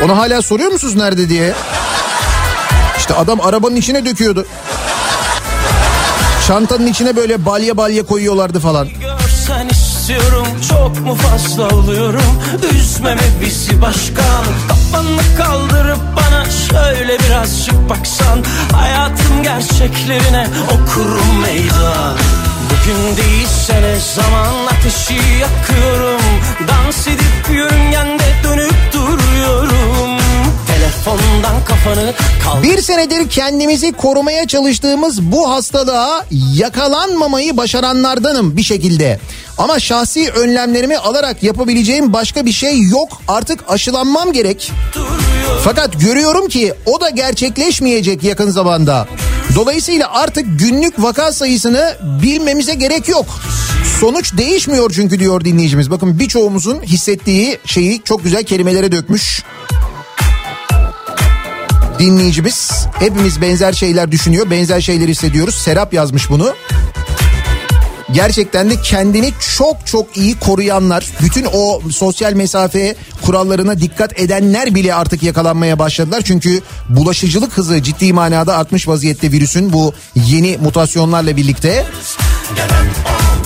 Onu 0.03 0.17
hala 0.17 0.41
soruyor 0.41 0.71
musunuz 0.71 0.95
nerede 0.95 1.29
diye? 1.29 1.53
İşte 2.97 3.13
adam 3.13 3.41
arabanın 3.41 3.75
içine 3.75 4.05
döküyordu. 4.05 4.45
Çantanın 6.47 6.87
içine 6.87 7.15
böyle 7.15 7.45
balya 7.45 7.77
balya 7.77 8.05
koyuyorlardı 8.05 8.59
falan. 8.59 8.87
Görsen 9.01 9.67
istiyorum 9.69 10.47
çok 10.69 10.99
mu 11.05 11.15
fazla 11.15 11.75
oluyorum? 11.75 12.41
Üzmeme 12.75 13.21
bizi 13.41 13.81
başkan 13.81 14.43
Kafanı 14.67 15.21
kaldırıp 15.37 15.99
bana 16.17 16.45
şöyle 16.49 17.19
birazcık 17.19 17.89
baksan. 17.89 18.43
Hayatın 18.73 19.43
gerçeklerine 19.43 20.47
okurum 20.65 21.41
meydan. 21.41 22.15
Bugün 22.65 23.17
değilse 23.17 23.81
ne 23.81 23.99
zaman 24.15 24.65
ateşi 24.65 25.13
yakıyorum? 25.13 26.21
Dans 26.67 27.07
edip 27.07 27.55
yörüngende 27.55 28.23
dönüp 28.43 28.92
Telefondan 31.05 31.65
kafanı 31.65 32.13
kaldır 32.43 32.63
Bir 32.63 32.81
senedir 32.81 33.29
kendimizi 33.29 33.91
korumaya 33.91 34.47
çalıştığımız 34.47 35.21
bu 35.21 35.49
hastalığa 35.51 36.25
yakalanmamayı 36.55 37.57
başaranlardanım 37.57 38.57
bir 38.57 38.63
şekilde. 38.63 39.19
Ama 39.57 39.79
şahsi 39.79 40.29
önlemlerimi 40.29 40.97
alarak 40.97 41.43
yapabileceğim 41.43 42.13
başka 42.13 42.45
bir 42.45 42.51
şey 42.51 42.81
yok. 42.81 43.21
Artık 43.27 43.59
aşılanmam 43.67 44.31
gerek. 44.33 44.71
Fakat 45.63 45.99
görüyorum 46.01 46.47
ki 46.47 46.73
o 46.85 47.01
da 47.01 47.09
gerçekleşmeyecek 47.09 48.23
yakın 48.23 48.49
zamanda. 48.49 49.07
Dolayısıyla 49.55 50.13
artık 50.13 50.59
günlük 50.59 51.01
vaka 51.01 51.31
sayısını 51.31 51.97
bilmemize 52.21 52.73
gerek 52.73 53.07
yok. 53.07 53.25
Sonuç 53.99 54.37
değişmiyor 54.37 54.91
çünkü 54.95 55.19
diyor 55.19 55.45
dinleyicimiz. 55.45 55.91
Bakın 55.91 56.19
birçoğumuzun 56.19 56.81
hissettiği 56.81 57.59
şeyi 57.65 58.03
çok 58.03 58.23
güzel 58.23 58.43
kelimelere 58.43 58.91
dökmüş 58.91 59.43
dinleyicimiz. 62.03 62.71
Hepimiz 62.99 63.41
benzer 63.41 63.73
şeyler 63.73 64.11
düşünüyor, 64.11 64.49
benzer 64.49 64.81
şeyler 64.81 65.07
hissediyoruz. 65.07 65.55
Serap 65.55 65.93
yazmış 65.93 66.29
bunu. 66.29 66.53
Gerçekten 68.11 68.69
de 68.69 68.81
kendini 68.81 69.33
çok 69.57 69.87
çok 69.87 70.17
iyi 70.17 70.39
koruyanlar, 70.39 71.05
bütün 71.21 71.47
o 71.53 71.81
sosyal 71.91 72.33
mesafe 72.33 72.95
kurallarına 73.21 73.79
dikkat 73.79 74.19
edenler 74.19 74.75
bile 74.75 74.95
artık 74.95 75.23
yakalanmaya 75.23 75.79
başladılar. 75.79 76.21
Çünkü 76.25 76.61
bulaşıcılık 76.89 77.57
hızı 77.57 77.83
ciddi 77.83 78.13
manada 78.13 78.57
artmış 78.57 78.87
vaziyette 78.87 79.31
virüsün 79.31 79.73
bu 79.73 79.93
yeni 80.15 80.57
mutasyonlarla 80.57 81.37
birlikte. 81.37 81.85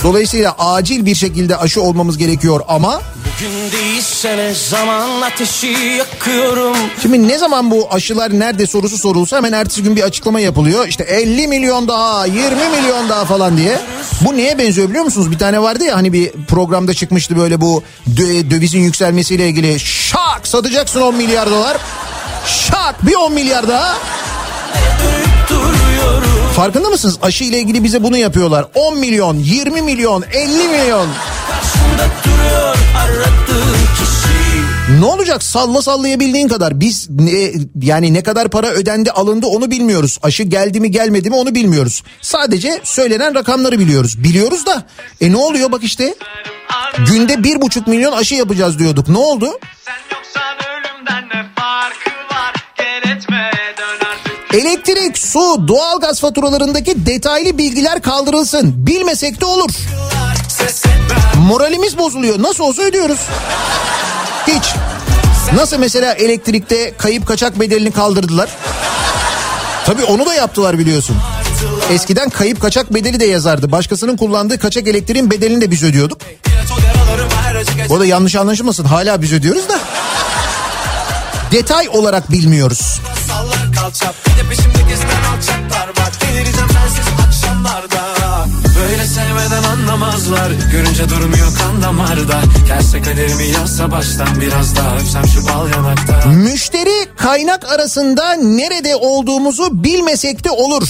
Dolayısıyla 0.02 0.54
acil 0.58 1.06
bir 1.06 1.14
şekilde 1.14 1.56
aşı 1.56 1.82
olmamız 1.82 2.18
gerekiyor 2.18 2.60
ama 2.68 3.00
Bugün 3.40 4.52
zaman 4.52 5.22
ateşi 5.22 5.66
yakıyorum 5.98 6.76
Şimdi 7.02 7.28
ne 7.28 7.38
zaman 7.38 7.70
bu 7.70 7.88
aşılar 7.90 8.38
nerede 8.38 8.66
sorusu 8.66 8.98
sorulsa 8.98 9.36
hemen 9.36 9.52
ertesi 9.52 9.82
gün 9.82 9.96
bir 9.96 10.02
açıklama 10.02 10.40
yapılıyor. 10.40 10.86
İşte 10.88 11.04
50 11.04 11.48
milyon 11.48 11.88
daha 11.88 12.26
20 12.26 12.40
milyon 12.68 13.08
daha 13.08 13.24
falan 13.24 13.56
diye. 13.56 13.80
Bu 14.20 14.36
neye 14.36 14.58
benziyor 14.58 14.88
biliyor 14.88 15.04
musunuz? 15.04 15.30
Bir 15.30 15.38
tane 15.38 15.62
vardı 15.62 15.84
ya 15.84 15.96
hani 15.96 16.12
bir 16.12 16.32
programda 16.48 16.94
çıkmıştı 16.94 17.36
böyle 17.36 17.60
bu 17.60 17.82
dö- 18.14 18.50
dövizin 18.50 18.80
yükselmesiyle 18.80 19.48
ilgili. 19.48 19.80
Şak 19.80 20.40
satacaksın 20.48 21.00
10 21.00 21.14
milyar 21.14 21.50
dolar. 21.50 21.76
Şak 22.46 23.06
bir 23.06 23.14
10 23.14 23.32
milyar 23.32 23.68
daha. 23.68 23.96
Farkında 26.58 26.88
mısınız? 26.88 27.18
Aşı 27.22 27.44
ile 27.44 27.58
ilgili 27.58 27.84
bize 27.84 28.02
bunu 28.02 28.16
yapıyorlar. 28.16 28.66
10 28.74 28.98
milyon, 28.98 29.36
20 29.36 29.82
milyon, 29.82 30.24
50 30.32 30.68
milyon. 30.68 31.08
Duruyor 32.24 32.76
Ne 35.00 35.04
olacak 35.04 35.42
salla 35.42 35.82
sallayabildiğin 35.82 36.48
kadar 36.48 36.80
biz 36.80 37.10
ne, 37.10 37.52
yani 37.82 38.14
ne 38.14 38.22
kadar 38.22 38.48
para 38.48 38.66
ödendi 38.66 39.10
alındı 39.10 39.46
onu 39.46 39.70
bilmiyoruz. 39.70 40.18
Aşı 40.22 40.42
geldi 40.42 40.80
mi 40.80 40.90
gelmedi 40.90 41.30
mi 41.30 41.36
onu 41.36 41.54
bilmiyoruz. 41.54 42.02
Sadece 42.20 42.80
söylenen 42.84 43.34
rakamları 43.34 43.78
biliyoruz. 43.78 44.24
Biliyoruz 44.24 44.66
da 44.66 44.86
e 45.20 45.32
ne 45.32 45.36
oluyor 45.36 45.72
bak 45.72 45.84
işte 45.84 46.14
günde 47.10 47.44
bir 47.44 47.60
buçuk 47.62 47.86
milyon 47.86 48.12
aşı 48.12 48.34
yapacağız 48.34 48.78
diyorduk 48.78 49.08
ne 49.08 49.18
oldu? 49.18 49.58
Sen 49.84 50.16
yoksan 50.16 50.56
ölümden 50.78 51.28
ne 51.28 51.47
Elektrik, 54.58 55.18
su, 55.18 55.68
doğalgaz 55.68 56.20
faturalarındaki 56.20 57.06
detaylı 57.06 57.58
bilgiler 57.58 58.02
kaldırılsın. 58.02 58.86
Bilmesek 58.86 59.40
de 59.40 59.44
olur. 59.44 59.70
Moralimiz 61.36 61.98
bozuluyor. 61.98 62.42
Nasıl 62.42 62.64
olsa 62.64 62.82
ödüyoruz. 62.82 63.18
Hiç. 64.46 64.64
Nasıl 65.54 65.78
mesela 65.78 66.12
elektrikte 66.12 66.94
kayıp 66.96 67.26
kaçak 67.26 67.60
bedelini 67.60 67.90
kaldırdılar? 67.90 68.50
Tabii 69.86 70.04
onu 70.04 70.26
da 70.26 70.34
yaptılar 70.34 70.78
biliyorsun. 70.78 71.16
Eskiden 71.90 72.30
kayıp 72.30 72.60
kaçak 72.60 72.94
bedeli 72.94 73.20
de 73.20 73.24
yazardı. 73.24 73.72
Başkasının 73.72 74.16
kullandığı 74.16 74.58
kaçak 74.58 74.88
elektriğin 74.88 75.30
bedelini 75.30 75.60
de 75.60 75.70
biz 75.70 75.82
ödüyorduk. 75.82 76.20
Bu 77.88 78.00
da 78.00 78.06
yanlış 78.06 78.36
anlaşılmasın. 78.36 78.84
Hala 78.84 79.22
biz 79.22 79.32
ödüyoruz 79.32 79.68
da. 79.68 79.78
Detay 81.52 81.88
olarak 81.88 82.32
bilmiyoruz. 82.32 83.00
Kalçap 83.88 84.14
Bir 84.26 84.44
de 84.44 84.48
peşimde 84.48 84.82
gezen 84.88 85.06
alçaklar 85.06 85.88
var. 85.88 86.12
Delireceğim 86.20 86.68
sensiz 86.70 87.06
akşamlarda 87.26 88.07
Böyle 88.78 89.06
sevmeden 89.06 89.62
anlamazlar 89.62 90.50
Görünce 90.72 91.08
durmuyor 91.08 91.48
kan 91.58 91.82
damarda 91.82 92.40
Gelse 92.68 93.02
kaderimi 93.02 93.46
yazsa 93.46 93.90
baştan 93.90 94.40
Biraz 94.40 94.76
daha 94.76 94.96
öpsem 94.96 95.26
şu 95.26 95.46
bal 95.46 95.68
yanakta 95.70 96.28
Müşteri 96.28 97.06
kaynak 97.16 97.68
arasında 97.68 98.32
nerede 98.32 98.96
olduğumuzu 98.96 99.84
bilmesek 99.84 100.44
de 100.44 100.50
olur. 100.50 100.88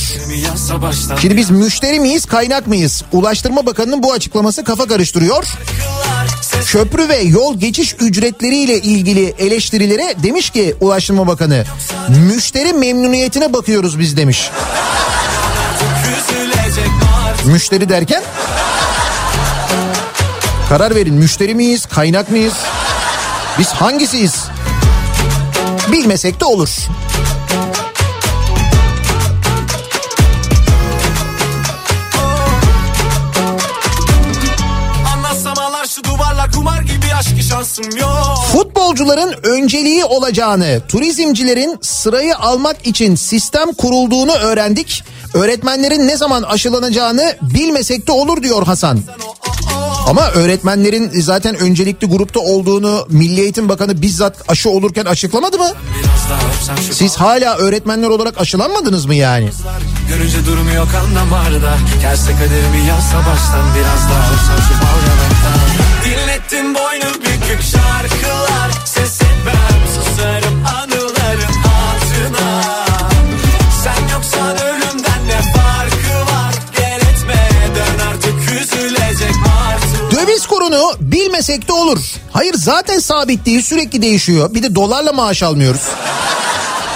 Şimdi 1.21 1.37
biz 1.37 1.51
müşteri 1.51 2.01
miyiz 2.01 2.25
kaynak 2.25 2.67
mıyız? 2.67 3.05
Ulaştırma 3.13 3.67
Bakanı'nın 3.67 4.03
bu 4.03 4.13
açıklaması 4.13 4.65
kafa 4.65 4.87
karıştırıyor. 4.87 5.45
Köprü 6.67 7.09
ve 7.09 7.17
yol 7.17 7.59
geçiş 7.61 7.97
ücretleriyle 8.01 8.81
ilgili 8.81 9.35
eleştirilere 9.39 10.15
demiş 10.23 10.51
ki 10.51 10.75
Ulaştırma 10.81 11.27
Bakanı 11.27 11.65
müşteri 12.09 12.73
memnuniyetine 12.73 13.53
bakıyoruz 13.53 13.99
biz 13.99 14.17
demiş. 14.17 14.51
Müşteri 17.47 17.89
derken 17.89 18.23
karar 20.69 20.95
verin 20.95 21.15
müşteri 21.15 21.55
miyiz 21.55 21.87
kaynak 21.87 22.31
mıyız? 22.31 22.55
Biz 23.59 23.69
hangisiyiz? 23.69 24.45
Bilmesek 25.93 26.41
de 26.41 26.45
olur. 26.45 26.69
Futbolcuların 38.53 39.35
önceliği 39.43 40.05
olacağını, 40.05 40.81
turizmcilerin 40.89 41.79
sırayı 41.83 42.37
almak 42.37 42.87
için 42.87 43.15
sistem 43.15 43.73
kurulduğunu 43.73 44.33
öğrendik. 44.33 45.05
Öğretmenlerin 45.35 46.09
ne 46.09 46.17
zaman 46.17 46.43
aşılanacağını 46.43 47.37
bilmesek 47.43 48.07
de 48.07 48.13
olur 48.13 48.43
diyor 48.43 48.67
Hasan. 48.67 49.01
Ama 50.07 50.31
öğretmenlerin 50.31 51.11
zaten 51.21 51.57
öncelikli 51.57 52.07
grupta 52.07 52.41
olduğunu 52.41 53.07
Milli 53.09 53.41
Eğitim 53.41 53.69
Bakanı 53.69 54.03
bizzat 54.03 54.51
aşı 54.51 54.71
olurken 54.71 55.05
açıklamadı 55.05 55.59
mı? 55.59 55.69
Siz 56.93 57.17
hala 57.17 57.57
öğretmenler 57.57 58.09
olarak 58.09 58.41
aşılanmadınız 58.41 59.07
mı 59.07 59.15
yani? 59.15 59.51
Görünce 60.09 60.47
durmuyor 60.47 60.87
kan 60.93 61.15
damarda 61.17 61.77
Gelse 62.03 62.33
kaderimi 62.33 62.87
yazsa 62.89 63.19
baştan 63.19 63.75
Biraz 63.77 64.11
daha 64.11 64.33
öpsem 64.33 64.59
şu 64.69 64.75
bal 64.75 65.01
yanakta 65.09 65.51
Dinlettim 66.05 66.75
boynu 66.75 67.15
bükük 67.15 67.63
şarkılar 67.63 68.71
Ses 68.85 69.18
Kurunu 80.79 80.97
bilmesek 81.01 81.69
de 81.69 81.73
olur. 81.73 81.99
Hayır 82.33 82.55
zaten 82.55 82.99
sabit 82.99 83.47
değil 83.47 83.63
sürekli 83.63 84.03
değişiyor. 84.03 84.55
Bir 84.55 84.63
de 84.63 84.75
dolarla 84.75 85.13
maaş 85.13 85.43
almıyoruz. 85.43 85.81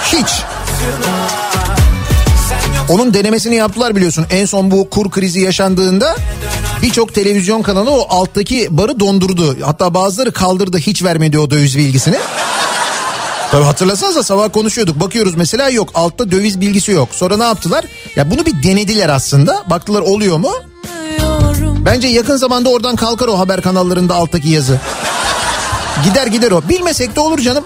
Hiç. 0.05 0.27
Onun 2.89 3.13
denemesini 3.13 3.55
yaptılar 3.55 3.95
biliyorsun. 3.95 4.25
En 4.29 4.45
son 4.45 4.71
bu 4.71 4.89
kur 4.89 5.11
krizi 5.11 5.39
yaşandığında 5.39 6.15
birçok 6.81 7.13
televizyon 7.13 7.61
kanalı 7.61 7.91
o 7.91 8.07
alttaki 8.09 8.67
barı 8.77 8.99
dondurdu. 8.99 9.57
Hatta 9.61 9.93
bazıları 9.93 10.31
kaldırdı 10.31 10.77
hiç 10.77 11.03
vermedi 11.03 11.39
o 11.39 11.49
döviz 11.49 11.77
bilgisini. 11.77 12.17
Tabii 13.51 13.63
hatırlasanıza 13.63 14.23
sabah 14.23 14.51
konuşuyorduk. 14.51 14.99
Bakıyoruz 14.99 15.35
mesela 15.35 15.69
yok 15.69 15.89
altta 15.95 16.31
döviz 16.31 16.61
bilgisi 16.61 16.91
yok. 16.91 17.09
Sonra 17.11 17.37
ne 17.37 17.43
yaptılar? 17.43 17.85
Ya 18.15 18.31
bunu 18.31 18.45
bir 18.45 18.63
denediler 18.63 19.09
aslında. 19.09 19.63
Baktılar 19.69 20.01
oluyor 20.01 20.37
mu? 20.37 20.51
Bence 21.85 22.07
yakın 22.07 22.35
zamanda 22.37 22.69
oradan 22.69 22.95
kalkar 22.95 23.27
o 23.27 23.39
haber 23.39 23.61
kanallarında 23.61 24.15
alttaki 24.15 24.49
yazı. 24.49 24.79
Gider 26.03 26.27
gider 26.27 26.51
o. 26.51 26.69
Bilmesek 26.69 27.15
de 27.15 27.19
olur 27.19 27.39
canım. 27.39 27.63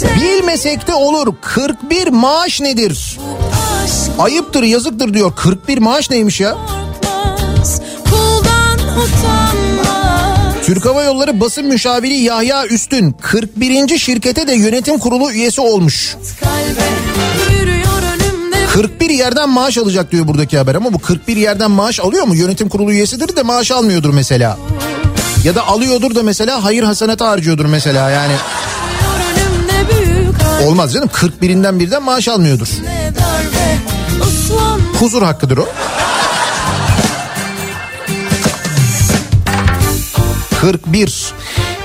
Şey 0.00 0.14
Bilmesek 0.16 0.86
de 0.86 0.94
olur. 0.94 1.34
41 1.42 2.08
maaş 2.08 2.60
nedir? 2.60 3.18
Ayıptır 4.18 4.62
yazıktır 4.62 5.14
diyor. 5.14 5.32
41 5.36 5.78
maaş 5.78 6.10
neymiş 6.10 6.40
ya? 6.40 6.52
korkmaz 6.52 7.80
Türk 10.64 10.84
Hava 10.86 11.02
Yolları 11.02 11.40
basın 11.40 11.66
müşaviri 11.66 12.14
Yahya 12.14 12.66
Üstün 12.66 13.12
41. 13.12 13.98
şirkete 13.98 14.46
de 14.46 14.54
yönetim 14.54 14.98
kurulu 14.98 15.32
üyesi 15.32 15.60
olmuş. 15.60 16.16
Kalbe 16.40 17.54
yürüyor 17.54 18.02
önümde 18.14 18.66
41 18.66 19.10
yerden 19.10 19.48
maaş 19.48 19.78
alacak 19.78 20.12
diyor 20.12 20.28
buradaki 20.28 20.58
haber 20.58 20.74
ama 20.74 20.92
bu 20.92 20.98
41 20.98 21.36
yerden 21.36 21.70
maaş 21.70 22.00
alıyor 22.00 22.24
mu? 22.26 22.34
Yönetim 22.34 22.68
kurulu 22.68 22.92
üyesidir 22.92 23.36
de 23.36 23.42
maaş 23.42 23.70
almıyordur 23.70 24.10
mesela. 24.10 24.58
Ya 25.44 25.54
da 25.54 25.66
alıyordur 25.66 26.14
da 26.14 26.22
mesela 26.22 26.64
hayır 26.64 26.82
hasenata 26.82 27.28
harcıyordur 27.28 27.66
mesela 27.66 28.10
yani. 28.10 28.32
Olmaz 30.64 30.92
canım 30.92 31.08
41'inden 31.08 31.78
birden 31.78 32.02
maaş 32.02 32.28
almıyordur. 32.28 32.68
darbe 33.14 33.93
Huzur 35.00 35.22
hakkıdır 35.22 35.58
o. 35.58 35.68
41. 40.60 41.32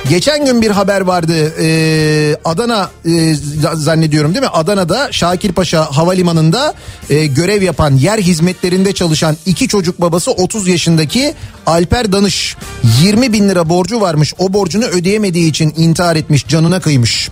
Geçen 0.09 0.45
gün 0.45 0.61
bir 0.61 0.71
haber 0.71 1.01
vardı 1.01 1.53
Ee, 1.61 2.35
Adana 2.45 2.89
e, 3.05 3.35
zannediyorum 3.73 4.33
değil 4.33 4.43
mi? 4.43 4.49
Adana'da 4.53 5.11
Şakirpaşa 5.11 5.85
Havalimanı'nda 5.85 6.73
e, 7.09 7.25
görev 7.25 7.61
yapan 7.61 7.95
yer 7.95 8.17
hizmetlerinde 8.19 8.93
çalışan 8.93 9.37
iki 9.45 9.67
çocuk 9.67 10.01
babası 10.01 10.31
30 10.31 10.67
yaşındaki 10.67 11.33
Alper 11.65 12.11
Danış 12.11 12.55
20 13.01 13.33
bin 13.33 13.49
lira 13.49 13.69
borcu 13.69 14.01
varmış. 14.01 14.33
O 14.37 14.53
borcunu 14.53 14.85
ödeyemediği 14.85 15.49
için 15.49 15.73
intihar 15.77 16.15
etmiş 16.15 16.47
canına 16.47 16.79
kıymış. 16.79 17.29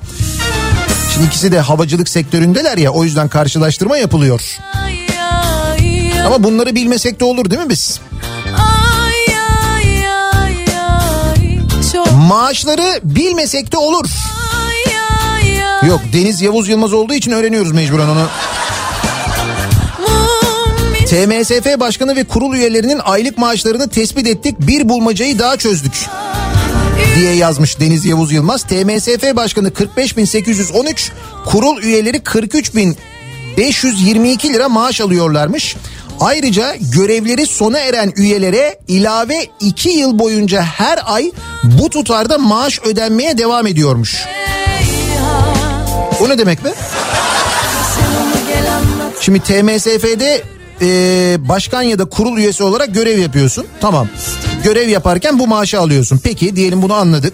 Şimdi 1.17 1.29
ikisi 1.29 1.51
de 1.51 1.59
havacılık 1.59 2.09
sektöründeler 2.09 2.77
ya 2.77 2.91
o 2.91 3.03
yüzden 3.03 3.27
karşılaştırma 3.29 3.97
yapılıyor. 3.97 4.57
Ama 6.25 6.43
bunları 6.43 6.75
bilmesek 6.75 7.19
de 7.19 7.25
olur 7.25 7.49
değil 7.49 7.61
mi 7.61 7.69
biz? 7.69 7.99
Maaşları 12.27 12.99
bilmesek 13.03 13.71
de 13.71 13.77
olur. 13.77 14.05
Yok 15.87 16.01
Deniz 16.13 16.41
Yavuz 16.41 16.69
Yılmaz 16.69 16.93
olduğu 16.93 17.13
için 17.13 17.31
öğreniyoruz 17.31 17.71
mecburen 17.71 18.07
onu. 18.07 18.27
TMSF 21.05 21.79
Başkanı 21.79 22.15
ve 22.15 22.23
kurul 22.23 22.55
üyelerinin 22.55 22.99
aylık 23.03 23.37
maaşlarını 23.37 23.89
tespit 23.89 24.27
ettik. 24.27 24.55
Bir 24.59 24.89
bulmacayı 24.89 25.39
daha 25.39 25.57
çözdük 25.57 26.07
diye 27.15 27.33
yazmış 27.33 27.79
Deniz 27.79 28.05
Yavuz 28.05 28.31
Yılmaz. 28.31 28.63
TMSF 28.63 29.35
Başkanı 29.35 29.69
45.813, 29.69 31.11
kurul 31.45 31.81
üyeleri 31.81 32.17
43.522 32.17 34.53
lira 34.53 34.69
maaş 34.69 35.01
alıyorlarmış. 35.01 35.75
Ayrıca 36.19 36.75
görevleri 36.93 37.45
sona 37.45 37.79
eren 37.79 38.13
üyelere 38.15 38.79
ilave 38.87 39.47
2 39.59 39.89
yıl 39.89 40.19
boyunca 40.19 40.61
her 40.61 40.99
ay 41.05 41.31
bu 41.63 41.89
tutarda 41.89 42.37
maaş 42.37 42.79
ödenmeye 42.85 43.37
devam 43.37 43.67
ediyormuş. 43.67 44.25
O 46.21 46.29
ne 46.29 46.37
demek 46.37 46.63
be? 46.63 46.73
Şimdi 49.21 49.39
TMSF'de 49.39 50.43
e, 50.81 50.87
başkan 51.39 51.81
ya 51.81 51.99
da 51.99 52.05
kurul 52.05 52.37
üyesi 52.37 52.63
olarak 52.63 52.93
görev 52.93 53.19
yapıyorsun. 53.19 53.65
Tamam. 53.81 54.07
Görev 54.63 54.89
yaparken 54.89 55.39
bu 55.39 55.47
maaşı 55.47 55.79
alıyorsun. 55.79 56.19
Peki 56.23 56.55
diyelim 56.55 56.81
bunu 56.81 56.93
anladık. 56.93 57.33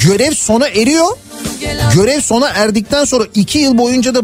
Görev 0.00 0.32
sona 0.32 0.68
eriyor. 0.68 1.16
Görev 1.94 2.20
sona 2.20 2.48
erdikten 2.48 3.04
sonra 3.04 3.24
iki 3.34 3.58
yıl 3.58 3.78
boyunca 3.78 4.14
da 4.14 4.20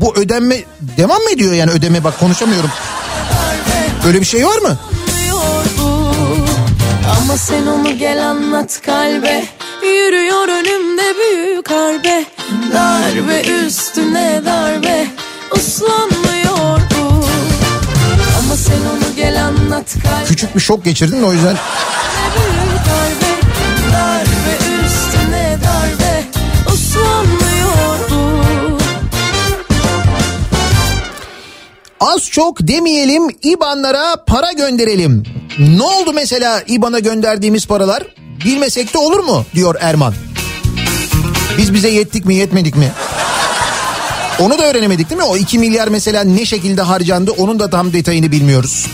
bu 0.00 0.16
ödenme 0.16 0.56
devam 0.96 1.22
mı 1.22 1.30
ediyor 1.30 1.52
yani 1.52 1.70
ödeme 1.70 2.04
bak 2.04 2.20
konuşamıyorum. 2.20 2.70
Öyle 4.06 4.20
bir 4.20 4.26
şey 4.26 4.46
var 4.46 4.58
mı? 4.58 4.78
Ama 7.18 7.36
sen 7.36 7.66
onu 7.66 7.98
gel 7.98 8.28
anlat 8.28 8.80
kalbe 8.86 9.44
Yürüyor 9.82 10.48
önümde 10.48 11.02
büyük 11.18 11.70
harbe 11.70 12.24
Darbe 12.74 13.42
üstüne 13.42 14.42
darbe 14.46 15.06
Uslanmıyor 15.50 16.80
Ama 18.48 18.56
sen 18.56 18.80
onu 18.80 19.16
gel 19.16 19.44
anlat 19.44 19.92
kalbe 20.02 20.24
Küçük 20.28 20.54
bir 20.54 20.60
şok 20.60 20.84
geçirdin 20.84 21.22
o 21.22 21.32
yüzden 21.32 21.56
darbe 22.86 23.32
Darbe 23.92 24.58
üstüne 24.86 25.58
darbe 25.64 26.24
Uslanmıyor 26.74 28.10
bu 28.10 28.78
Az 32.00 32.30
çok 32.30 32.60
demeyelim 32.60 33.28
İBAN'lara 33.42 34.24
para 34.26 34.52
gönderelim. 34.52 35.22
Ne 35.58 35.82
oldu 35.82 36.12
mesela 36.12 36.62
İBAN'a 36.68 36.98
gönderdiğimiz 36.98 37.66
paralar? 37.66 38.02
Bilmesek 38.44 38.94
de 38.94 38.98
olur 38.98 39.20
mu 39.20 39.44
diyor 39.54 39.74
Erman. 39.80 40.14
Biz 41.58 41.74
bize 41.74 41.88
yettik 41.88 42.24
mi 42.24 42.34
yetmedik 42.34 42.76
mi? 42.76 42.92
Onu 44.40 44.58
da 44.58 44.70
öğrenemedik 44.70 45.10
değil 45.10 45.20
mi? 45.20 45.26
O 45.26 45.36
2 45.36 45.58
milyar 45.58 45.88
mesela 45.88 46.24
ne 46.24 46.46
şekilde 46.46 46.82
harcandı 46.82 47.30
onun 47.30 47.58
da 47.58 47.70
tam 47.70 47.92
detayını 47.92 48.32
bilmiyoruz. 48.32 48.86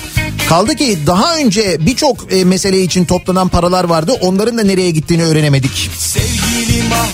Kaldı 0.48 0.76
ki 0.76 0.98
daha 1.06 1.36
önce 1.36 1.86
birçok 1.86 2.32
e, 2.32 2.44
mesele 2.44 2.82
için 2.82 3.04
toplanan 3.04 3.48
paralar 3.48 3.84
vardı. 3.84 4.12
Onların 4.20 4.58
da 4.58 4.62
nereye 4.62 4.90
gittiğini 4.90 5.24
öğrenemedik. 5.24 5.90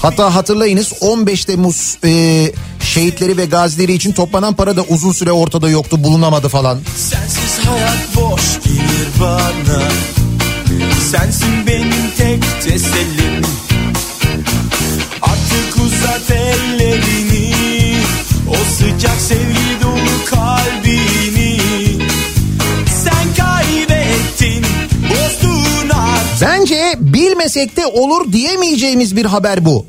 Hatta 0.03 0.35
hatırlayınız 0.35 0.93
15 1.01 1.45
Temmuz 1.45 1.99
e, 2.05 2.53
şehitleri 2.85 3.37
ve 3.37 3.45
gazileri 3.45 3.93
için 3.93 4.13
toplanan 4.13 4.55
para 4.55 4.77
da 4.77 4.83
uzun 4.83 5.13
süre 5.13 5.33
ortada 5.33 5.71
yoktu 5.71 6.05
bulunamadı 6.05 6.49
falan. 6.49 6.79
Sensiz 6.97 7.59
hayat 7.67 8.17
boş 8.17 8.65
gelir 8.65 9.09
bana 9.21 9.83
Sensin 11.11 11.67
benim 11.67 12.11
tek 12.19 12.43
tesellim 12.63 13.45
sıcak 18.81 19.21
sevgi 19.29 19.83
dolu 19.83 20.25
kalbini 20.31 21.59
Sen 23.05 23.45
kaybettin 23.45 24.67
bozdun 25.11 25.89
artık 25.89 26.49
Bence 26.49 26.95
bilmesek 26.99 27.77
de 27.77 27.87
olur 27.87 28.33
diyemeyeceğimiz 28.33 29.17
bir 29.17 29.25
haber 29.25 29.65
bu. 29.65 29.87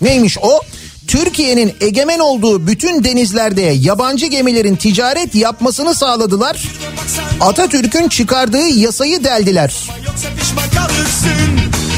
Neymiş 0.00 0.38
o? 0.42 0.60
Türkiye'nin 1.06 1.74
egemen 1.80 2.18
olduğu 2.18 2.66
bütün 2.66 3.04
denizlerde 3.04 3.62
yabancı 3.62 4.26
gemilerin 4.26 4.76
ticaret 4.76 5.34
yapmasını 5.34 5.94
sağladılar. 5.94 6.62
Atatürk'ün 7.40 8.08
çıkardığı 8.08 8.68
yasayı 8.68 9.24
deldiler. 9.24 9.74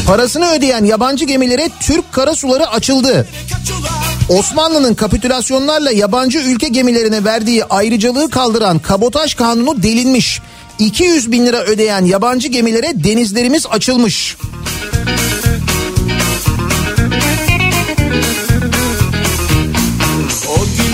Parasını 0.06 0.50
ödeyen 0.50 0.84
yabancı 0.84 1.24
gemilere 1.24 1.68
Türk 1.80 2.12
karasuları 2.12 2.68
açıldı. 2.68 3.28
Osmanlı'nın 4.30 4.94
kapitülasyonlarla 4.94 5.90
yabancı 5.90 6.38
ülke 6.38 6.68
gemilerine 6.68 7.24
verdiği 7.24 7.64
ayrıcalığı 7.64 8.30
kaldıran 8.30 8.78
kabotaj 8.78 9.34
kanunu 9.34 9.82
delinmiş. 9.82 10.40
200 10.78 11.32
bin 11.32 11.46
lira 11.46 11.62
ödeyen 11.62 12.04
yabancı 12.04 12.48
gemilere 12.48 13.04
denizlerimiz 13.04 13.66
açılmış. 13.66 14.36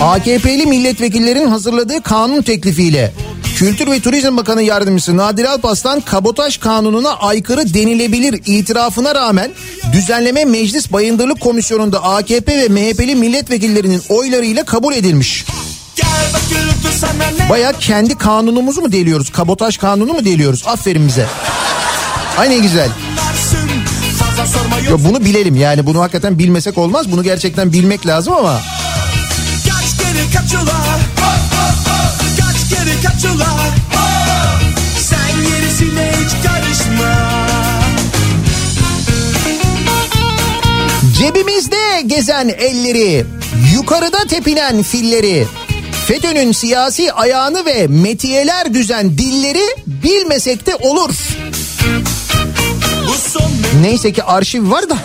AKP'li 0.01 0.65
milletvekillerin 0.65 1.47
hazırladığı 1.47 2.01
kanun 2.01 2.41
teklifiyle 2.41 3.13
Kültür 3.57 3.91
ve 3.91 3.99
Turizm 3.99 4.37
Bakanı 4.37 4.63
Yardımcısı 4.63 5.17
Nadir 5.17 5.45
Alpaslan 5.45 6.01
kabotaj 6.01 6.57
kanununa 6.57 7.13
aykırı 7.13 7.73
denilebilir 7.73 8.41
itirafına 8.45 9.15
rağmen 9.15 9.51
düzenleme 9.93 10.45
Meclis 10.45 10.91
Bayındırlık 10.91 11.39
Komisyonu'nda 11.41 12.03
AKP 12.03 12.57
ve 12.57 12.67
MHP'li 12.67 13.15
milletvekillerinin 13.15 14.01
oylarıyla 14.09 14.65
kabul 14.65 14.93
edilmiş. 14.93 15.45
Baya 17.49 17.73
kendi 17.79 18.17
kanunumuzu 18.17 18.81
mu 18.81 18.91
deliyoruz? 18.91 19.29
Kabotaj 19.29 19.77
kanunu 19.77 20.13
mu 20.13 20.25
deliyoruz? 20.25 20.63
Aferin 20.67 21.07
bize. 21.07 21.25
Ay 22.37 22.49
ne 22.49 22.57
güzel. 22.57 22.89
Ya 24.89 25.03
bunu 25.03 25.25
bilelim 25.25 25.55
yani 25.55 25.85
bunu 25.85 26.01
hakikaten 26.01 26.39
bilmesek 26.39 26.77
olmaz. 26.77 27.11
Bunu 27.11 27.23
gerçekten 27.23 27.73
bilmek 27.73 28.07
lazım 28.07 28.33
ama 28.33 28.59
Kaç 29.69 29.97
kere 29.97 30.23
kaç 30.33 30.53
ula 32.67 32.75
Kaç 32.75 32.79
kere 32.79 32.95
kaç 33.03 33.25
ula 33.25 33.47
Sen 34.99 35.43
gerisine 35.49 36.11
hiç 36.11 36.47
karışma 36.47 37.37
Cebimizde 41.19 42.01
gezen 42.05 42.47
elleri, 42.47 43.25
yukarıda 43.73 44.17
tepinen 44.27 44.83
filleri, 44.83 45.47
FETÖ'nün 46.07 46.51
siyasi 46.51 47.13
ayağını 47.13 47.65
ve 47.65 47.87
metiyeler 47.87 48.73
düzen 48.73 49.17
dilleri 49.17 49.75
bilmesek 49.87 50.65
de 50.65 50.75
olur. 50.75 51.15
Neyse 53.81 54.13
ki 54.13 54.23
arşiv 54.23 54.71
var 54.71 54.89
da. 54.89 54.97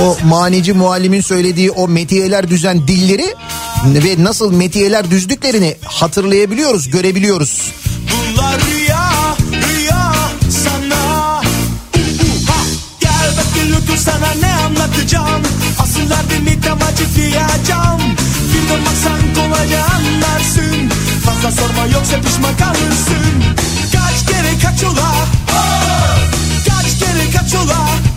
O 0.00 0.16
manici 0.24 0.72
muallimin 0.72 1.20
söylediği 1.20 1.70
o 1.70 1.88
metiyeler 1.88 2.50
düzen 2.50 2.88
dilleri 2.88 3.34
ve 3.84 4.24
nasıl 4.24 4.52
metiyeler 4.52 5.10
düzdüklerini 5.10 5.76
hatırlayabiliyoruz, 5.84 6.90
görebiliyoruz. 6.90 7.72
Bunlar 8.10 8.60
rüya, 8.60 9.10
rüya 9.52 10.12
sana. 10.50 11.36
Ha, 12.46 12.60
Gel 13.00 13.32
bak 13.36 13.98
sana 13.98 14.34
ne 14.40 14.52
anlatacağım. 14.54 15.42
Asıl 15.78 16.10
derdimi 16.10 16.60
tam 16.60 16.78
açıklayacağım. 16.82 18.00
Bilmem 18.54 18.80
baksan 18.86 19.34
kolayca 19.34 19.82
anlarsın. 19.84 20.90
Fazla 21.24 21.62
sorma 21.62 21.86
yoksa 21.86 22.16
pişman 22.20 22.56
kalırsın. 22.56 23.44
Kaç 23.92 24.26
kere 24.30 24.58
kaç 24.62 24.84
ola. 24.84 25.14
Kaç 26.68 26.98
kere 26.98 27.30
kaç 27.36 27.54
ola. 27.54 28.09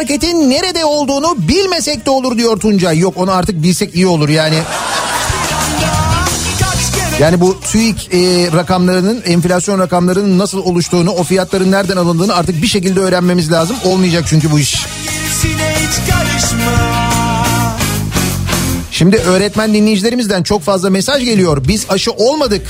Marketin 0.00 0.50
nerede 0.50 0.84
olduğunu 0.84 1.36
bilmesek 1.38 2.06
de 2.06 2.10
olur 2.10 2.38
diyor 2.38 2.60
Tuncay. 2.60 2.98
Yok 2.98 3.14
onu 3.16 3.32
artık 3.32 3.62
bilsek 3.62 3.94
iyi 3.94 4.06
olur 4.06 4.28
yani. 4.28 4.58
Yani 7.20 7.40
bu 7.40 7.60
TÜİK 7.60 8.14
e, 8.14 8.18
rakamlarının, 8.52 9.22
enflasyon 9.26 9.78
rakamlarının 9.78 10.38
nasıl 10.38 10.58
oluştuğunu, 10.58 11.10
o 11.10 11.22
fiyatların 11.22 11.72
nereden 11.72 11.96
alındığını 11.96 12.34
artık 12.34 12.62
bir 12.62 12.66
şekilde 12.66 13.00
öğrenmemiz 13.00 13.52
lazım. 13.52 13.76
Olmayacak 13.84 14.24
çünkü 14.28 14.50
bu 14.50 14.58
iş. 14.58 14.86
Şimdi 18.90 19.16
öğretmen 19.16 19.74
dinleyicilerimizden 19.74 20.42
çok 20.42 20.62
fazla 20.62 20.90
mesaj 20.90 21.24
geliyor. 21.24 21.68
Biz 21.68 21.86
aşı 21.88 22.12
olmadık. 22.12 22.66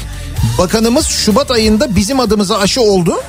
Bakanımız 0.59 1.07
Şubat 1.07 1.51
ayında 1.51 1.97
bizim 1.97 2.21
adımıza 2.21 2.59
aşı 2.59 2.81
oldu. 2.81 3.21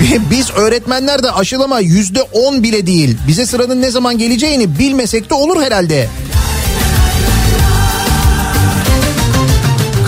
Biz 0.30 0.50
öğretmenler 0.50 1.22
de 1.22 1.30
aşılama 1.30 1.80
yüzde 1.80 2.22
on 2.22 2.62
bile 2.62 2.86
değil. 2.86 3.16
Bize 3.28 3.46
sıranın 3.46 3.82
ne 3.82 3.90
zaman 3.90 4.18
geleceğini 4.18 4.78
bilmesek 4.78 5.30
de 5.30 5.34
olur 5.34 5.62
herhalde. 5.62 6.08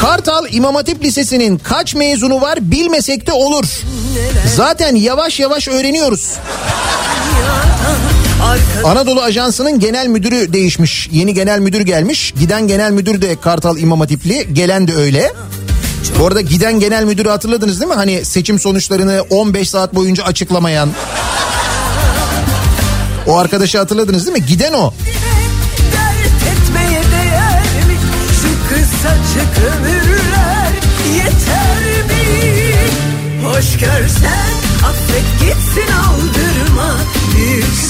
Kartal 0.00 0.46
İmam 0.52 0.74
Hatip 0.74 1.04
Lisesi'nin 1.04 1.58
kaç 1.58 1.94
mezunu 1.94 2.40
var 2.40 2.58
bilmesek 2.60 3.26
de 3.26 3.32
olur. 3.32 3.64
Zaten 4.56 4.96
yavaş 4.96 5.40
yavaş 5.40 5.68
öğreniyoruz. 5.68 6.32
Anadolu 8.84 9.22
Ajansı'nın 9.22 9.80
genel 9.80 10.06
müdürü 10.06 10.52
değişmiş. 10.52 11.08
Yeni 11.12 11.34
genel 11.34 11.58
müdür 11.58 11.80
gelmiş. 11.80 12.34
Giden 12.40 12.66
genel 12.68 12.90
müdür 12.92 13.22
de 13.22 13.36
Kartal 13.40 13.78
İmam 13.78 14.00
Hatipli. 14.00 14.48
Gelen 14.52 14.88
de 14.88 14.94
öyle. 14.94 15.32
Bu 16.18 16.26
arada 16.26 16.40
giden 16.40 16.80
genel 16.80 17.04
müdürü 17.04 17.28
hatırladınız 17.28 17.80
değil 17.80 17.88
mi? 17.90 17.94
Hani 17.96 18.24
seçim 18.24 18.58
sonuçlarını 18.58 19.24
15 19.30 19.70
saat 19.70 19.94
boyunca 19.94 20.24
açıklamayan. 20.24 20.90
O 23.26 23.38
arkadaşı 23.38 23.78
hatırladınız 23.78 24.26
değil 24.26 24.38
mi? 24.38 24.46
Giden 24.46 24.72
o. 24.72 24.94
Hoş 33.44 33.78
görsen 33.78 34.52
affet 34.84 35.24
gitsin 35.40 35.92
aldırma. 35.92 36.41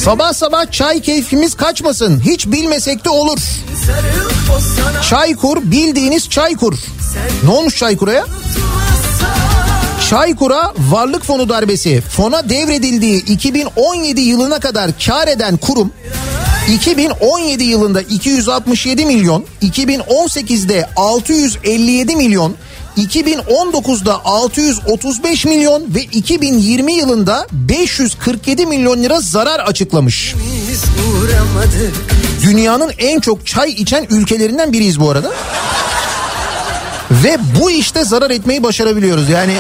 Sabah 0.05 0.33
sabah 0.33 0.71
çay 0.71 1.01
keyfimiz 1.01 1.55
kaçmasın. 1.55 2.21
Hiç 2.21 2.47
bilmesek 2.47 3.05
de 3.05 3.11
olur. 3.11 3.39
Çaykur 5.09 5.57
bildiğiniz 5.63 6.29
Çaykur. 6.29 6.79
Ne 7.45 7.51
olmuş 7.51 7.77
Çaykur'a 7.77 8.13
ya? 8.13 8.27
Çaykur'a 10.11 10.75
varlık 10.79 11.25
fonu 11.25 11.49
darbesi 11.49 12.01
fona 12.01 12.49
devredildiği 12.49 13.25
2017 13.25 14.21
yılına 14.21 14.61
kadar 14.61 14.91
kar 15.07 15.29
eden 15.29 15.57
kurum 15.57 15.93
2017 16.69 17.65
yılında 17.65 18.03
267 18.03 19.07
milyon, 19.07 19.45
2018'de 19.63 20.89
657 20.97 22.17
milyon, 22.17 22.55
2019'da 22.97 24.25
635 24.25 25.45
milyon 25.45 25.95
ve 25.95 26.03
2020 26.03 26.93
yılında 26.93 27.47
547 27.53 28.67
milyon 28.67 29.03
lira 29.03 29.21
zarar 29.21 29.61
açıklamış. 29.61 30.35
Dünyanın 32.43 32.93
en 32.99 33.21
çok 33.21 33.47
çay 33.47 33.71
içen 33.71 34.07
ülkelerinden 34.11 34.73
biriyiz 34.73 35.01
bu 35.01 35.11
arada. 35.11 35.33
Ve 37.11 37.39
bu 37.61 37.71
işte 37.71 38.05
zarar 38.05 38.31
etmeyi 38.31 38.63
başarabiliyoruz. 38.63 39.29
Yani 39.29 39.55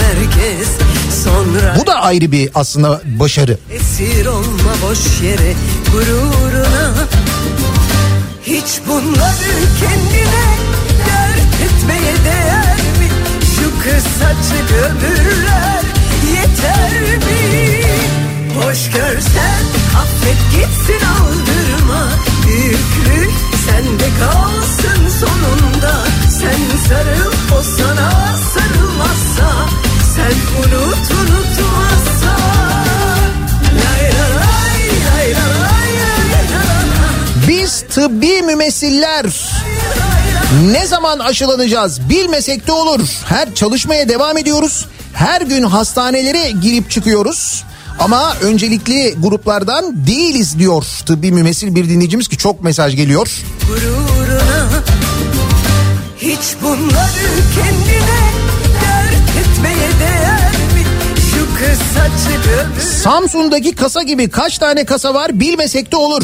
herkes 0.00 0.68
Sonra 1.24 1.76
bu 1.80 1.86
da 1.86 1.94
ayrı 1.94 2.32
bir 2.32 2.50
aslında 2.54 3.00
başarı. 3.04 3.58
esir 3.72 4.26
olma 4.26 4.72
boş 4.88 4.98
yere 5.22 5.54
gururuna 5.92 6.94
Hiç 8.46 8.80
bunları 8.88 9.52
kendine 9.80 10.61
dert 11.82 11.90
etmeye 11.90 12.24
değer 12.24 12.76
mi? 12.98 13.08
Şu 13.40 13.82
kısacık 13.82 14.72
ömürler 14.72 15.82
yeter 16.32 17.16
mi? 17.16 17.82
Hoş 18.60 18.90
görsen 18.90 19.64
affet 19.96 20.38
gitsin 20.52 21.06
aldırma. 21.06 22.08
Büyüklük 22.46 23.32
sende 23.66 24.08
kalsın 24.20 25.08
sonunda. 25.08 26.04
Sen 26.30 26.78
sarıl 26.88 27.32
o 27.58 27.62
sana 27.62 28.36
sarılmazsa. 28.36 29.68
Sen 30.16 30.62
unut 30.62 31.10
unutmazsa. 31.10 32.36
Biz 37.48 37.84
tıbbi 37.90 38.42
mümessiller 38.42 39.26
ne 40.72 40.86
zaman 40.86 41.18
aşılanacağız 41.18 42.08
bilmesek 42.08 42.66
de 42.66 42.72
olur. 42.72 43.00
Her 43.24 43.54
çalışmaya 43.54 44.08
devam 44.08 44.38
ediyoruz. 44.38 44.86
Her 45.12 45.40
gün 45.40 45.62
hastanelere 45.62 46.50
girip 46.50 46.90
çıkıyoruz. 46.90 47.64
Ama 47.98 48.34
öncelikli 48.42 49.14
gruplardan 49.18 50.06
değiliz 50.06 50.58
diyor 50.58 50.84
tıbbi 51.06 51.32
mümessil 51.32 51.74
bir 51.74 51.88
dinleyicimiz 51.88 52.28
ki 52.28 52.36
çok 52.36 52.62
mesaj 52.64 52.96
geliyor. 52.96 53.30
gururuna 53.68 54.68
Hiç 56.18 56.56
bunları 56.62 57.28
kendine 57.54 58.22
dert 58.82 59.46
etmeye 59.46 59.90
değer 60.00 60.41
Samsun'daki 63.02 63.74
kasa 63.74 64.02
gibi 64.02 64.30
kaç 64.30 64.58
tane 64.58 64.84
kasa 64.84 65.14
var 65.14 65.40
bilmesek 65.40 65.92
de 65.92 65.96
olur. 65.96 66.22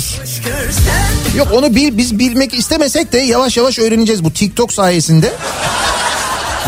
Yok 1.36 1.48
onu 1.52 1.74
bil, 1.74 1.98
biz 1.98 2.18
bilmek 2.18 2.54
istemesek 2.54 3.12
de 3.12 3.18
yavaş 3.18 3.56
yavaş 3.56 3.78
öğreneceğiz 3.78 4.24
bu 4.24 4.32
TikTok 4.32 4.72
sayesinde. 4.72 5.32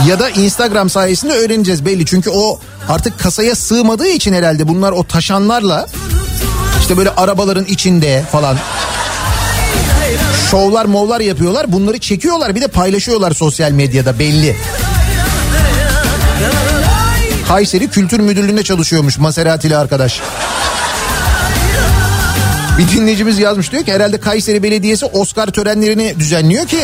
Ya 0.09 0.19
da 0.19 0.31
Instagram 0.31 0.91
sayesinde 0.91 1.33
öğreneceğiz 1.33 1.85
belli. 1.87 2.07
Çünkü 2.07 2.31
o 2.31 2.61
artık 2.89 3.21
kasaya 3.21 3.55
sığmadığı 3.55 4.09
için 4.09 4.33
herhalde 4.33 4.69
bunlar 4.69 4.93
o 4.93 5.05
taşanlarla 5.05 5.87
işte 6.81 6.97
böyle 6.97 7.11
arabaların 7.11 7.65
içinde 7.65 8.25
falan 8.33 8.57
şovlar 10.51 10.85
movlar 10.85 11.21
yapıyorlar. 11.21 11.73
Bunları 11.73 11.99
çekiyorlar 11.99 12.55
bir 12.55 12.61
de 12.61 12.69
paylaşıyorlar 12.69 13.33
sosyal 13.33 13.71
medyada 13.71 14.19
belli. 14.19 14.57
Kayseri 17.51 17.89
Kültür 17.89 18.21
Müdürlüğü'nde 18.21 18.63
çalışıyormuş 18.63 19.19
Maserati'li 19.19 19.77
arkadaş. 19.77 20.21
Bir 22.79 22.89
dinleyicimiz 22.89 23.39
yazmış 23.39 23.73
diyor 23.73 23.85
ki 23.85 23.93
herhalde 23.93 24.21
Kayseri 24.21 24.63
Belediyesi 24.63 25.07
Oscar 25.07 25.47
törenlerini 25.47 26.15
düzenliyor 26.19 26.67
ki 26.67 26.79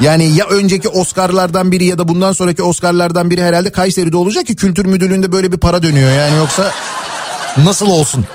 yani 0.00 0.24
ya 0.24 0.46
önceki 0.46 0.88
Oscar'lardan 0.88 1.72
biri 1.72 1.84
ya 1.84 1.98
da 1.98 2.08
bundan 2.08 2.32
sonraki 2.32 2.62
Oscar'lardan 2.62 3.30
biri 3.30 3.42
herhalde 3.42 3.72
Kayseri'de 3.72 4.16
olacak 4.16 4.46
ki 4.46 4.56
kültür 4.56 4.86
müdürlüğünde 4.86 5.32
böyle 5.32 5.52
bir 5.52 5.58
para 5.58 5.82
dönüyor 5.82 6.10
yani 6.10 6.36
yoksa 6.36 6.72
nasıl 7.56 7.86
olsun? 7.86 8.26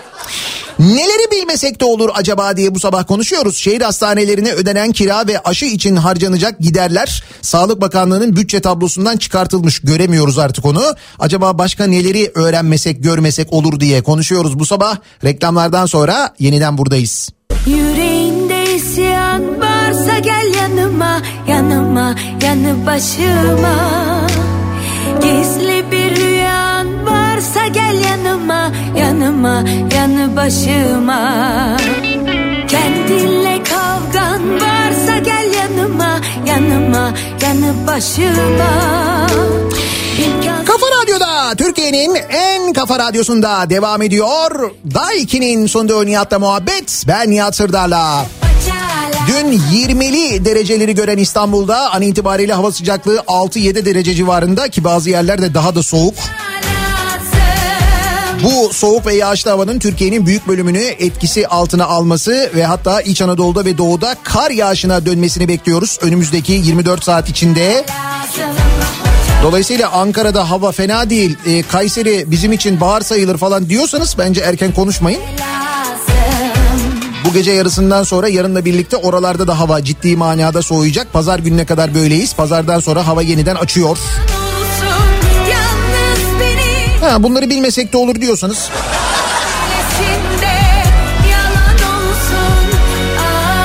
Neleri 0.79 1.31
bilmesek 1.31 1.81
de 1.81 1.85
olur 1.85 2.09
acaba 2.13 2.57
diye 2.57 2.75
bu 2.75 2.79
sabah 2.79 3.07
konuşuyoruz. 3.07 3.57
Şehir 3.57 3.81
hastanelerine 3.81 4.51
ödenen 4.51 4.91
kira 4.91 5.27
ve 5.27 5.39
aşı 5.39 5.65
için 5.65 5.95
harcanacak 5.95 6.59
giderler 6.59 7.23
Sağlık 7.41 7.81
Bakanlığı'nın 7.81 8.35
bütçe 8.35 8.59
tablosundan 8.59 9.17
çıkartılmış. 9.17 9.79
Göremiyoruz 9.79 10.37
artık 10.37 10.65
onu. 10.65 10.83
Acaba 11.19 11.57
başka 11.57 11.87
neleri 11.87 12.31
öğrenmesek 12.35 13.03
görmesek 13.03 13.53
olur 13.53 13.79
diye 13.79 14.03
konuşuyoruz 14.03 14.59
bu 14.59 14.65
sabah. 14.65 14.97
Reklamlardan 15.23 15.85
sonra 15.85 16.33
yeniden 16.39 16.77
buradayız. 16.77 17.29
Yüreğinde 17.65 18.75
isyan 18.75 19.61
varsa 19.61 20.19
gel 20.19 20.53
yanıma 20.53 21.21
yanıma 21.47 22.15
yanı 22.41 22.85
başıma 22.85 24.27
Gizli 25.21 25.91
bir 25.91 25.94
varsa 27.55 27.67
gel 27.67 28.03
yanıma 28.09 28.71
yanıma 28.97 29.63
yanı 29.95 30.35
başıma 30.35 31.77
Kendinle 32.67 33.63
kavgan 33.63 34.61
varsa 34.61 35.17
gel 35.17 35.53
yanıma 35.53 36.19
yanıma 36.47 37.13
yanı 37.41 37.87
başıma 37.87 39.27
Kafa 40.65 40.85
Radyo'da 41.01 41.55
Türkiye'nin 41.57 42.15
en 42.29 42.73
kafa 42.73 42.99
radyosunda 42.99 43.69
devam 43.69 44.01
ediyor. 44.01 44.71
Daiki'nin 44.93 45.67
sonunda 45.67 46.03
Nihat'la 46.03 46.39
muhabbet. 46.39 47.03
Ben 47.07 47.29
Nihat 47.29 47.55
Sırdar'la. 47.55 48.25
Dün 49.27 49.51
20'li 49.51 50.45
dereceleri 50.45 50.95
gören 50.95 51.17
İstanbul'da 51.17 51.93
an 51.93 52.01
itibariyle 52.01 52.53
hava 52.53 52.71
sıcaklığı 52.71 53.17
6-7 53.17 53.85
derece 53.85 54.13
civarında 54.13 54.69
ki 54.69 54.83
bazı 54.83 55.09
yerlerde 55.09 55.53
daha 55.53 55.75
da 55.75 55.83
soğuk. 55.83 56.15
Bu 58.43 58.73
soğuk 58.73 59.05
ve 59.05 59.15
yağışlı 59.15 59.51
havanın 59.51 59.79
Türkiye'nin 59.79 60.25
büyük 60.25 60.47
bölümünü 60.47 60.77
etkisi 60.79 61.47
altına 61.47 61.85
alması 61.85 62.51
ve 62.55 62.65
hatta 62.65 63.01
İç 63.01 63.21
Anadolu'da 63.21 63.65
ve 63.65 63.77
Doğu'da 63.77 64.15
kar 64.23 64.51
yağışına 64.51 65.05
dönmesini 65.05 65.47
bekliyoruz. 65.47 65.99
Önümüzdeki 66.01 66.51
24 66.51 67.03
saat 67.03 67.29
içinde. 67.29 67.85
Dolayısıyla 69.43 69.91
Ankara'da 69.91 70.49
hava 70.49 70.71
fena 70.71 71.09
değil. 71.09 71.37
Ee, 71.45 71.63
Kayseri 71.63 72.31
bizim 72.31 72.53
için 72.53 72.81
bahar 72.81 73.01
sayılır 73.01 73.37
falan 73.37 73.69
diyorsanız 73.69 74.15
bence 74.17 74.41
erken 74.41 74.73
konuşmayın. 74.73 75.21
Bu 77.25 77.33
gece 77.33 77.51
yarısından 77.51 78.03
sonra 78.03 78.27
yarınla 78.27 78.65
birlikte 78.65 78.97
oralarda 78.97 79.47
da 79.47 79.59
hava 79.59 79.83
ciddi 79.83 80.15
manada 80.15 80.61
soğuyacak. 80.61 81.13
Pazar 81.13 81.39
gününe 81.39 81.65
kadar 81.65 81.95
böyleyiz. 81.95 82.35
Pazardan 82.35 82.79
sonra 82.79 83.07
hava 83.07 83.21
yeniden 83.21 83.55
açıyor. 83.55 83.97
beni 83.97 84.34
Ha, 87.05 87.23
bunları 87.23 87.49
bilmesek 87.49 87.93
de 87.93 87.97
olur 87.97 88.21
diyorsanız 88.21 88.69
ah 93.19 93.55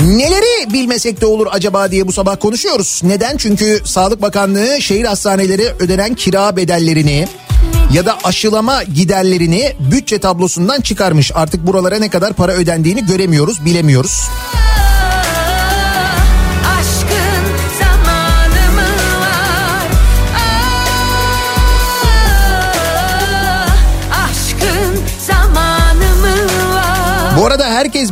Neleri 0.00 0.72
bilmesek 0.72 1.20
de 1.20 1.26
olur 1.26 1.46
acaba 1.50 1.90
diye 1.90 2.08
bu 2.08 2.12
sabah 2.12 2.40
konuşuyoruz. 2.40 3.00
Neden? 3.04 3.36
Çünkü 3.36 3.80
Sağlık 3.84 4.22
Bakanlığı 4.22 4.82
şehir 4.82 5.04
hastaneleri 5.04 5.66
ödenen 5.78 6.14
kira 6.14 6.56
bedellerini 6.56 7.28
ya 7.92 8.06
da 8.06 8.18
aşılama 8.24 8.82
giderlerini 8.82 9.72
bütçe 9.92 10.18
tablosundan 10.18 10.80
çıkarmış. 10.80 11.32
Artık 11.34 11.66
buralara 11.66 11.98
ne 11.98 12.10
kadar 12.10 12.32
para 12.32 12.52
ödendiğini 12.52 13.06
göremiyoruz, 13.06 13.64
bilemiyoruz. 13.64 14.28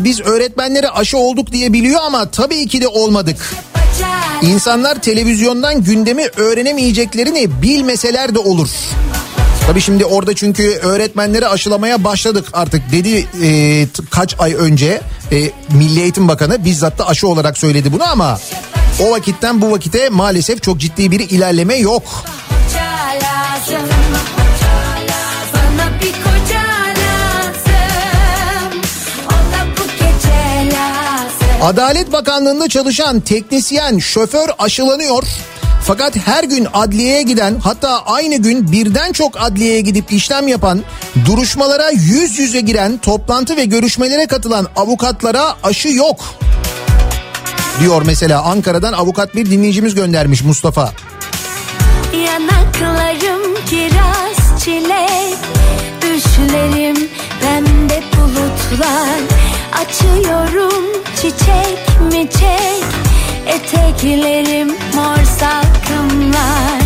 Biz 0.09 0.21
öğretmenlere 0.21 0.89
aşı 0.89 1.19
olduk 1.19 1.53
diye 1.53 1.73
biliyor 1.73 2.01
ama 2.03 2.31
tabii 2.31 2.67
ki 2.67 2.81
de 2.81 2.89
olmadık. 2.89 3.55
İnsanlar 4.43 5.03
televizyondan 5.03 5.85
gündemi 5.85 6.27
öğrenemeyeceklerini 6.37 7.63
bilmeseler 7.63 8.35
de 8.35 8.39
olur. 8.39 8.69
Tabii 9.67 9.81
şimdi 9.81 10.05
orada 10.05 10.35
çünkü 10.35 10.63
öğretmenleri 10.63 11.49
aşılamaya 11.49 12.05
başladık 12.05 12.47
artık 12.53 12.93
dedi 12.93 13.27
e, 13.43 13.87
kaç 14.11 14.37
ay 14.39 14.55
önce 14.55 15.01
e, 15.33 15.51
Milli 15.71 16.01
Eğitim 16.01 16.29
Bakanı 16.29 16.65
bizzat 16.65 16.99
da 16.99 17.09
aşı 17.09 17.29
olarak 17.29 17.59
söyledi 17.59 17.93
bunu 17.93 18.11
ama 18.11 18.41
o 19.01 19.11
vakitten 19.11 19.63
bu 19.63 19.71
vakite 19.71 20.09
maalesef 20.09 20.63
çok 20.63 20.79
ciddi 20.79 21.11
bir 21.11 21.21
ilerleme 21.21 21.77
yok. 21.77 22.25
Lazım 23.15 23.89
Adalet 31.63 32.13
Bakanlığı'nda 32.13 32.69
çalışan 32.69 33.21
teknisyen, 33.21 33.99
şoför 33.99 34.49
aşılanıyor. 34.59 35.23
Fakat 35.85 36.17
her 36.17 36.45
gün 36.45 36.67
adliyeye 36.73 37.23
giden 37.23 37.59
hatta 37.59 38.03
aynı 38.07 38.37
gün 38.37 38.73
birden 38.73 39.13
çok 39.13 39.41
adliyeye 39.41 39.81
gidip 39.81 40.13
işlem 40.13 40.49
yapan, 40.49 40.83
duruşmalara 41.27 41.91
yüz 41.91 42.39
yüze 42.39 42.61
giren, 42.61 42.99
toplantı 42.99 43.57
ve 43.57 43.65
görüşmelere 43.65 44.27
katılan 44.27 44.67
avukatlara 44.77 45.55
aşı 45.63 45.89
yok. 45.89 46.21
Diyor 47.81 48.03
mesela 48.07 48.43
Ankara'dan 48.43 48.93
avukat 48.93 49.35
bir 49.35 49.51
dinleyicimiz 49.51 49.95
göndermiş 49.95 50.43
Mustafa. 50.43 50.93
Yanaklarım 52.27 53.55
kiraz 53.71 54.65
çilek 54.65 55.39
Düşlerim 56.03 57.09
pembe 57.41 58.03
bulutlar 58.17 59.48
Açıyorum 59.73 60.85
çiçek 61.17 62.01
mi 62.13 62.29
çek 62.31 62.85
Eteklerim 63.47 64.69
mor 64.69 65.25
salkımlar 65.41 66.79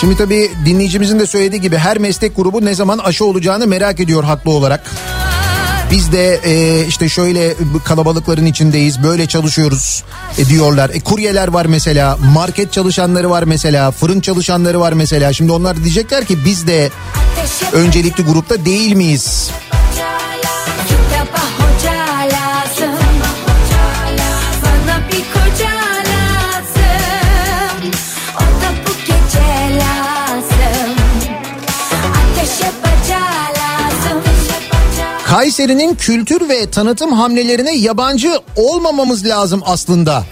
Şimdi 0.00 0.16
tabii 0.16 0.50
dinleyicimizin 0.64 1.18
de 1.18 1.26
söylediği 1.26 1.60
gibi 1.60 1.76
her 1.76 1.98
meslek 1.98 2.36
grubu 2.36 2.64
ne 2.64 2.74
zaman 2.74 2.98
aşı 2.98 3.24
olacağını 3.24 3.66
merak 3.66 4.00
ediyor 4.00 4.24
haklı 4.24 4.50
olarak. 4.50 4.90
Biz 5.90 6.12
de 6.12 6.40
e, 6.44 6.86
işte 6.86 7.08
şöyle 7.08 7.54
kalabalıkların 7.84 8.46
içindeyiz, 8.46 9.02
böyle 9.02 9.26
çalışıyoruz 9.26 10.04
e, 10.38 10.48
diyorlar. 10.48 10.90
E, 10.90 11.00
kuryeler 11.00 11.48
var 11.48 11.66
mesela, 11.66 12.18
market 12.34 12.72
çalışanları 12.72 13.30
var 13.30 13.42
mesela, 13.42 13.90
fırın 13.90 14.20
çalışanları 14.20 14.80
var 14.80 14.92
mesela. 14.92 15.32
Şimdi 15.32 15.52
onlar 15.52 15.76
diyecekler 15.76 16.24
ki 16.24 16.44
biz 16.44 16.66
de 16.66 16.90
öncelikli 17.72 18.24
grupta 18.24 18.64
değil 18.64 18.92
miyiz? 18.92 19.50
Kayseri'nin 35.38 35.94
kültür 35.94 36.48
ve 36.48 36.70
tanıtım 36.70 37.12
hamlelerine 37.12 37.76
yabancı 37.76 38.32
olmamamız 38.56 39.26
lazım 39.26 39.62
aslında. 39.66 40.24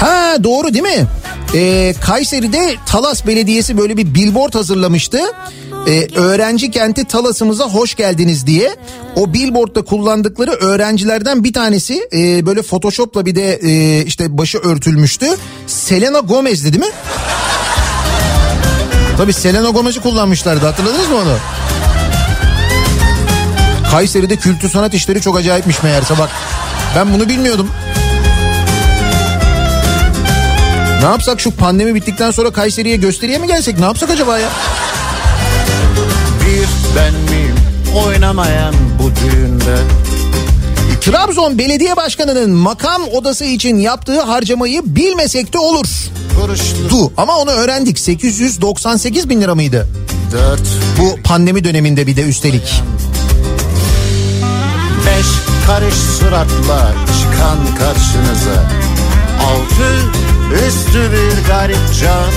Ha 0.00 0.44
doğru 0.44 0.74
değil 0.74 0.82
mi? 0.82 1.06
Ee, 1.54 1.94
Kayseri'de 2.04 2.74
Talas 2.86 3.26
Belediyesi 3.26 3.78
böyle 3.78 3.96
bir 3.96 4.14
billboard 4.14 4.54
hazırlamıştı. 4.54 5.18
Ee, 5.88 6.08
öğrenci 6.14 6.70
kenti 6.70 7.04
Talas'ımıza 7.04 7.64
hoş 7.64 7.94
geldiniz 7.94 8.46
diye. 8.46 8.76
O 9.16 9.32
billboardda 9.32 9.82
kullandıkları 9.82 10.50
öğrencilerden 10.50 11.44
bir 11.44 11.52
tanesi 11.52 12.08
e, 12.12 12.46
böyle 12.46 12.62
photoshopla 12.62 13.26
bir 13.26 13.34
de 13.34 13.54
e, 13.54 14.04
işte 14.04 14.38
başı 14.38 14.58
örtülmüştü. 14.58 15.26
Selena 15.66 16.18
Gomez'di 16.18 16.72
değil 16.72 16.84
mi? 16.84 16.92
Tabii 19.16 19.32
Selena 19.32 19.70
Gomez'i 19.70 20.00
kullanmışlardı 20.00 20.66
hatırladınız 20.66 21.08
mı 21.08 21.16
onu? 21.16 21.36
Kayseri'de 23.90 24.36
kültür 24.36 24.70
sanat 24.70 24.94
işleri 24.94 25.20
çok 25.20 25.36
acayipmiş 25.36 25.82
meğerse 25.82 26.18
bak. 26.18 26.30
Ben 26.96 27.14
bunu 27.14 27.28
bilmiyordum. 27.28 27.70
Ne 31.02 31.06
yapsak 31.06 31.40
şu 31.40 31.50
pandemi 31.50 31.94
bittikten 31.94 32.30
sonra 32.30 32.50
Kayseri'ye 32.50 32.96
gösteriye 32.96 33.38
mi 33.38 33.46
gelsek? 33.46 33.78
Ne 33.78 33.84
yapsak 33.84 34.10
acaba 34.10 34.38
ya? 34.38 34.48
Bir 36.46 36.68
ben 36.96 37.14
miyim 37.14 37.54
oynamayan 38.06 38.74
bu 39.02 39.10
düğünde 39.10 39.76
Trabzon 41.00 41.58
Belediye 41.58 41.96
Başkanı'nın 41.96 42.50
makam 42.50 43.02
odası 43.12 43.44
için 43.44 43.76
yaptığı 43.76 44.20
harcamayı 44.20 44.82
bilmesek 44.86 45.52
de 45.52 45.58
olur. 45.58 45.86
Du 46.90 47.12
ama 47.16 47.36
onu 47.36 47.50
öğrendik. 47.50 47.98
898 47.98 49.28
bin 49.28 49.40
lira 49.40 49.54
mıydı? 49.54 49.88
dört 50.32 50.62
Bu 50.98 51.22
pandemi 51.24 51.64
döneminde 51.64 52.06
bir 52.06 52.16
de 52.16 52.22
üstelik. 52.22 52.82
Karış 55.66 55.94
suratla 55.94 56.92
çıkan 57.20 57.58
karşınıza. 57.78 58.58
Altı 59.46 59.90
üstü 60.66 61.02
bir 61.12 61.34
garip 61.48 61.94
can. 62.00 62.32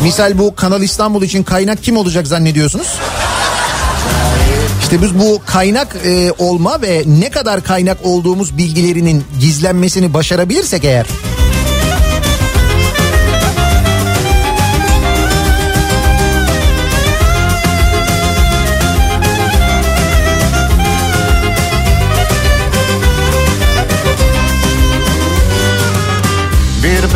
Misal 0.02 0.38
bu 0.38 0.54
Kanal 0.54 0.82
İstanbul 0.82 1.22
için 1.22 1.42
kaynak 1.42 1.82
kim 1.82 1.96
olacak 1.96 2.26
zannediyorsunuz? 2.26 2.86
İşte 4.82 5.02
biz 5.02 5.18
bu 5.18 5.42
kaynak 5.46 5.96
e, 6.04 6.32
olma 6.38 6.82
ve 6.82 7.02
ne 7.06 7.30
kadar 7.30 7.64
kaynak 7.64 7.98
olduğumuz 8.06 8.58
bilgilerinin 8.58 9.24
gizlenmesini 9.40 10.14
başarabilirsek 10.14 10.84
eğer 10.84 11.06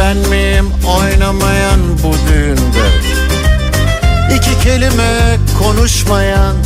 ben 0.06 0.16
miyim 0.16 0.72
oynamayan 0.86 1.80
bu 2.02 2.28
düğünde? 2.28 2.86
İki 4.36 4.62
kelime 4.64 5.36
konuşmayan. 5.62 6.56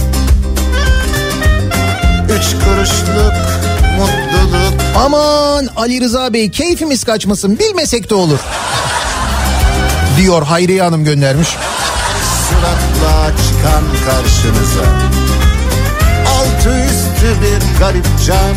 Üç 2.25 2.65
kuruşluk 2.65 3.33
mutluluk. 3.99 4.75
Aman 4.97 5.69
Ali 5.77 6.01
Rıza 6.01 6.33
Bey 6.33 6.51
keyfimiz 6.51 7.05
kaçmasın 7.05 7.59
bilmesek 7.59 8.11
de 8.11 8.15
olur. 8.15 8.39
Diyor 10.17 10.43
Hayriye 10.43 10.83
Hanım 10.83 11.05
göndermiş. 11.05 11.49
Suratla 12.49 13.33
çıkan 13.37 13.85
karşınıza. 14.07 14.85
Altı 16.29 16.81
üstü 16.81 17.43
bir 17.43 17.79
garip 17.79 18.07
can. 18.27 18.55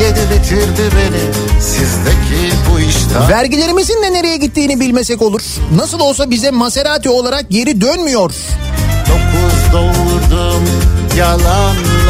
Yedi 0.00 0.20
bitirdi 0.30 0.82
beni 0.96 1.47
Vergilerimizin 3.28 4.02
de 4.02 4.12
nereye 4.12 4.36
gittiğini 4.36 4.80
bilmesek 4.80 5.22
olur. 5.22 5.40
Nasıl 5.76 6.00
olsa 6.00 6.30
bize 6.30 6.50
Maserati 6.50 7.10
olarak 7.10 7.50
geri 7.50 7.80
dönmüyor. 7.80 8.34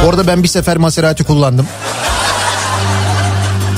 Orada 0.06 0.26
ben 0.26 0.42
bir 0.42 0.48
sefer 0.48 0.76
Maserati 0.76 1.24
kullandım. 1.24 1.66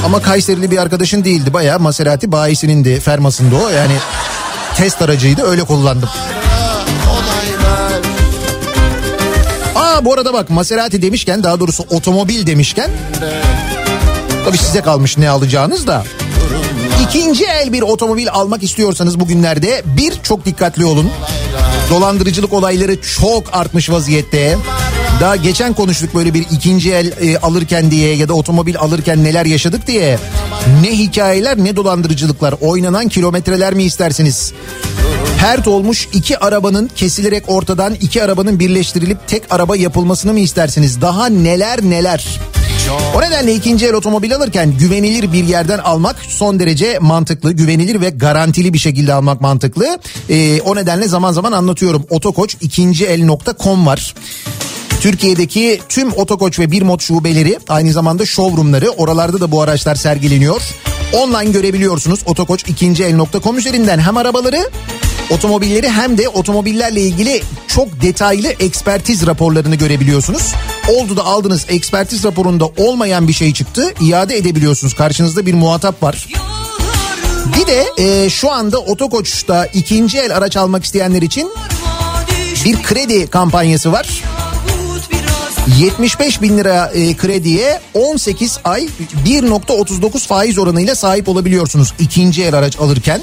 Ama 0.04 0.22
Kayserili 0.22 0.70
bir 0.70 0.78
arkadaşın 0.78 1.24
değildi. 1.24 1.52
Bayağı 1.52 1.80
Maserati 1.80 2.32
bayisinin 2.32 2.84
de 2.84 3.00
fermasında 3.00 3.56
o. 3.56 3.68
Yani 3.68 3.92
test 4.76 5.02
aracıydı 5.02 5.42
öyle 5.42 5.64
kullandım. 5.64 6.08
Aa 9.76 10.04
bu 10.04 10.14
arada 10.14 10.32
bak 10.32 10.50
Maserati 10.50 11.02
demişken 11.02 11.42
daha 11.42 11.60
doğrusu 11.60 11.84
otomobil 11.90 12.46
demişken 12.46 12.90
tabii 14.44 14.58
size 14.58 14.80
kalmış 14.80 15.18
ne 15.18 15.30
alacağınız 15.30 15.86
da. 15.86 16.04
İkinci 17.06 17.44
el 17.44 17.72
bir 17.72 17.82
otomobil 17.82 18.30
almak 18.30 18.62
istiyorsanız 18.62 19.20
bugünlerde 19.20 19.82
bir 19.96 20.22
çok 20.22 20.44
dikkatli 20.44 20.84
olun. 20.84 21.10
Dolandırıcılık 21.90 22.52
olayları 22.52 23.02
çok 23.02 23.44
artmış 23.52 23.90
vaziyette. 23.90 24.58
Daha 25.20 25.36
geçen 25.36 25.72
konuştuk 25.72 26.14
böyle 26.14 26.34
bir 26.34 26.46
ikinci 26.50 26.92
el 26.92 27.12
e, 27.20 27.38
alırken 27.38 27.90
diye 27.90 28.14
ya 28.14 28.28
da 28.28 28.34
otomobil 28.34 28.78
alırken 28.78 29.24
neler 29.24 29.46
yaşadık 29.46 29.86
diye. 29.86 30.18
Ne 30.82 30.98
hikayeler 30.98 31.58
ne 31.58 31.76
dolandırıcılıklar 31.76 32.54
oynanan 32.60 33.08
kilometreler 33.08 33.74
mi 33.74 33.82
istersiniz? 33.82 34.52
Pert 35.40 35.68
olmuş 35.68 36.08
iki 36.12 36.38
arabanın 36.38 36.90
kesilerek 36.96 37.44
ortadan 37.48 37.94
iki 37.94 38.22
arabanın 38.22 38.60
birleştirilip 38.60 39.28
tek 39.28 39.42
araba 39.50 39.76
yapılmasını 39.76 40.32
mı 40.32 40.40
istersiniz? 40.40 41.00
Daha 41.00 41.26
neler 41.26 41.82
neler. 41.82 42.40
O 43.16 43.22
nedenle 43.22 43.54
ikinci 43.54 43.86
el 43.86 43.94
otomobil 43.94 44.36
alırken 44.36 44.78
güvenilir 44.78 45.32
bir 45.32 45.44
yerden 45.44 45.78
almak 45.78 46.16
son 46.28 46.60
derece 46.60 46.98
mantıklı. 46.98 47.52
Güvenilir 47.52 48.00
ve 48.00 48.10
garantili 48.10 48.72
bir 48.72 48.78
şekilde 48.78 49.12
almak 49.12 49.40
mantıklı. 49.40 49.98
Ee, 50.30 50.60
o 50.60 50.76
nedenle 50.76 51.08
zaman 51.08 51.32
zaman 51.32 51.52
anlatıyorum. 51.52 52.06
Otokoç 52.10 52.56
ikinci 52.60 53.06
el.com 53.06 53.86
var. 53.86 54.14
Türkiye'deki 55.00 55.80
tüm 55.88 56.12
otokoç 56.12 56.58
ve 56.58 56.70
bir 56.70 56.82
mod 56.82 57.00
şubeleri 57.00 57.58
aynı 57.68 57.92
zamanda 57.92 58.26
showroomları 58.26 58.90
oralarda 58.90 59.40
da 59.40 59.52
bu 59.52 59.62
araçlar 59.62 59.94
sergileniyor. 59.94 60.62
Online 61.12 61.50
görebiliyorsunuz 61.50 62.20
otokoç 62.26 62.64
ikinci 62.68 63.04
el.com 63.04 63.58
üzerinden 63.58 63.98
hem 63.98 64.16
arabaları 64.16 64.70
otomobilleri 65.30 65.88
hem 65.88 66.18
de 66.18 66.28
otomobillerle 66.28 67.00
ilgili 67.00 67.42
çok 67.66 68.02
detaylı 68.02 68.48
ekspertiz 68.48 69.26
raporlarını 69.26 69.74
görebiliyorsunuz. 69.74 70.54
Oldu 70.88 71.16
da 71.16 71.24
aldınız 71.24 71.66
ekspertiz 71.68 72.24
raporunda 72.24 72.66
olmayan 72.66 73.28
bir 73.28 73.32
şey 73.32 73.52
çıktı 73.52 73.94
iade 74.00 74.36
edebiliyorsunuz. 74.36 74.94
Karşınızda 74.94 75.46
bir 75.46 75.54
muhatap 75.54 76.02
var. 76.02 76.26
Bir 77.58 77.66
de 77.66 77.86
e, 77.98 78.30
şu 78.30 78.52
anda 78.52 78.78
Otokoç'ta 78.78 79.66
ikinci 79.66 80.18
el 80.18 80.36
araç 80.36 80.56
almak 80.56 80.84
isteyenler 80.84 81.22
için 81.22 81.50
bir 82.64 82.82
kredi 82.82 83.26
kampanyası 83.26 83.92
var. 83.92 84.22
75 85.78 86.42
bin 86.42 86.58
lira 86.58 86.86
e, 86.94 87.16
krediye 87.16 87.80
18 87.94 88.58
ay 88.64 88.88
1.39 89.26 90.26
faiz 90.26 90.58
oranıyla 90.58 90.94
sahip 90.94 91.28
olabiliyorsunuz 91.28 91.94
ikinci 91.98 92.44
el 92.44 92.54
araç 92.54 92.78
alırken. 92.78 93.20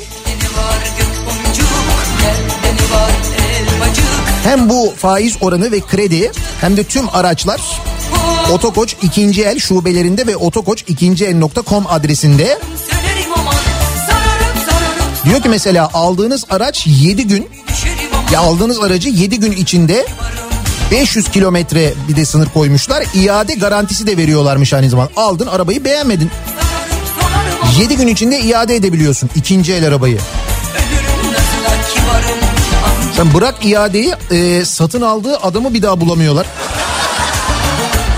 Hem 4.47 4.69
bu 4.69 4.93
faiz 4.97 5.37
oranı 5.41 5.71
ve 5.71 5.79
kredi 5.79 6.31
hem 6.61 6.77
de 6.77 6.83
tüm 6.83 7.15
araçlar 7.15 7.61
Otokoç 8.51 8.95
ikinci 9.01 9.43
el 9.43 9.59
şubelerinde 9.59 10.27
ve 10.27 10.35
otokoç 10.35 10.83
ikinci 10.87 11.25
el.com 11.25 11.87
adresinde. 11.87 12.59
Diyor 15.25 15.41
ki 15.41 15.49
mesela 15.49 15.89
aldığınız 15.93 16.45
araç 16.49 16.87
7 16.87 17.27
gün 17.27 17.49
ya 18.33 18.39
aldığınız 18.39 18.79
aracı 18.79 19.09
7 19.09 19.39
gün 19.39 19.51
içinde 19.51 20.05
500 20.91 21.29
kilometre 21.29 21.93
bir 22.07 22.15
de 22.15 22.25
sınır 22.25 22.49
koymuşlar. 22.49 23.03
İade 23.13 23.53
garantisi 23.53 24.07
de 24.07 24.17
veriyorlarmış 24.17 24.73
aynı 24.73 24.89
zaman. 24.89 25.09
Aldın 25.15 25.47
arabayı 25.47 25.85
beğenmedin. 25.85 26.31
7 27.79 27.97
gün 27.97 28.07
içinde 28.07 28.39
iade 28.39 28.75
edebiliyorsun 28.75 29.29
ikinci 29.35 29.73
el 29.73 29.87
arabayı. 29.87 30.19
Sen 33.17 33.33
bırak 33.33 33.65
iadeyi 33.65 34.13
e, 34.31 34.65
satın 34.65 35.01
aldığı 35.01 35.37
adamı 35.37 35.73
bir 35.73 35.81
daha 35.81 36.01
bulamıyorlar. 36.01 36.45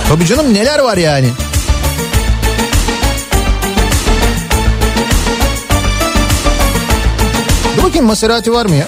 Tabii 0.10 0.26
canım 0.26 0.54
neler 0.54 0.80
var 0.80 0.98
yani. 0.98 1.30
Dur 7.78 7.84
bakayım 7.84 8.06
Maserati 8.06 8.54
var 8.54 8.66
mı 8.66 8.76
ya? 8.76 8.88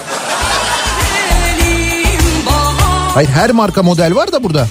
Hayır 3.14 3.28
her 3.28 3.50
marka 3.50 3.82
model 3.82 4.14
var 4.14 4.32
da 4.32 4.44
burada. 4.44 4.68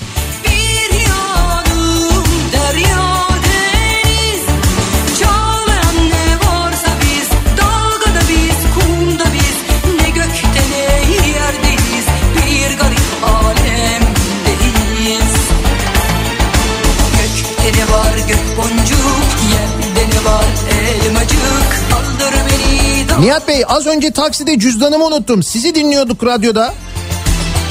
Nihat 23.21 23.47
Bey 23.47 23.63
az 23.67 23.87
önce 23.87 24.11
takside 24.11 24.59
cüzdanımı 24.59 25.05
unuttum. 25.05 25.43
Sizi 25.43 25.75
dinliyorduk 25.75 26.25
radyoda. 26.25 26.73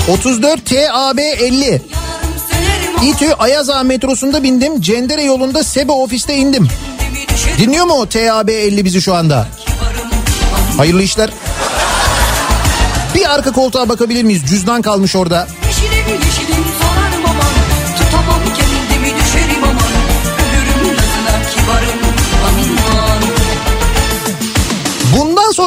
34 0.09 0.67
TAB 0.67 1.19
50. 1.19 1.83
İTÜ 3.05 3.33
Ayaza 3.35 3.83
metrosunda 3.83 4.43
bindim. 4.43 4.81
Cendere 4.81 5.23
yolunda 5.23 5.65
Sebe 5.65 5.93
ofiste 5.93 6.35
indim. 6.37 6.69
Dinliyor 7.59 7.85
mu 7.85 8.09
TAB 8.09 8.49
50 8.49 8.85
bizi 8.85 9.03
şu 9.03 9.15
anda? 9.15 9.49
Hayırlı 10.77 11.03
işler. 11.03 11.31
Bir 13.15 13.35
arka 13.35 13.53
koltuğa 13.53 13.89
bakabilir 13.89 14.23
miyiz? 14.23 14.43
Cüzdan 14.49 14.83
kalmış 14.83 15.17
orada. 15.17 15.49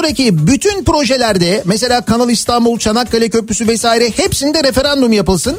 Sonraki 0.04 0.48
bütün 0.48 0.84
projelerde 0.84 1.62
mesela 1.66 2.02
Kanal 2.02 2.30
İstanbul, 2.30 2.80
Çanakkale 2.80 3.30
Köprüsü 3.30 3.68
vesaire 3.68 4.10
hepsinde 4.10 4.64
referandum 4.64 5.14
yapılsın. 5.14 5.58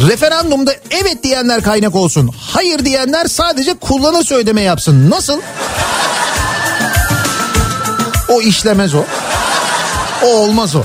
Referandumda 0.00 0.72
evet 0.90 1.22
diyenler 1.22 1.62
kaynak 1.62 1.94
olsun. 1.94 2.30
Hayır 2.52 2.84
diyenler 2.84 3.26
sadece 3.26 3.74
kullanırsa 3.74 4.34
ödeme 4.34 4.60
yapsın. 4.60 5.10
Nasıl? 5.10 5.40
O 8.28 8.40
işlemez 8.40 8.94
o. 8.94 9.04
O 10.24 10.26
olmaz 10.26 10.76
o. 10.76 10.82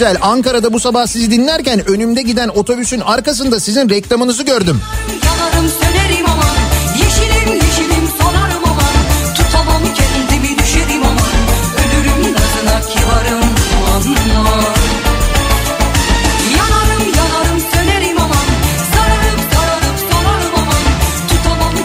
güzel. 0.00 0.16
Ankara'da 0.22 0.72
bu 0.72 0.80
sabah 0.80 1.06
sizi 1.06 1.30
dinlerken 1.30 1.90
önümde 1.90 2.22
giden 2.22 2.48
otobüsün 2.48 3.00
arkasında 3.00 3.60
sizin 3.60 3.88
reklamınızı 3.88 4.42
gördüm. 4.42 4.80
Yanarım 5.24 5.70
sönerim 5.80 6.26
aman 6.26 6.56
Yeşilim 6.98 7.54
yeşilim 7.54 8.08
solarım 8.18 8.64
aman. 8.64 9.34
Tutamam 9.34 9.82
kendimi 9.82 10.58
düşerim 10.58 11.02
aman. 11.02 11.36
Ölürüm 11.80 12.34
gazına 12.34 12.80
kibarım 12.80 13.44
aman 13.88 14.74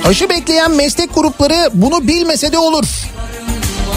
Aşı 0.07 0.29
bekleyen 0.29 0.71
meslek 0.71 1.15
grupları 1.15 1.69
bunu 1.73 2.07
bilmese 2.07 2.51
de 2.51 2.57
olur. 2.57 2.85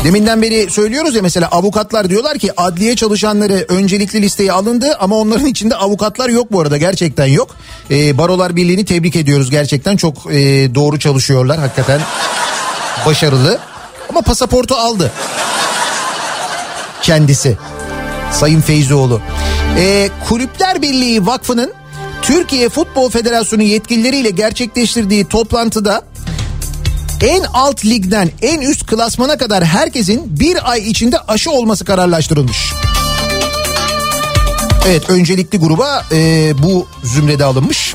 Deminden 0.05 0.43
beri 0.43 0.71
söylüyoruz 0.71 1.15
ya 1.15 1.23
mesela 1.23 1.49
avukatlar 1.49 2.11
diyorlar 2.11 2.39
ki 2.39 2.61
adliye 2.61 2.97
çalışanları 2.97 3.65
öncelikli 3.69 4.23
listeye 4.23 4.53
alındı 4.53 4.97
ama 5.01 5.17
onların 5.17 5.47
içinde 5.55 5.77
avukatlar 5.77 6.29
yok 6.29 6.53
bu 6.53 6.61
arada 6.61 6.77
gerçekten 6.77 7.27
yok. 7.27 7.57
Ee, 7.91 8.19
Barolar 8.19 8.57
Birliği'ni 8.57 8.85
tebrik 8.85 9.17
ediyoruz 9.17 9.51
gerçekten 9.51 9.97
çok 9.97 10.17
e, 10.33 10.35
doğru 10.75 10.99
çalışıyorlar 10.99 11.59
hakikaten 11.59 12.01
başarılı 13.07 13.59
ama 14.09 14.23
pasaportu 14.23 14.75
aldı 14.75 15.13
kendisi 17.03 17.57
Sayın 18.33 18.61
Feyzioğlu. 18.61 19.21
Ee, 19.79 20.09
Kulüpler 20.29 20.83
Birliği 20.83 21.27
Vakfı'nın 21.27 21.73
Türkiye 22.23 22.69
Futbol 22.69 23.11
Federasyonu 23.11 23.63
yetkilileriyle 23.63 24.31
gerçekleştirdiği 24.31 25.25
toplantıda 25.25 26.03
en 27.21 27.45
alt 27.45 27.85
ligden 27.85 28.31
en 28.43 28.61
üst 28.61 28.87
klasmana 28.87 29.39
kadar 29.39 29.65
herkesin 29.65 30.41
bir 30.41 30.71
ay 30.71 30.91
içinde 30.91 31.19
aşı 31.19 31.51
olması 31.51 31.85
kararlaştırılmış. 31.85 32.73
Evet 34.89 35.11
öncelikli 35.11 35.59
gruba 35.59 36.05
e, 36.13 36.53
bu 36.63 36.87
zümrede 37.05 37.45
alınmış. 37.45 37.95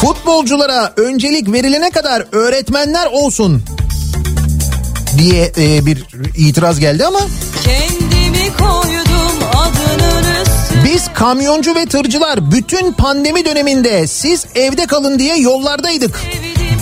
Futbolculara 0.00 0.92
öncelik 0.96 1.52
verilene 1.52 1.90
kadar 1.90 2.26
öğretmenler 2.32 3.06
olsun 3.06 3.62
diye 5.18 5.52
e, 5.58 5.86
bir 5.86 6.04
itiraz 6.36 6.80
geldi 6.80 7.06
ama 7.06 7.20
Kendimi 7.64 8.56
koydum 8.58 9.48
adının 9.54 10.24
üstüne 10.42 10.84
biz 10.84 11.12
kamyoncu 11.14 11.74
ve 11.74 11.86
tırcılar 11.86 12.50
bütün 12.50 12.92
pandemi 12.92 13.44
döneminde 13.44 14.06
siz 14.06 14.46
evde 14.54 14.86
kalın 14.86 15.18
diye 15.18 15.36
yollardaydık. 15.36 16.20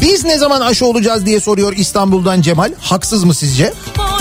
Biz 0.02 0.24
ne 0.24 0.38
zaman 0.38 0.60
aşı 0.60 0.86
olacağız 0.86 1.26
diye 1.26 1.40
soruyor 1.40 1.72
İstanbul'dan 1.76 2.40
Cemal. 2.40 2.72
Haksız 2.80 3.24
mı 3.24 3.34
sizce? 3.34 3.72
Boynuma 3.98 4.11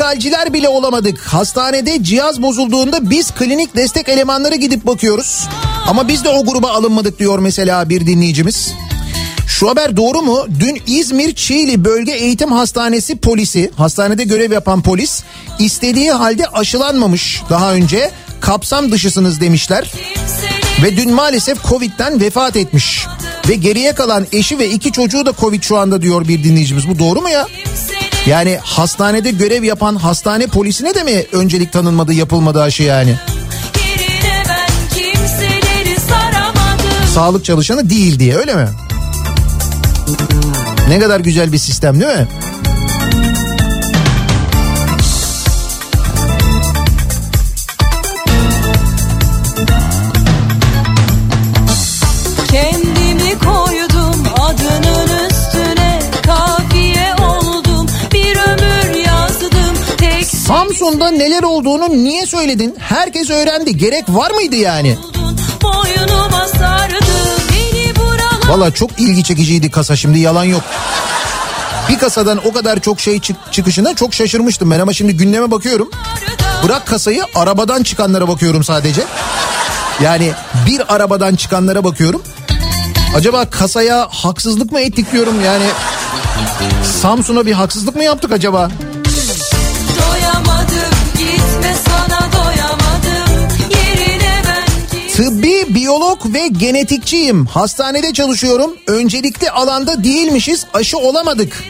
Medikalciler 0.00 0.52
bile 0.52 0.68
olamadık. 0.68 1.20
Hastanede 1.20 2.04
cihaz 2.04 2.42
bozulduğunda 2.42 3.10
biz 3.10 3.30
klinik 3.30 3.76
destek 3.76 4.08
elemanları 4.08 4.54
gidip 4.54 4.86
bakıyoruz. 4.86 5.48
Ama 5.86 6.08
biz 6.08 6.24
de 6.24 6.28
o 6.28 6.44
gruba 6.44 6.70
alınmadık 6.70 7.18
diyor 7.18 7.38
mesela 7.38 7.88
bir 7.88 8.06
dinleyicimiz. 8.06 8.72
Şu 9.48 9.68
haber 9.70 9.96
doğru 9.96 10.22
mu? 10.22 10.46
Dün 10.60 10.82
İzmir 10.86 11.34
Çiğli 11.34 11.84
Bölge 11.84 12.12
Eğitim 12.12 12.52
Hastanesi 12.52 13.16
polisi, 13.16 13.70
hastanede 13.76 14.24
görev 14.24 14.52
yapan 14.52 14.82
polis 14.82 15.22
istediği 15.58 16.10
halde 16.10 16.46
aşılanmamış 16.46 17.42
daha 17.50 17.72
önce. 17.72 18.10
Kapsam 18.40 18.92
dışısınız 18.92 19.40
demişler. 19.40 19.92
Ve 20.82 20.96
dün 20.96 21.14
maalesef 21.14 21.64
Covid'den 21.68 22.20
vefat 22.20 22.56
etmiş. 22.56 23.06
Ve 23.48 23.54
geriye 23.54 23.92
kalan 23.92 24.26
eşi 24.32 24.58
ve 24.58 24.70
iki 24.70 24.92
çocuğu 24.92 25.26
da 25.26 25.32
Covid 25.40 25.62
şu 25.62 25.78
anda 25.78 26.02
diyor 26.02 26.28
bir 26.28 26.44
dinleyicimiz. 26.44 26.88
Bu 26.88 26.98
doğru 26.98 27.20
mu 27.20 27.28
ya? 27.28 27.46
Yani 28.26 28.58
hastanede 28.62 29.30
görev 29.30 29.62
yapan 29.62 29.96
hastane 29.96 30.46
polisine 30.46 30.94
de 30.94 31.02
mi 31.04 31.24
öncelik 31.32 31.72
tanınmadı 31.72 32.12
yapılmadı 32.12 32.62
aşı 32.62 32.82
yani? 32.82 33.16
Sağlık 37.14 37.44
çalışanı 37.44 37.90
değil 37.90 38.18
diye 38.18 38.36
öyle 38.36 38.54
mi? 38.54 38.68
Ne 40.88 40.98
kadar 40.98 41.20
güzel 41.20 41.52
bir 41.52 41.58
sistem 41.58 42.00
değil 42.00 42.18
mi? 42.18 42.28
Samsun'da 60.80 61.10
neler 61.10 61.42
olduğunu 61.42 61.88
niye 61.88 62.26
söyledin? 62.26 62.76
Herkes 62.78 63.30
öğrendi. 63.30 63.76
Gerek 63.76 64.04
var 64.08 64.30
mıydı 64.30 64.56
yani? 64.56 64.96
Valla 68.48 68.70
çok 68.74 69.00
ilgi 69.00 69.24
çekiciydi 69.24 69.70
kasa 69.70 69.96
şimdi 69.96 70.18
yalan 70.18 70.44
yok. 70.44 70.62
Bir 71.88 71.98
kasadan 71.98 72.40
o 72.48 72.52
kadar 72.52 72.80
çok 72.80 73.00
şey 73.00 73.20
çık- 73.20 73.52
çıkışına 73.52 73.94
çok 73.94 74.14
şaşırmıştım 74.14 74.70
ben 74.70 74.80
ama 74.80 74.92
şimdi 74.92 75.16
gündeme 75.16 75.50
bakıyorum. 75.50 75.90
Bırak 76.64 76.86
kasayı 76.86 77.22
arabadan 77.34 77.82
çıkanlara 77.82 78.28
bakıyorum 78.28 78.64
sadece. 78.64 79.02
Yani 80.02 80.32
bir 80.66 80.94
arabadan 80.94 81.34
çıkanlara 81.34 81.84
bakıyorum. 81.84 82.22
Acaba 83.16 83.50
kasaya 83.50 84.08
haksızlık 84.10 84.72
mı 84.72 84.80
ettik 84.80 85.12
diyorum 85.12 85.44
yani. 85.44 85.64
Samsun'a 87.02 87.46
bir 87.46 87.52
haksızlık 87.52 87.96
mı 87.96 88.04
yaptık 88.04 88.32
acaba? 88.32 88.70
Tıbbi 95.20 95.74
biyolog 95.74 96.34
ve 96.34 96.48
genetikçiyim. 96.48 97.46
Hastanede 97.46 98.12
çalışıyorum. 98.12 98.76
Öncelikli 98.86 99.50
alanda 99.50 100.04
değilmişiz. 100.04 100.66
Aşı 100.74 100.98
olamadık. 100.98 101.64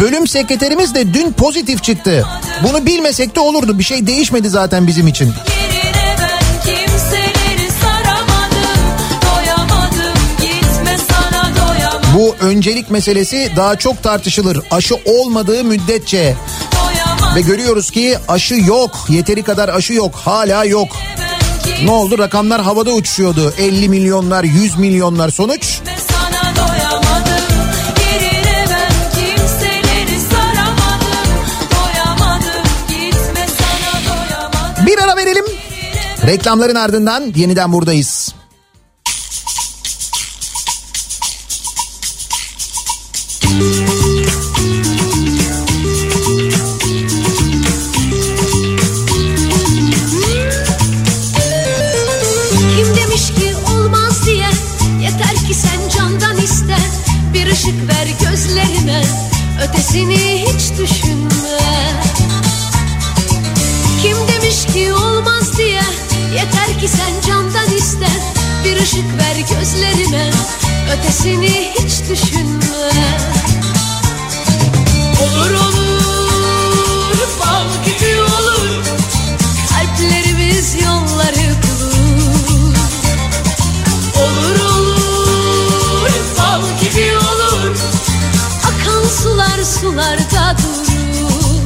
Bölüm 0.00 0.26
sekreterimiz 0.26 0.94
de 0.94 1.14
dün 1.14 1.32
pozitif 1.32 1.82
çıktı. 1.82 2.26
Bunu 2.62 2.86
bilmesek 2.86 3.36
de 3.36 3.40
olurdu. 3.40 3.78
Bir 3.78 3.84
şey 3.84 4.06
değişmedi 4.06 4.48
zaten 4.48 4.86
bizim 4.86 5.06
için. 5.06 5.32
Doyamadım 7.86 8.54
doyamadım 9.22 10.14
Bu 12.14 12.36
öncelik 12.40 12.90
meselesi 12.90 13.52
daha 13.56 13.76
çok 13.76 14.02
tartışılır. 14.02 14.60
Aşı 14.70 14.94
olmadığı 15.04 15.64
müddetçe. 15.64 16.36
Ve 17.36 17.40
görüyoruz 17.40 17.90
ki 17.90 18.18
aşı 18.28 18.54
yok. 18.54 19.06
Yeteri 19.08 19.42
kadar 19.42 19.68
aşı 19.68 19.92
yok. 19.92 20.14
Hala 20.14 20.64
yok. 20.64 20.88
Ne 21.84 21.90
oldu? 21.90 22.18
Rakamlar 22.18 22.62
havada 22.62 22.92
uçuşuyordu. 22.92 23.54
50 23.58 23.88
milyonlar, 23.88 24.44
100 24.44 24.76
milyonlar 24.78 25.30
sonuç. 25.30 25.80
Bir 34.86 34.98
ara 34.98 35.16
verelim. 35.16 35.44
Reklamların 36.26 36.74
ardından 36.74 37.32
yeniden 37.36 37.72
buradayız. 37.72 38.34
Kim 52.76 52.96
demiş 52.96 53.26
ki 53.26 53.54
olmaz 53.72 54.26
diye? 54.26 54.48
Yeter 55.02 55.34
ki 55.48 55.54
sen 55.54 55.98
candan 55.98 56.36
iste. 56.36 56.76
Bir 57.34 57.46
ışık 57.46 57.88
ver 57.88 58.30
gözlerime 58.30 59.02
Ötesini 59.62 60.44
hiç 60.46 60.78
düşünme. 60.78 61.58
Kim 64.02 64.16
demiş 64.28 64.66
ki 64.74 64.92
olmaz 64.92 65.58
diye? 65.58 65.82
Yeter 66.34 66.80
ki 66.80 66.88
sen 66.88 67.28
candan 67.28 67.76
iste. 67.76 68.08
Bir 68.64 68.76
ışık 68.82 69.18
ver 69.18 69.56
gözlerime 69.58 70.30
Ötesini 70.92 71.72
hiç 71.78 72.10
düşünme. 72.10 72.64
Olur 75.22 75.50
olur 75.50 75.73
sularda 89.84 90.56
durur 90.58 91.64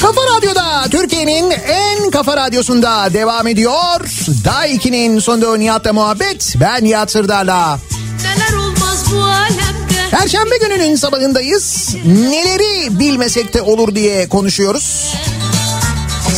Kafa 0.00 0.20
Radyo'da 0.36 0.88
Türkiye'nin 0.90 1.50
en 1.50 2.10
kafa 2.10 2.36
radyosunda 2.36 3.12
devam 3.12 3.46
ediyor. 3.46 4.00
Daha 4.44 4.66
2'nin 4.66 5.18
sonunda 5.18 5.56
Nihat'la 5.56 5.92
muhabbet. 5.92 6.54
Ben 6.60 6.84
Nihat 6.84 7.10
Sırdar'la. 7.10 7.78
Neler 8.22 8.58
olmaz 8.58 9.04
bu 9.12 9.22
alemde 9.22 10.10
Perşembe 10.10 10.58
gününün 10.58 10.96
sabahındayız. 10.96 11.96
Neleri 12.04 12.98
bilmesek 12.98 13.54
de 13.54 13.62
olur 13.62 13.94
diye 13.94 14.28
konuşuyoruz. 14.28 15.14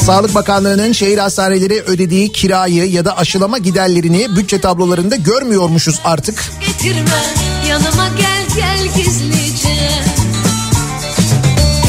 Sağlık 0.06 0.34
Bakanlığı'nın 0.34 0.92
şehir 0.92 1.18
hastaneleri 1.18 1.82
ödediği 1.82 2.32
kirayı 2.32 2.90
ya 2.90 3.04
da 3.04 3.18
aşılama 3.18 3.58
giderlerini 3.58 4.36
bütçe 4.36 4.60
tablolarında 4.60 5.16
görmüyormuşuz 5.16 6.00
artık. 6.04 6.44
Getirme 6.84 7.34
yanıma 7.68 8.08
gel 8.18 8.46
gel 8.56 8.86
gizlice 8.96 9.90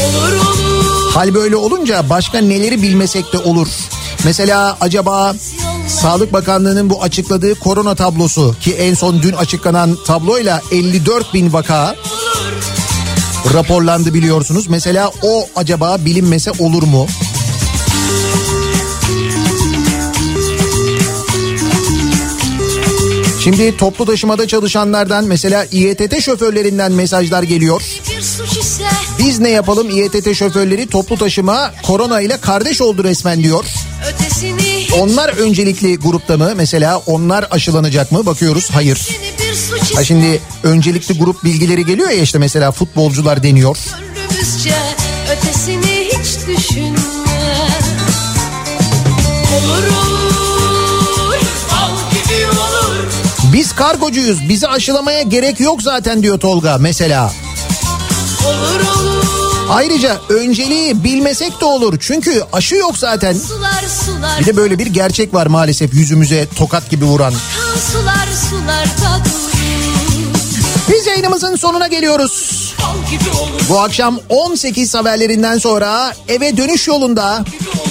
Olur 0.06 0.32
olur 0.32 1.12
Hal 1.14 1.34
böyle 1.34 1.56
olunca 1.56 2.10
başka 2.10 2.38
neleri 2.38 2.82
bilmesek 2.82 3.32
de 3.32 3.38
olur. 3.38 3.68
Mesela 4.24 4.76
acaba 4.80 5.34
Sağlık 5.88 6.32
Bakanlığı'nın 6.32 6.90
bu 6.90 7.02
açıkladığı 7.02 7.54
korona 7.54 7.94
tablosu 7.94 8.54
ki 8.60 8.72
en 8.74 8.94
son 8.94 9.22
dün 9.22 9.32
açıklanan 9.32 9.98
tabloyla 10.06 10.62
54 10.72 11.34
bin 11.34 11.52
vaka 11.52 11.96
raporlandı 13.54 14.14
biliyorsunuz. 14.14 14.66
Mesela 14.68 15.12
o 15.22 15.48
acaba 15.56 15.96
bilinmese 16.04 16.52
olur 16.58 16.82
mu? 16.82 17.06
Şimdi 23.46 23.76
toplu 23.76 24.04
taşımada 24.06 24.48
çalışanlardan 24.48 25.24
mesela 25.24 25.66
İETT 25.72 26.22
şoförlerinden 26.22 26.92
mesajlar 26.92 27.42
geliyor. 27.42 27.82
Biz 29.18 29.38
ne 29.38 29.50
yapalım 29.50 29.90
İETT 29.90 30.34
şoförleri 30.36 30.86
toplu 30.86 31.16
taşıma 31.16 31.74
korona 31.82 32.20
ile 32.20 32.36
kardeş 32.36 32.80
oldu 32.80 33.04
resmen 33.04 33.42
diyor. 33.42 33.64
Onlar 35.00 35.28
öncelikli 35.28 35.96
grupta 35.96 36.36
mı? 36.36 36.52
Mesela 36.56 36.98
onlar 36.98 37.48
aşılanacak 37.50 38.12
mı? 38.12 38.26
Bakıyoruz 38.26 38.70
hayır. 38.70 39.08
Ha 39.94 40.04
şimdi 40.04 40.40
öncelikli 40.62 41.18
grup 41.18 41.44
bilgileri 41.44 41.86
geliyor 41.86 42.10
ya 42.10 42.22
işte 42.22 42.38
mesela 42.38 42.72
futbolcular 42.72 43.42
deniyor. 43.42 43.76
Ötesini 45.30 46.08
hiç 46.12 46.46
düşünme 46.46 46.98
Olur 49.56 49.95
Biz 53.56 53.72
kargocuyuz 53.74 54.48
bizi 54.48 54.68
aşılamaya 54.68 55.22
gerek 55.22 55.60
yok 55.60 55.82
zaten 55.82 56.22
diyor 56.22 56.40
Tolga 56.40 56.78
mesela. 56.78 57.32
Olur 58.46 58.80
olur 58.80 59.26
Ayrıca 59.70 60.16
önceliği 60.28 61.04
bilmesek 61.04 61.60
de 61.60 61.64
olur 61.64 61.98
çünkü 62.00 62.42
aşı 62.52 62.74
yok 62.74 62.98
zaten. 62.98 63.32
Sular 63.32 63.84
sular 64.04 64.40
Bir 64.40 64.46
de 64.46 64.56
böyle 64.56 64.78
bir 64.78 64.86
gerçek 64.86 65.34
var 65.34 65.46
maalesef 65.46 65.94
yüzümüze 65.94 66.46
tokat 66.56 66.90
gibi 66.90 67.04
vuran. 67.04 67.34
Sular 67.92 68.26
durur 68.50 69.52
Biz 70.90 71.06
yayınımızın 71.06 71.56
sonuna 71.56 71.86
geliyoruz. 71.86 72.65
Bu 73.68 73.80
akşam 73.80 74.18
18 74.28 74.94
haberlerinden 74.94 75.58
sonra 75.58 76.12
eve 76.28 76.56
dönüş 76.56 76.88
yolunda 76.88 77.44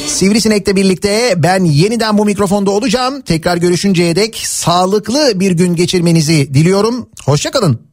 Sivrisinek'le 0.07 0.75
birlikte 0.75 1.33
ben 1.37 1.63
yeniden 1.63 2.17
bu 2.17 2.25
mikrofonda 2.25 2.71
olacağım. 2.71 3.21
Tekrar 3.21 3.57
görüşünceye 3.57 4.15
dek 4.15 4.41
sağlıklı 4.45 5.39
bir 5.39 5.51
gün 5.51 5.75
geçirmenizi 5.75 6.53
diliyorum. 6.53 7.09
Hoşçakalın. 7.25 7.84